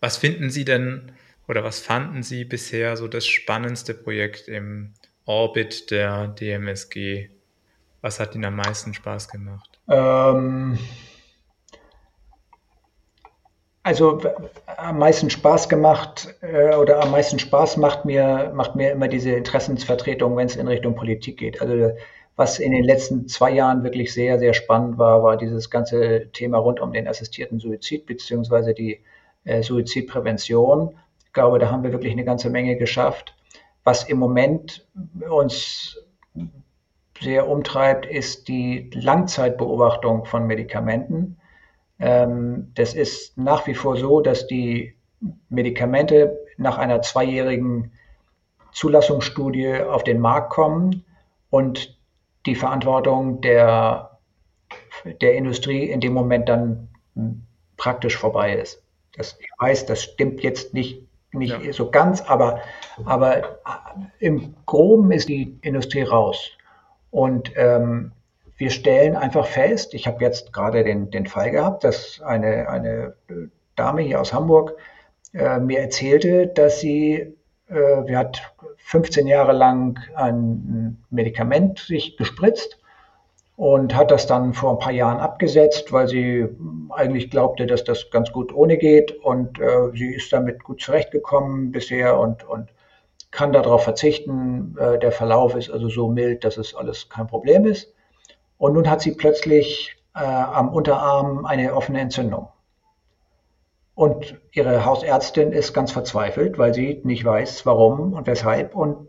Was 0.00 0.16
finden 0.16 0.50
Sie 0.50 0.64
denn 0.64 1.12
oder 1.48 1.64
was 1.64 1.80
fanden 1.80 2.22
Sie 2.22 2.44
bisher 2.44 2.96
so 2.96 3.08
das 3.08 3.26
spannendste 3.26 3.94
Projekt 3.94 4.48
im 4.48 4.92
Orbit 5.26 5.90
der 5.90 6.28
DMSG? 6.28 7.28
Was 8.00 8.20
hat 8.20 8.34
Ihnen 8.34 8.46
am 8.46 8.56
meisten 8.56 8.94
Spaß 8.94 9.28
gemacht? 9.28 9.80
Ähm, 9.88 10.78
also 13.82 14.20
am 14.78 14.98
meisten 14.98 15.30
Spaß 15.30 15.68
gemacht 15.68 16.34
äh, 16.40 16.74
oder 16.74 17.00
am 17.00 17.12
meisten 17.12 17.38
Spaß 17.38 17.76
macht 17.76 18.04
mir, 18.04 18.50
macht 18.52 18.74
mir 18.74 18.90
immer 18.90 19.06
diese 19.06 19.30
Interessensvertretung, 19.30 20.36
wenn 20.36 20.46
es 20.46 20.56
in 20.56 20.66
Richtung 20.66 20.96
Politik 20.96 21.38
geht. 21.38 21.60
Also 21.60 21.92
was 22.34 22.58
in 22.58 22.72
den 22.72 22.82
letzten 22.82 23.28
zwei 23.28 23.52
Jahren 23.52 23.84
wirklich 23.84 24.12
sehr, 24.12 24.40
sehr 24.40 24.54
spannend 24.54 24.98
war, 24.98 25.22
war 25.22 25.36
dieses 25.36 25.70
ganze 25.70 26.30
Thema 26.32 26.58
rund 26.58 26.80
um 26.80 26.92
den 26.92 27.06
assistierten 27.06 27.60
Suizid 27.60 28.06
beziehungsweise 28.06 28.74
die 28.74 29.02
äh, 29.44 29.62
Suizidprävention. 29.62 30.98
Ich 31.24 31.32
glaube, 31.32 31.60
da 31.60 31.70
haben 31.70 31.84
wir 31.84 31.92
wirklich 31.92 32.12
eine 32.12 32.24
ganze 32.24 32.50
Menge 32.50 32.76
geschafft. 32.76 33.35
Was 33.86 34.02
im 34.02 34.18
Moment 34.18 34.84
uns 35.30 35.96
sehr 37.20 37.48
umtreibt, 37.48 38.04
ist 38.04 38.48
die 38.48 38.90
Langzeitbeobachtung 38.92 40.24
von 40.24 40.44
Medikamenten. 40.44 41.38
Ähm, 42.00 42.72
das 42.74 42.94
ist 42.94 43.38
nach 43.38 43.68
wie 43.68 43.74
vor 43.74 43.96
so, 43.96 44.20
dass 44.20 44.48
die 44.48 44.96
Medikamente 45.50 46.36
nach 46.56 46.78
einer 46.78 47.00
zweijährigen 47.00 47.92
Zulassungsstudie 48.72 49.76
auf 49.80 50.02
den 50.02 50.18
Markt 50.18 50.50
kommen 50.50 51.04
und 51.50 51.96
die 52.44 52.56
Verantwortung 52.56 53.40
der, 53.40 54.18
der 55.20 55.36
Industrie 55.36 55.84
in 55.84 56.00
dem 56.00 56.12
Moment 56.12 56.48
dann 56.48 56.88
praktisch 57.76 58.16
vorbei 58.16 58.56
ist. 58.56 58.82
Das, 59.16 59.38
ich 59.38 59.50
weiß, 59.60 59.86
das 59.86 60.02
stimmt 60.02 60.42
jetzt 60.42 60.74
nicht, 60.74 61.05
nicht 61.38 61.62
ja. 61.62 61.72
so 61.72 61.90
ganz, 61.90 62.22
aber, 62.22 62.60
aber 63.04 63.58
im 64.18 64.54
Groben 64.66 65.12
ist 65.12 65.28
die 65.28 65.58
Industrie 65.62 66.02
raus. 66.02 66.50
Und 67.10 67.52
ähm, 67.56 68.12
wir 68.56 68.70
stellen 68.70 69.16
einfach 69.16 69.46
fest, 69.46 69.94
ich 69.94 70.06
habe 70.06 70.22
jetzt 70.24 70.52
gerade 70.52 70.84
den, 70.84 71.10
den 71.10 71.26
Fall 71.26 71.50
gehabt, 71.50 71.84
dass 71.84 72.20
eine, 72.22 72.68
eine 72.68 73.14
Dame 73.74 74.02
hier 74.02 74.20
aus 74.20 74.32
Hamburg 74.32 74.76
äh, 75.34 75.58
mir 75.58 75.80
erzählte, 75.80 76.46
dass 76.46 76.80
sie, 76.80 77.36
äh, 77.68 78.04
sie 78.06 78.16
hat 78.16 78.54
15 78.78 79.26
Jahre 79.26 79.52
lang 79.52 79.98
ein 80.14 81.02
Medikament 81.10 81.78
sich 81.78 82.16
gespritzt 82.16 82.78
und 83.56 83.94
hat 83.96 84.10
das 84.10 84.26
dann 84.26 84.52
vor 84.52 84.72
ein 84.72 84.78
paar 84.78 84.92
Jahren 84.92 85.18
abgesetzt, 85.18 85.90
weil 85.92 86.08
sie 86.08 86.46
eigentlich 86.90 87.30
glaubte, 87.30 87.66
dass 87.66 87.84
das 87.84 88.10
ganz 88.10 88.30
gut 88.30 88.54
ohne 88.54 88.76
geht 88.76 89.12
und 89.24 89.58
äh, 89.58 89.90
sie 89.94 90.14
ist 90.14 90.32
damit 90.32 90.62
gut 90.62 90.82
zurechtgekommen 90.82 91.72
bisher 91.72 92.18
und, 92.18 92.44
und 92.46 92.68
kann 93.30 93.52
darauf 93.52 93.84
verzichten. 93.84 94.76
Äh, 94.78 94.98
der 94.98 95.10
Verlauf 95.10 95.54
ist 95.54 95.70
also 95.70 95.88
so 95.88 96.08
mild, 96.08 96.44
dass 96.44 96.58
es 96.58 96.74
alles 96.74 97.08
kein 97.08 97.26
Problem 97.26 97.64
ist. 97.64 97.94
Und 98.58 98.74
nun 98.74 98.90
hat 98.90 99.00
sie 99.00 99.12
plötzlich 99.12 99.96
äh, 100.14 100.20
am 100.20 100.68
Unterarm 100.68 101.46
eine 101.46 101.74
offene 101.74 102.00
Entzündung. 102.00 102.48
Und 103.94 104.38
ihre 104.52 104.84
Hausärztin 104.84 105.52
ist 105.52 105.72
ganz 105.72 105.92
verzweifelt, 105.92 106.58
weil 106.58 106.74
sie 106.74 107.00
nicht 107.04 107.24
weiß, 107.24 107.64
warum 107.64 108.12
und 108.12 108.26
weshalb 108.26 108.74
und 108.74 109.08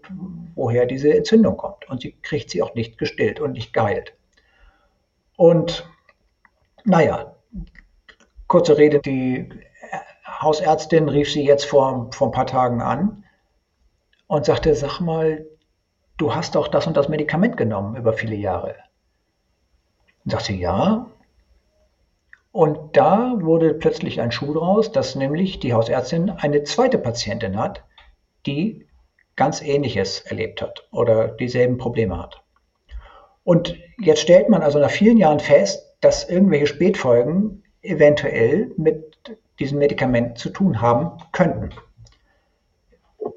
woher 0.55 0.85
diese 0.85 1.13
Entzündung 1.13 1.57
kommt. 1.57 1.89
Und 1.89 2.01
sie 2.01 2.15
kriegt 2.21 2.49
sie 2.49 2.63
auch 2.63 2.73
nicht 2.75 2.97
gestillt 2.97 3.41
und 3.41 3.51
nicht 3.51 3.73
geheilt. 3.73 4.16
Und 5.37 5.87
naja, 6.83 7.35
kurze 8.47 8.77
Rede, 8.77 8.99
die 8.99 9.49
Hausärztin 10.25 11.07
rief 11.07 11.31
sie 11.31 11.45
jetzt 11.45 11.65
vor, 11.65 12.09
vor 12.11 12.27
ein 12.27 12.31
paar 12.31 12.47
Tagen 12.47 12.81
an 12.81 13.23
und 14.27 14.45
sagte, 14.45 14.75
sag 14.75 14.99
mal, 14.99 15.45
du 16.17 16.35
hast 16.35 16.55
doch 16.55 16.67
das 16.67 16.87
und 16.87 16.97
das 16.97 17.07
Medikament 17.07 17.55
genommen 17.55 17.95
über 17.95 18.13
viele 18.13 18.35
Jahre. 18.35 18.75
Und 20.25 20.31
sagte, 20.31 20.53
ja. 20.53 21.07
Und 22.51 22.97
da 22.97 23.35
wurde 23.39 23.75
plötzlich 23.75 24.19
ein 24.19 24.31
Schuh 24.31 24.53
draus, 24.53 24.91
dass 24.91 25.15
nämlich 25.15 25.59
die 25.59 25.73
Hausärztin 25.73 26.31
eine 26.31 26.63
zweite 26.63 26.97
Patientin 26.97 27.57
hat, 27.57 27.83
die 28.47 28.87
ganz 29.35 29.61
Ähnliches 29.61 30.21
erlebt 30.21 30.63
hat 30.63 30.87
oder 30.91 31.27
dieselben 31.27 31.77
Probleme 31.77 32.17
hat. 32.17 32.43
Und 33.47 33.77
jetzt 33.97 34.19
stellt 34.19 34.49
man 34.49 34.61
also 34.61 34.77
nach 34.77 34.91
vielen 34.91 35.15
Jahren 35.15 35.39
fest, 35.39 35.95
dass 36.01 36.29
irgendwelche 36.29 36.67
Spätfolgen 36.67 37.63
eventuell 37.81 38.71
mit 38.75 39.17
diesen 39.57 39.79
Medikamenten 39.79 40.35
zu 40.35 40.49
tun 40.49 40.81
haben 40.81 41.11
könnten. 41.31 41.69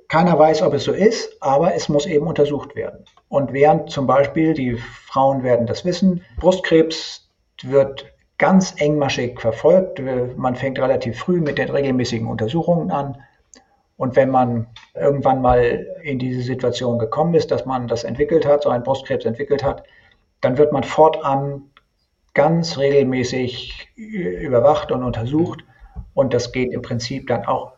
Keiner 0.09 0.37
weiß, 0.37 0.63
ob 0.63 0.75
es 0.75 0.83
so 0.83 0.91
ist, 0.91 1.41
aber 1.41 1.77
es 1.77 1.89
muss 1.89 2.07
eben 2.07 2.27
untersucht 2.27 2.75
werden. 2.75 3.05
Und 3.29 3.53
während 3.53 3.91
zum 3.91 4.09
Beispiel, 4.09 4.53
die 4.53 4.75
Frauen 4.75 5.45
werden 5.45 5.69
das 5.69 5.85
wissen, 5.85 6.25
Brustkrebs 6.39 7.31
wird 7.63 8.13
ganz 8.37 8.75
engmaschig 8.81 9.41
verfolgt. 9.41 10.03
Man 10.37 10.57
fängt 10.57 10.81
relativ 10.81 11.21
früh 11.21 11.41
mit 11.41 11.57
den 11.57 11.71
regelmäßigen 11.71 12.27
Untersuchungen 12.27 12.91
an. 12.91 13.23
Und 13.97 14.17
wenn 14.17 14.31
man 14.31 14.67
irgendwann 14.93 15.41
mal 15.41 15.87
in 16.03 16.19
diese 16.19 16.43
Situation 16.43 16.99
gekommen 16.99 17.35
ist, 17.35 17.53
dass 17.53 17.65
man 17.65 17.87
das 17.87 18.03
entwickelt 18.03 18.45
hat, 18.45 18.65
so 18.65 18.71
einen 18.71 18.83
Brustkrebs 18.83 19.25
entwickelt 19.25 19.63
hat, 19.63 19.85
dann 20.41 20.59
wird 20.59 20.73
man 20.73 20.85
fortan 20.85 21.71
ganz 22.35 22.79
regelmäßig 22.79 23.89
überwacht 23.97 24.93
und 24.93 25.03
untersucht. 25.03 25.65
Und 26.15 26.33
das 26.35 26.53
geht 26.53 26.73
im 26.73 26.83
Prinzip 26.83 27.27
dann 27.27 27.45
auch 27.45 27.73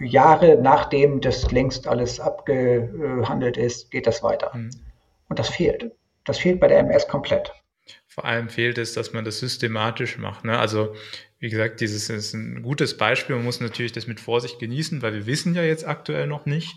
Jahre 0.00 0.56
nachdem 0.60 1.20
das 1.20 1.50
längst 1.50 1.86
alles 1.86 2.20
abgehandelt 2.20 3.56
ist, 3.56 3.90
geht 3.90 4.06
das 4.06 4.22
weiter. 4.22 4.50
Mhm. 4.54 4.70
Und 5.28 5.38
das 5.38 5.48
fehlt. 5.48 5.92
Das 6.24 6.38
fehlt 6.38 6.60
bei 6.60 6.68
der 6.68 6.78
MS 6.80 7.06
komplett. 7.08 7.52
Vor 8.06 8.24
allem 8.24 8.48
fehlt 8.48 8.78
es, 8.78 8.94
dass 8.94 9.12
man 9.12 9.24
das 9.24 9.40
systematisch 9.40 10.18
macht. 10.18 10.44
Ne? 10.44 10.58
Also, 10.58 10.94
wie 11.38 11.50
gesagt, 11.50 11.80
dieses 11.80 12.08
ist 12.08 12.32
ein 12.32 12.62
gutes 12.62 12.96
Beispiel. 12.96 13.36
Man 13.36 13.44
muss 13.44 13.60
natürlich 13.60 13.92
das 13.92 14.06
mit 14.06 14.20
Vorsicht 14.20 14.58
genießen, 14.58 15.02
weil 15.02 15.12
wir 15.12 15.26
wissen 15.26 15.54
ja 15.54 15.62
jetzt 15.62 15.86
aktuell 15.86 16.26
noch 16.26 16.46
nicht, 16.46 16.74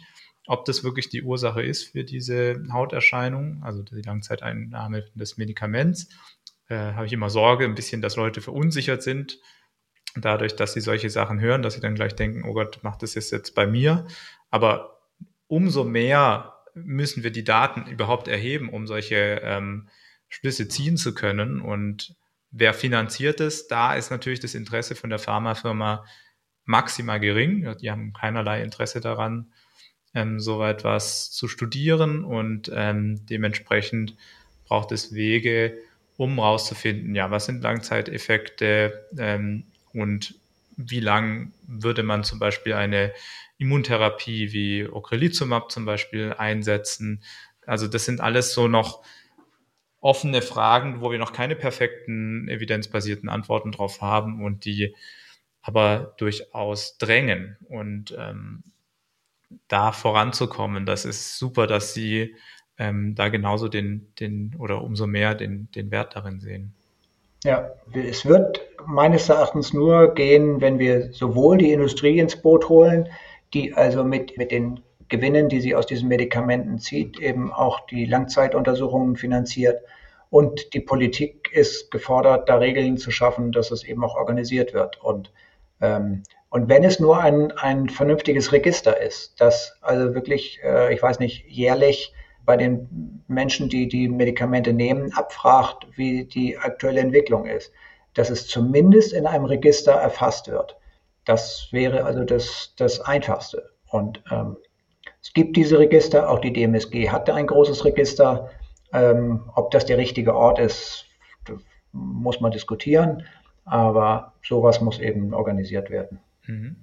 ob 0.47 0.65
das 0.65 0.83
wirklich 0.83 1.09
die 1.09 1.23
Ursache 1.23 1.61
ist 1.61 1.91
für 1.91 2.03
diese 2.03 2.63
Hauterscheinung, 2.71 3.61
also 3.63 3.83
die 3.83 4.01
Langzeiteinnahme 4.01 5.05
des 5.13 5.37
Medikaments. 5.37 6.09
Äh, 6.69 6.93
habe 6.93 7.05
ich 7.05 7.13
immer 7.13 7.29
Sorge, 7.29 7.65
ein 7.65 7.75
bisschen, 7.75 8.01
dass 8.01 8.15
Leute 8.15 8.41
verunsichert 8.41 9.03
sind, 9.03 9.39
dadurch, 10.15 10.55
dass 10.55 10.73
sie 10.73 10.81
solche 10.81 11.09
Sachen 11.09 11.39
hören, 11.39 11.61
dass 11.61 11.73
sie 11.75 11.81
dann 11.81 11.95
gleich 11.95 12.15
denken, 12.15 12.43
oh 12.45 12.53
Gott, 12.53 12.79
macht 12.81 13.03
das 13.03 13.13
jetzt, 13.15 13.31
jetzt 13.31 13.55
bei 13.55 13.67
mir. 13.67 14.07
Aber 14.49 15.01
umso 15.47 15.83
mehr 15.83 16.53
müssen 16.73 17.23
wir 17.23 17.31
die 17.31 17.43
Daten 17.43 17.85
überhaupt 17.87 18.27
erheben, 18.27 18.69
um 18.69 18.87
solche 18.87 19.41
ähm, 19.43 19.89
Schlüsse 20.29 20.67
ziehen 20.69 20.95
zu 20.95 21.13
können. 21.13 21.61
Und 21.61 22.15
wer 22.51 22.73
finanziert 22.73 23.41
es? 23.41 23.67
Da 23.67 23.95
ist 23.95 24.11
natürlich 24.11 24.39
das 24.39 24.55
Interesse 24.55 24.95
von 24.95 25.09
der 25.09 25.19
Pharmafirma 25.19 26.05
maximal 26.63 27.19
gering. 27.19 27.75
Die 27.81 27.91
haben 27.91 28.13
keinerlei 28.13 28.61
Interesse 28.61 29.01
daran, 29.01 29.51
ähm, 30.17 30.39
so 30.39 30.63
etwas 30.63 31.31
zu 31.31 31.47
studieren 31.47 32.23
und 32.23 32.71
ähm, 32.73 33.23
dementsprechend 33.27 34.15
braucht 34.65 34.91
es 34.91 35.13
Wege, 35.13 35.77
um 36.17 36.39
rauszufinden, 36.39 37.13
ja, 37.13 37.29
was 37.29 37.45
sind 37.45 37.61
Langzeiteffekte 37.61 39.05
ähm, 39.17 39.65
und 39.93 40.33
wie 40.75 40.99
lang 40.99 41.53
würde 41.67 42.01
man 42.01 42.23
zum 42.23 42.39
Beispiel 42.39 42.73
eine 42.73 43.13
Immuntherapie 43.59 44.51
wie 44.53 44.87
Ocrelizumab 44.87 45.71
zum 45.71 45.85
Beispiel 45.85 46.33
einsetzen. 46.35 47.23
Also 47.65 47.87
das 47.87 48.05
sind 48.05 48.19
alles 48.19 48.53
so 48.53 48.67
noch 48.67 49.03
offene 49.99 50.41
Fragen, 50.41 51.01
wo 51.01 51.11
wir 51.11 51.19
noch 51.19 51.33
keine 51.33 51.55
perfekten 51.55 52.47
evidenzbasierten 52.47 53.29
Antworten 53.29 53.71
drauf 53.71 54.01
haben 54.01 54.43
und 54.43 54.65
die 54.65 54.95
aber 55.61 56.15
durchaus 56.17 56.97
drängen. 56.97 57.57
Und 57.67 58.15
ähm, 58.17 58.63
da 59.67 59.91
voranzukommen, 59.91 60.85
das 60.85 61.05
ist 61.05 61.37
super, 61.37 61.67
dass 61.67 61.93
Sie 61.93 62.35
ähm, 62.77 63.15
da 63.15 63.29
genauso 63.29 63.67
den, 63.67 64.11
den 64.19 64.55
oder 64.59 64.83
umso 64.83 65.07
mehr 65.07 65.35
den, 65.35 65.69
den 65.71 65.91
Wert 65.91 66.15
darin 66.15 66.39
sehen. 66.39 66.73
Ja, 67.43 67.71
es 67.93 68.25
wird 68.25 68.61
meines 68.85 69.29
Erachtens 69.29 69.73
nur 69.73 70.13
gehen, 70.13 70.59
wenn 70.59 70.79
wir 70.79 71.13
sowohl 71.13 71.57
die 71.57 71.71
Industrie 71.71 72.19
ins 72.19 72.35
Boot 72.41 72.67
holen, 72.67 73.07
die 73.53 73.73
also 73.73 74.03
mit, 74.03 74.37
mit 74.37 74.51
den 74.51 74.81
Gewinnen, 75.07 75.47
die 75.47 75.61
sie 75.61 75.75
aus 75.75 75.85
diesen 75.85 76.09
Medikamenten 76.09 76.79
zieht, 76.79 77.19
eben 77.19 77.51
auch 77.53 77.85
die 77.87 78.05
Langzeituntersuchungen 78.05 79.15
finanziert. 79.15 79.81
Und 80.29 80.73
die 80.73 80.81
Politik 80.81 81.49
ist 81.53 81.89
gefordert, 81.91 82.49
da 82.49 82.57
Regeln 82.57 82.97
zu 82.97 83.11
schaffen, 83.11 83.51
dass 83.51 83.71
es 83.71 83.83
eben 83.83 84.03
auch 84.03 84.15
organisiert 84.15 84.73
wird. 84.73 85.01
Und, 85.01 85.31
ähm, 85.79 86.23
und 86.49 86.69
wenn 86.69 86.83
es 86.83 86.99
nur 86.99 87.19
ein, 87.19 87.51
ein 87.53 87.89
vernünftiges 87.89 88.51
Register 88.51 88.99
ist, 88.99 89.39
das 89.41 89.77
also 89.81 90.13
wirklich, 90.15 90.59
äh, 90.63 90.93
ich 90.93 91.01
weiß 91.01 91.19
nicht, 91.19 91.45
jährlich 91.47 92.13
bei 92.45 92.55
den 92.55 93.23
Menschen, 93.27 93.67
die 93.67 93.87
die 93.87 94.07
Medikamente 94.07 94.71
nehmen, 94.71 95.11
abfragt, 95.13 95.85
wie 95.97 96.23
die 96.23 96.57
aktuelle 96.57 97.01
Entwicklung 97.01 97.45
ist, 97.45 97.73
dass 98.13 98.29
es 98.29 98.47
zumindest 98.47 99.11
in 99.11 99.27
einem 99.27 99.45
Register 99.45 99.91
erfasst 99.91 100.47
wird. 100.47 100.77
Das 101.25 101.67
wäre 101.71 102.05
also 102.05 102.23
das, 102.23 102.73
das 102.77 103.01
Einfachste. 103.01 103.69
Und 103.89 104.23
ähm, 104.31 104.55
es 105.21 105.33
gibt 105.33 105.57
diese 105.57 105.77
Register, 105.77 106.29
auch 106.29 106.39
die 106.39 106.53
DMSG 106.53 107.09
hatte 107.09 107.33
ein 107.33 107.47
großes 107.47 107.83
Register. 107.83 108.49
Ähm, 108.93 109.49
ob 109.55 109.71
das 109.71 109.85
der 109.85 109.97
richtige 109.97 110.33
Ort 110.33 110.59
ist, 110.59 111.05
muss 111.91 112.39
man 112.39 112.51
diskutieren, 112.51 113.25
aber 113.65 114.33
sowas 114.41 114.79
muss 114.79 114.99
eben 114.99 115.33
organisiert 115.33 115.89
werden. 115.89 116.21
Mhm. 116.47 116.75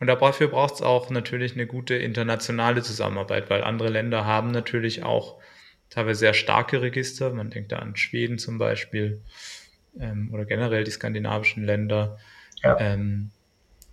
Und 0.00 0.06
dafür 0.06 0.48
braucht 0.48 0.74
es 0.74 0.82
auch 0.82 1.10
natürlich 1.10 1.52
eine 1.52 1.66
gute 1.66 1.94
internationale 1.94 2.82
Zusammenarbeit, 2.82 3.50
weil 3.50 3.62
andere 3.62 3.90
Länder 3.90 4.24
haben 4.24 4.50
natürlich 4.50 5.02
auch 5.02 5.38
teilweise 5.90 6.20
sehr 6.20 6.34
starke 6.34 6.80
Register. 6.80 7.30
Man 7.34 7.50
denkt 7.50 7.72
da 7.72 7.80
an 7.80 7.96
Schweden 7.96 8.38
zum 8.38 8.56
Beispiel 8.56 9.20
ähm, 9.98 10.30
oder 10.32 10.46
generell 10.46 10.84
die 10.84 10.90
skandinavischen 10.90 11.64
Länder. 11.64 12.18
Ja. 12.62 12.80
Ähm, 12.80 13.30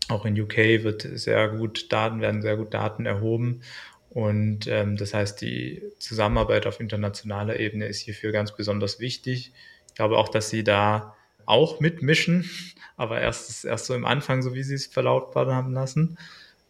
auch 0.07 0.25
in 0.25 0.39
UK 0.39 0.57
wird 0.83 1.01
sehr 1.01 1.49
gut 1.49 1.91
Daten, 1.91 2.21
werden 2.21 2.41
sehr 2.41 2.55
gut 2.55 2.73
Daten 2.73 3.05
erhoben. 3.05 3.61
Und 4.09 4.67
ähm, 4.67 4.95
das 4.95 5.13
heißt, 5.13 5.41
die 5.41 5.83
Zusammenarbeit 5.99 6.65
auf 6.65 6.79
internationaler 6.79 7.59
Ebene 7.59 7.87
ist 7.87 7.99
hierfür 7.99 8.31
ganz 8.31 8.55
besonders 8.55 8.99
wichtig. 9.01 9.51
Ich 9.89 9.95
glaube 9.95 10.17
auch, 10.17 10.29
dass 10.29 10.49
sie 10.49 10.63
da 10.63 11.15
auch 11.47 11.79
mitmischen, 11.79 12.49
aber 12.95 13.21
erst, 13.21 13.65
erst 13.65 13.85
so 13.85 13.95
im 13.95 14.05
Anfang, 14.05 14.41
so 14.41 14.53
wie 14.53 14.63
sie 14.63 14.75
es 14.75 14.85
verlautbaren 14.85 15.55
haben 15.55 15.73
lassen. 15.73 16.17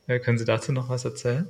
Äh, 0.08 0.20
können 0.20 0.38
Sie 0.38 0.46
dazu 0.46 0.72
noch 0.72 0.90
was 0.90 1.04
erzählen? 1.04 1.48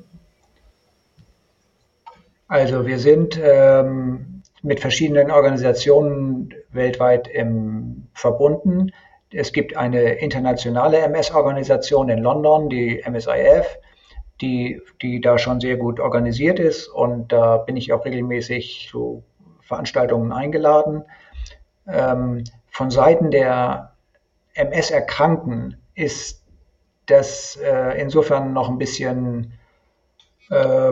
Also 2.47 2.87
wir 2.87 2.97
sind 2.97 3.39
ähm, 3.41 4.41
mit 4.61 4.79
verschiedenen 4.79 5.31
Organisationen 5.31 6.53
weltweit 6.71 7.27
im, 7.27 8.07
verbunden. 8.13 8.91
Es 9.31 9.51
gibt 9.51 9.75
eine 9.75 10.13
internationale 10.13 10.99
MS-Organisation 10.99 12.09
in 12.09 12.19
London, 12.19 12.69
die 12.69 13.03
MSIF, 13.05 13.77
die, 14.39 14.81
die 15.01 15.19
da 15.19 15.37
schon 15.37 15.59
sehr 15.59 15.75
gut 15.75 15.99
organisiert 15.99 16.59
ist 16.59 16.87
und 16.87 17.31
da 17.33 17.57
bin 17.57 17.75
ich 17.75 17.91
auch 17.91 18.05
regelmäßig 18.05 18.87
zu 18.89 19.23
Veranstaltungen 19.61 20.31
eingeladen. 20.31 21.03
Ähm, 21.87 22.45
von 22.77 22.91
Seiten 22.91 23.31
der 23.31 23.93
MS-Erkrankten 24.53 25.77
ist 25.95 26.43
das 27.07 27.55
äh, 27.55 27.99
insofern 27.99 28.53
noch 28.53 28.69
ein 28.69 28.77
bisschen 28.77 29.53
äh, 30.51 30.91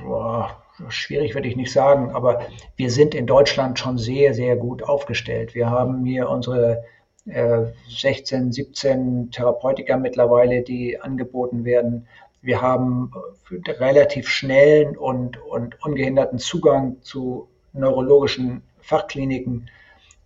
boah, 0.00 0.62
schwierig, 0.90 1.34
würde 1.34 1.48
ich 1.48 1.56
nicht 1.56 1.72
sagen, 1.72 2.12
aber 2.12 2.46
wir 2.76 2.88
sind 2.88 3.16
in 3.16 3.26
Deutschland 3.26 3.80
schon 3.80 3.98
sehr, 3.98 4.32
sehr 4.32 4.54
gut 4.54 4.84
aufgestellt. 4.84 5.56
Wir 5.56 5.68
haben 5.68 6.04
hier 6.04 6.28
unsere 6.28 6.84
16, 7.24 8.50
äh, 8.50 8.52
17 8.52 9.30
Therapeutika 9.32 9.96
mittlerweile, 9.96 10.62
die 10.62 11.00
angeboten 11.00 11.64
werden. 11.64 12.06
Wir 12.42 12.62
haben 12.62 13.10
relativ 13.50 14.28
schnellen 14.28 14.96
und, 14.96 15.36
und 15.46 15.82
ungehinderten 15.84 16.38
Zugang 16.38 17.02
zu 17.02 17.48
neurologischen 17.72 18.62
Fachkliniken. 18.80 19.68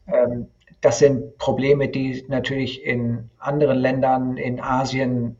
Ähm, 0.06 0.48
das 0.80 0.98
sind 0.98 1.38
Probleme, 1.38 1.88
die 1.88 2.24
natürlich 2.28 2.84
in 2.84 3.30
anderen 3.38 3.78
Ländern 3.78 4.36
in 4.36 4.60
Asien 4.60 5.36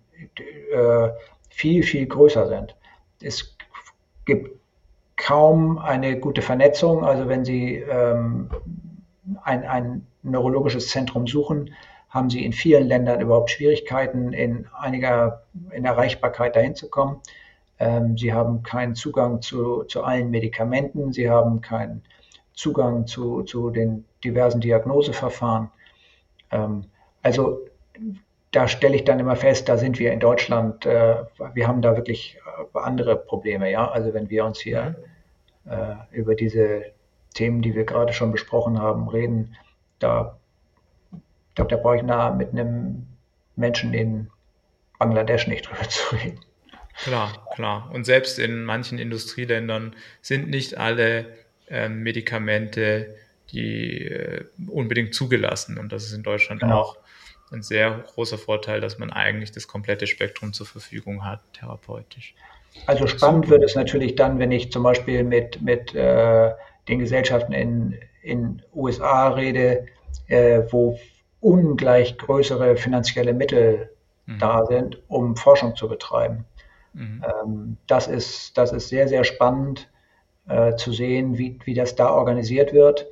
äh, 0.73 1.09
viel, 1.51 1.83
viel 1.83 2.07
größer 2.07 2.49
sind. 2.49 2.75
Es 3.23 3.57
gibt 4.25 4.51
kaum 5.17 5.79
eine 5.79 6.19
gute 6.19 6.43
Vernetzung. 6.43 7.05
Also 7.05 7.29
wenn 7.29 7.45
Sie 7.45 7.77
ähm, 7.77 8.51
ein, 9.43 9.65
ein 9.65 10.07
neurologisches 10.23 10.89
Zentrum 10.89 11.27
suchen, 11.27 11.71
haben 12.11 12.31
sie 12.31 12.45
in 12.45 12.53
vielen 12.53 12.87
Ländern 12.87 13.21
überhaupt 13.21 13.51
Schwierigkeiten, 13.51 14.33
in 14.33 14.67
einiger 14.73 15.43
in 15.71 15.85
Erreichbarkeit 15.85 16.57
dahin 16.57 16.75
zu 16.75 16.89
kommen. 16.89 17.21
Ähm, 17.79 18.17
sie 18.17 18.33
haben 18.33 18.63
keinen 18.63 18.95
Zugang 18.95 19.43
zu, 19.43 19.85
zu 19.85 20.03
allen 20.03 20.31
Medikamenten, 20.31 21.13
sie 21.13 21.29
haben 21.29 21.61
keinen 21.61 22.03
Zugang 22.57 23.07
zu, 23.07 23.43
zu 23.43 23.71
den 23.71 24.05
diversen 24.25 24.61
Diagnoseverfahren. 24.61 25.71
Ähm, 26.51 26.87
also 27.23 27.61
da 28.51 28.67
stelle 28.67 28.97
ich 28.97 29.05
dann 29.05 29.21
immer 29.21 29.37
fest, 29.37 29.69
da 29.69 29.77
sind 29.77 29.99
wir 29.99 30.13
in 30.13 30.21
Deutschland, 30.21 30.87
äh, 30.87 31.17
wir 31.55 31.69
haben 31.69 31.83
da 31.83 31.97
wirklich 31.97 32.39
äh, 32.75 32.79
andere 32.79 33.17
Probleme. 33.17 33.71
Ja? 33.71 33.91
Also 33.91 34.15
wenn 34.15 34.31
wir 34.31 34.45
uns 34.45 34.59
hier 34.59 34.97
mhm. 35.65 35.71
äh, 35.71 35.97
über 36.11 36.35
diese 36.35 36.87
Themen, 37.35 37.61
die 37.61 37.75
wir 37.75 37.85
gerade 37.85 38.15
schon 38.15 38.33
besprochen 38.33 38.81
haben, 38.81 39.09
reden, 39.09 39.55
da, 39.99 40.39
da, 41.55 41.65
da 41.65 41.77
brauche 41.77 41.97
ich 41.97 42.03
nah 42.03 42.31
mit 42.31 42.53
einem 42.53 43.07
Menschen 43.57 43.93
in 43.93 44.31
Bangladesch 44.99 45.47
nicht 45.47 45.69
drüber 45.69 45.83
zu 45.89 46.17
reden. 46.17 46.41
Klar, 47.03 47.47
klar. 47.55 47.91
Und 47.93 48.05
selbst 48.05 48.39
in 48.39 48.65
manchen 48.65 48.99
Industrieländern 48.99 49.95
sind 50.23 50.49
nicht 50.49 50.79
alle 50.79 51.27
äh, 51.69 51.89
Medikamente 51.89 53.15
die 53.53 54.07
äh, 54.07 54.45
unbedingt 54.69 55.15
zugelassen. 55.15 55.79
Und 55.79 55.93
das 55.93 56.05
ist 56.05 56.13
in 56.13 56.23
Deutschland 56.23 56.61
genau. 56.61 56.81
auch 56.81 56.97
ein 57.53 57.63
sehr 57.63 58.05
großer 58.15 58.39
Vorteil, 58.39 58.81
dass 58.81 58.99
man 58.99 59.11
eigentlich 59.11 59.53
das 59.53 59.69
komplette 59.69 60.07
Spektrum 60.07 60.53
zur 60.53 60.67
Verfügung 60.67 61.25
hat, 61.25 61.41
therapeutisch. 61.53 62.35
Also 62.87 63.07
spannend 63.07 63.49
wird 63.49 63.63
es 63.63 63.75
natürlich 63.75 64.17
dann, 64.17 64.39
wenn 64.39 64.53
ich 64.53 64.71
zum 64.71 64.83
Beispiel 64.83 65.23
mit, 65.25 65.63
mit 65.63 65.95
äh, 65.95 66.53
den 66.89 66.99
Gesellschaften 66.99 67.53
in, 67.53 67.99
in 68.23 68.63
USA 68.75 69.29
rede, 69.29 69.87
äh, 70.27 70.63
wo 70.71 70.99
ungleich 71.41 72.19
größere 72.19 72.77
finanzielle 72.77 73.33
Mittel 73.33 73.91
mhm. 74.27 74.39
da 74.39 74.67
sind, 74.67 74.99
um 75.09 75.37
Forschung 75.37 75.77
zu 75.77 75.89
betreiben. 75.89 76.45
Mhm. 76.93 77.25
Ähm, 77.25 77.77
das, 77.87 78.09
ist, 78.09 78.59
das 78.59 78.73
ist 78.73 78.89
sehr, 78.89 79.09
sehr 79.09 79.25
spannend 79.25 79.89
äh, 80.49 80.77
zu 80.77 80.93
sehen, 80.93 81.39
wie, 81.39 81.59
wie 81.65 81.75
das 81.75 81.95
da 81.97 82.11
organisiert 82.11 82.73
wird. 82.73 83.07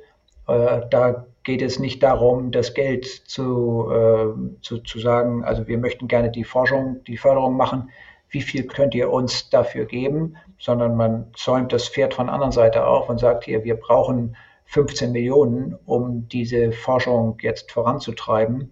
Äh, 0.47 0.81
da 0.89 1.25
geht 1.43 1.61
es 1.61 1.79
nicht 1.79 2.01
darum, 2.01 2.51
das 2.51 2.73
Geld 2.73 3.05
zu, 3.05 3.89
äh, 3.91 4.61
zu, 4.61 4.79
zu 4.79 4.99
sagen, 4.99 5.43
also 5.43 5.67
wir 5.67 5.77
möchten 5.77 6.07
gerne 6.07 6.31
die 6.31 6.43
Forschung, 6.43 7.03
die 7.05 7.17
Förderung 7.17 7.55
machen, 7.55 7.89
wie 8.29 8.41
viel 8.41 8.65
könnt 8.65 8.95
ihr 8.95 9.11
uns 9.11 9.49
dafür 9.49 9.85
geben, 9.85 10.35
sondern 10.59 10.97
man 10.97 11.27
zäumt 11.35 11.71
das 11.71 11.87
Pferd 11.87 12.13
von 12.13 12.27
der 12.27 12.33
anderen 12.33 12.51
Seite 12.51 12.85
auf 12.85 13.09
und 13.09 13.19
sagt 13.19 13.45
hier, 13.45 13.63
wir 13.63 13.75
brauchen 13.75 14.35
15 14.65 15.11
Millionen, 15.11 15.77
um 15.85 16.27
diese 16.27 16.71
Forschung 16.71 17.37
jetzt 17.41 17.71
voranzutreiben. 17.71 18.71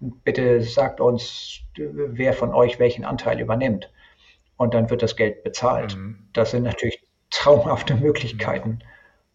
bitte 0.00 0.62
sagt 0.62 1.00
uns, 1.00 1.60
wer 1.76 2.32
von 2.32 2.54
euch 2.54 2.78
welchen 2.78 3.04
Anteil 3.04 3.40
übernimmt. 3.40 3.90
Und 4.56 4.74
dann 4.74 4.88
wird 4.90 5.02
das 5.02 5.16
Geld 5.16 5.42
bezahlt. 5.42 5.96
Mhm. 5.96 6.28
Das 6.32 6.52
sind 6.52 6.62
natürlich 6.62 7.02
traumhafte 7.32 7.96
Möglichkeiten. 7.96 8.80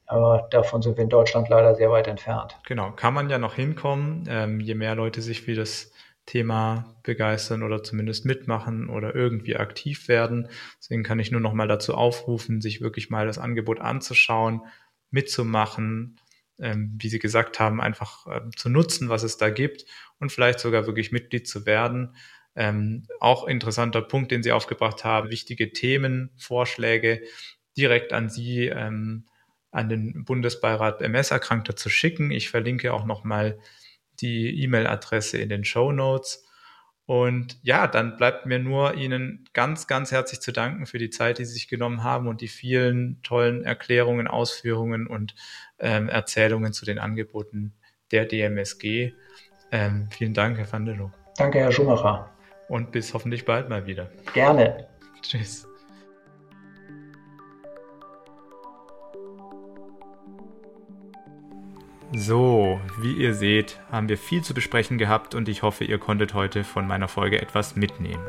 Aber 0.06 0.48
davon 0.52 0.82
sind 0.82 0.96
wir 0.96 1.04
in 1.04 1.10
Deutschland 1.10 1.50
leider 1.50 1.76
sehr 1.76 1.92
weit 1.92 2.08
entfernt. 2.08 2.58
Genau, 2.66 2.92
kann 2.92 3.14
man 3.14 3.30
ja 3.30 3.38
noch 3.38 3.56
hinkommen, 3.56 4.24
ähm, 4.30 4.62
je 4.62 4.74
mehr 4.74 4.96
Leute 4.96 5.22
sich 5.22 5.42
für 5.42 5.54
das 5.54 5.92
Thema 6.26 6.96
begeistern 7.04 7.64
oder 7.64 7.84
zumindest 7.84 8.26
mitmachen 8.26 8.90
oder 8.90 9.16
irgendwie 9.16 9.58
aktiv 9.58 10.08
werden. 10.08 10.50
Deswegen 10.80 11.04
kann 11.04 11.20
ich 11.20 11.32
nur 11.32 11.42
noch 11.42 11.54
mal 11.54 11.68
dazu 11.68 11.94
aufrufen, 11.94 12.62
sich 12.62 12.80
wirklich 12.82 13.10
mal 13.10 13.28
das 13.28 13.38
Angebot 13.38 13.82
anzuschauen, 13.82 14.62
mitzumachen, 15.10 16.20
ähm, 16.60 16.96
wie 17.00 17.10
Sie 17.10 17.20
gesagt 17.20 17.60
haben, 17.60 17.82
einfach 17.82 18.28
ähm, 18.30 18.52
zu 18.56 18.70
nutzen, 18.70 19.10
was 19.10 19.24
es 19.24 19.38
da 19.38 19.50
gibt 19.50 19.86
und 20.20 20.32
vielleicht 20.32 20.60
sogar 20.60 20.86
wirklich 20.86 21.12
Mitglied 21.12 21.48
zu 21.48 21.66
werden. 21.66 22.16
Ähm, 22.56 23.08
auch 23.20 23.48
interessanter 23.48 24.02
Punkt, 24.02 24.32
den 24.32 24.42
Sie 24.42 24.52
aufgebracht 24.52 25.04
haben, 25.04 25.30
wichtige 25.30 25.72
Themen, 25.72 26.32
Vorschläge 26.38 27.22
direkt 27.78 28.14
an 28.14 28.30
Sie, 28.30 28.66
ähm, 28.66 29.26
an 29.72 29.90
den 29.90 30.26
Bundesbeirat 30.26 31.02
MS-Erkrankter 31.02 31.76
zu 31.76 31.90
schicken. 31.90 32.32
Ich 32.32 32.50
verlinke 32.50 32.94
auch 32.94 33.06
nochmal 33.06 33.60
die 34.20 34.64
E-Mail-Adresse 34.64 35.38
in 35.38 35.50
den 35.50 35.64
Show 35.64 35.92
Notes. 35.92 36.44
Und 37.06 37.58
ja, 37.64 37.88
dann 37.88 38.18
bleibt 38.18 38.46
mir 38.46 38.60
nur 38.60 38.96
Ihnen 38.96 39.48
ganz, 39.54 39.88
ganz 39.88 40.12
herzlich 40.12 40.42
zu 40.42 40.52
danken 40.52 40.86
für 40.88 40.98
die 40.98 41.10
Zeit, 41.10 41.38
die 41.38 41.46
Sie 41.46 41.54
sich 41.54 41.70
genommen 41.70 42.04
haben 42.04 42.28
und 42.28 42.42
die 42.42 42.50
vielen 42.50 43.22
tollen 43.24 43.64
Erklärungen, 43.64 44.28
Ausführungen 44.28 45.08
und 45.08 45.34
ähm, 45.80 46.10
Erzählungen 46.10 46.74
zu 46.74 46.84
den 46.84 47.00
Angeboten 47.00 47.74
der 48.12 48.26
DMSG. 48.26 49.14
Ähm, 49.72 50.10
vielen 50.12 50.34
Dank, 50.34 50.58
Herr 50.58 50.72
Van 50.72 50.86
der 50.86 50.96
Loo. 50.96 51.12
Danke, 51.38 51.60
Herr 51.60 51.72
Schumacher. 51.72 52.30
Und 52.68 52.92
bis 52.92 53.14
hoffentlich 53.14 53.46
bald 53.46 53.70
mal 53.70 53.86
wieder. 53.86 54.10
Gerne. 54.34 54.88
Tschüss. 55.22 55.67
So, 62.14 62.80
wie 63.00 63.14
ihr 63.14 63.34
seht, 63.34 63.80
haben 63.92 64.08
wir 64.08 64.18
viel 64.18 64.42
zu 64.42 64.54
besprechen 64.54 64.98
gehabt 64.98 65.36
und 65.36 65.50
ich 65.50 65.62
hoffe, 65.62 65.84
ihr 65.84 65.98
konntet 65.98 66.34
heute 66.34 66.64
von 66.64 66.88
meiner 66.88 67.10
Folge 67.10 67.42
etwas 67.42 67.76
mitnehmen. 67.76 68.24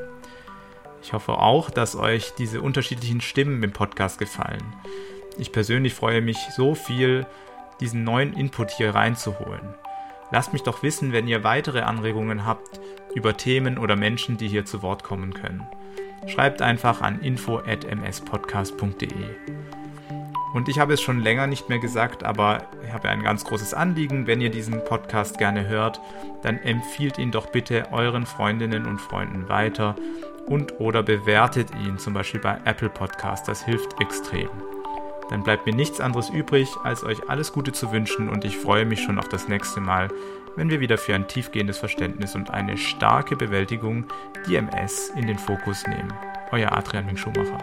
Ich 1.01 1.13
hoffe 1.13 1.39
auch, 1.39 1.71
dass 1.71 1.95
euch 1.95 2.33
diese 2.37 2.61
unterschiedlichen 2.61 3.21
Stimmen 3.21 3.63
im 3.63 3.73
Podcast 3.73 4.19
gefallen. 4.19 4.65
Ich 5.39 5.53
persönlich 5.53 5.95
freue 5.95 6.23
mich 6.23 6.39
so 6.57 6.75
viel, 6.75 7.25
diesen 7.81 8.03
neuen 8.03 8.33
Input 8.33 8.73
hier 8.73 8.97
reinzuholen. 8.97 9.75
Lasst 10.33 10.53
mich 10.53 10.65
doch 10.65 10.83
wissen, 10.83 11.13
wenn 11.13 11.29
ihr 11.29 11.45
weitere 11.45 11.83
Anregungen 11.83 12.45
habt 12.45 12.81
über 13.15 13.37
Themen 13.37 13.79
oder 13.79 13.95
Menschen, 13.95 14.37
die 14.37 14.49
hier 14.49 14.65
zu 14.65 14.83
Wort 14.83 15.05
kommen 15.05 15.33
können. 15.33 15.65
Schreibt 16.27 16.63
einfach 16.63 17.01
an 17.01 17.21
info@mspodcast.de. 17.21 19.58
Und 20.55 20.69
ich 20.69 20.79
habe 20.79 20.95
es 20.95 21.03
schon 21.03 21.21
länger 21.21 21.47
nicht 21.47 21.69
mehr 21.69 21.79
gesagt, 21.79 22.25
aber 22.25 22.65
ich 22.85 22.93
habe 22.93 23.09
ein 23.09 23.23
ganz 23.23 23.45
großes 23.45 23.75
Anliegen. 23.75 24.27
Wenn 24.27 24.41
ihr 24.41 24.51
diesen 24.51 24.83
Podcast 24.85 25.39
gerne 25.39 25.69
hört, 25.69 26.01
dann 26.43 26.59
empfiehlt 26.59 27.19
ihn 27.19 27.31
doch 27.31 27.47
bitte 27.47 27.93
euren 27.93 28.27
Freundinnen 28.27 28.87
und 28.87 29.01
Freunden 29.01 29.49
weiter 29.49 29.95
und 30.47 30.81
oder 30.81 31.03
bewertet 31.03 31.69
ihn 31.85 31.99
zum 31.99 32.15
Beispiel 32.15 32.41
bei 32.41 32.59
Apple 32.65 32.89
Podcast. 32.89 33.47
Das 33.49 33.65
hilft 33.65 34.01
extrem. 34.01 34.49
Dann 35.31 35.43
bleibt 35.43 35.67
mir 35.67 35.75
nichts 35.75 36.01
anderes 36.01 36.31
übrig, 36.31 36.75
als 36.85 37.05
euch 37.05 37.29
alles 37.29 37.53
Gute 37.53 37.73
zu 37.73 37.93
wünschen 37.93 38.31
und 38.31 38.45
ich 38.47 38.57
freue 38.57 38.87
mich 38.87 39.03
schon 39.03 39.19
auf 39.19 39.29
das 39.29 39.49
nächste 39.49 39.81
Mal, 39.81 40.09
wenn 40.57 40.71
wir 40.71 40.81
wieder 40.81 40.97
für 40.97 41.15
ein 41.15 41.29
tiefgehendes 41.29 41.77
Verständnis 41.79 42.35
und 42.35 42.51
eine 42.51 42.79
starke 42.79 43.37
Bewältigung 43.37 44.07
die 44.49 44.57
MS 44.57 45.13
in 45.17 45.27
den 45.27 45.39
Fokus 45.39 45.87
nehmen. 45.87 46.13
Euer 46.51 46.73
Adrian 46.73 47.05
Ming 47.05 47.19
Schumacher. 47.19 47.59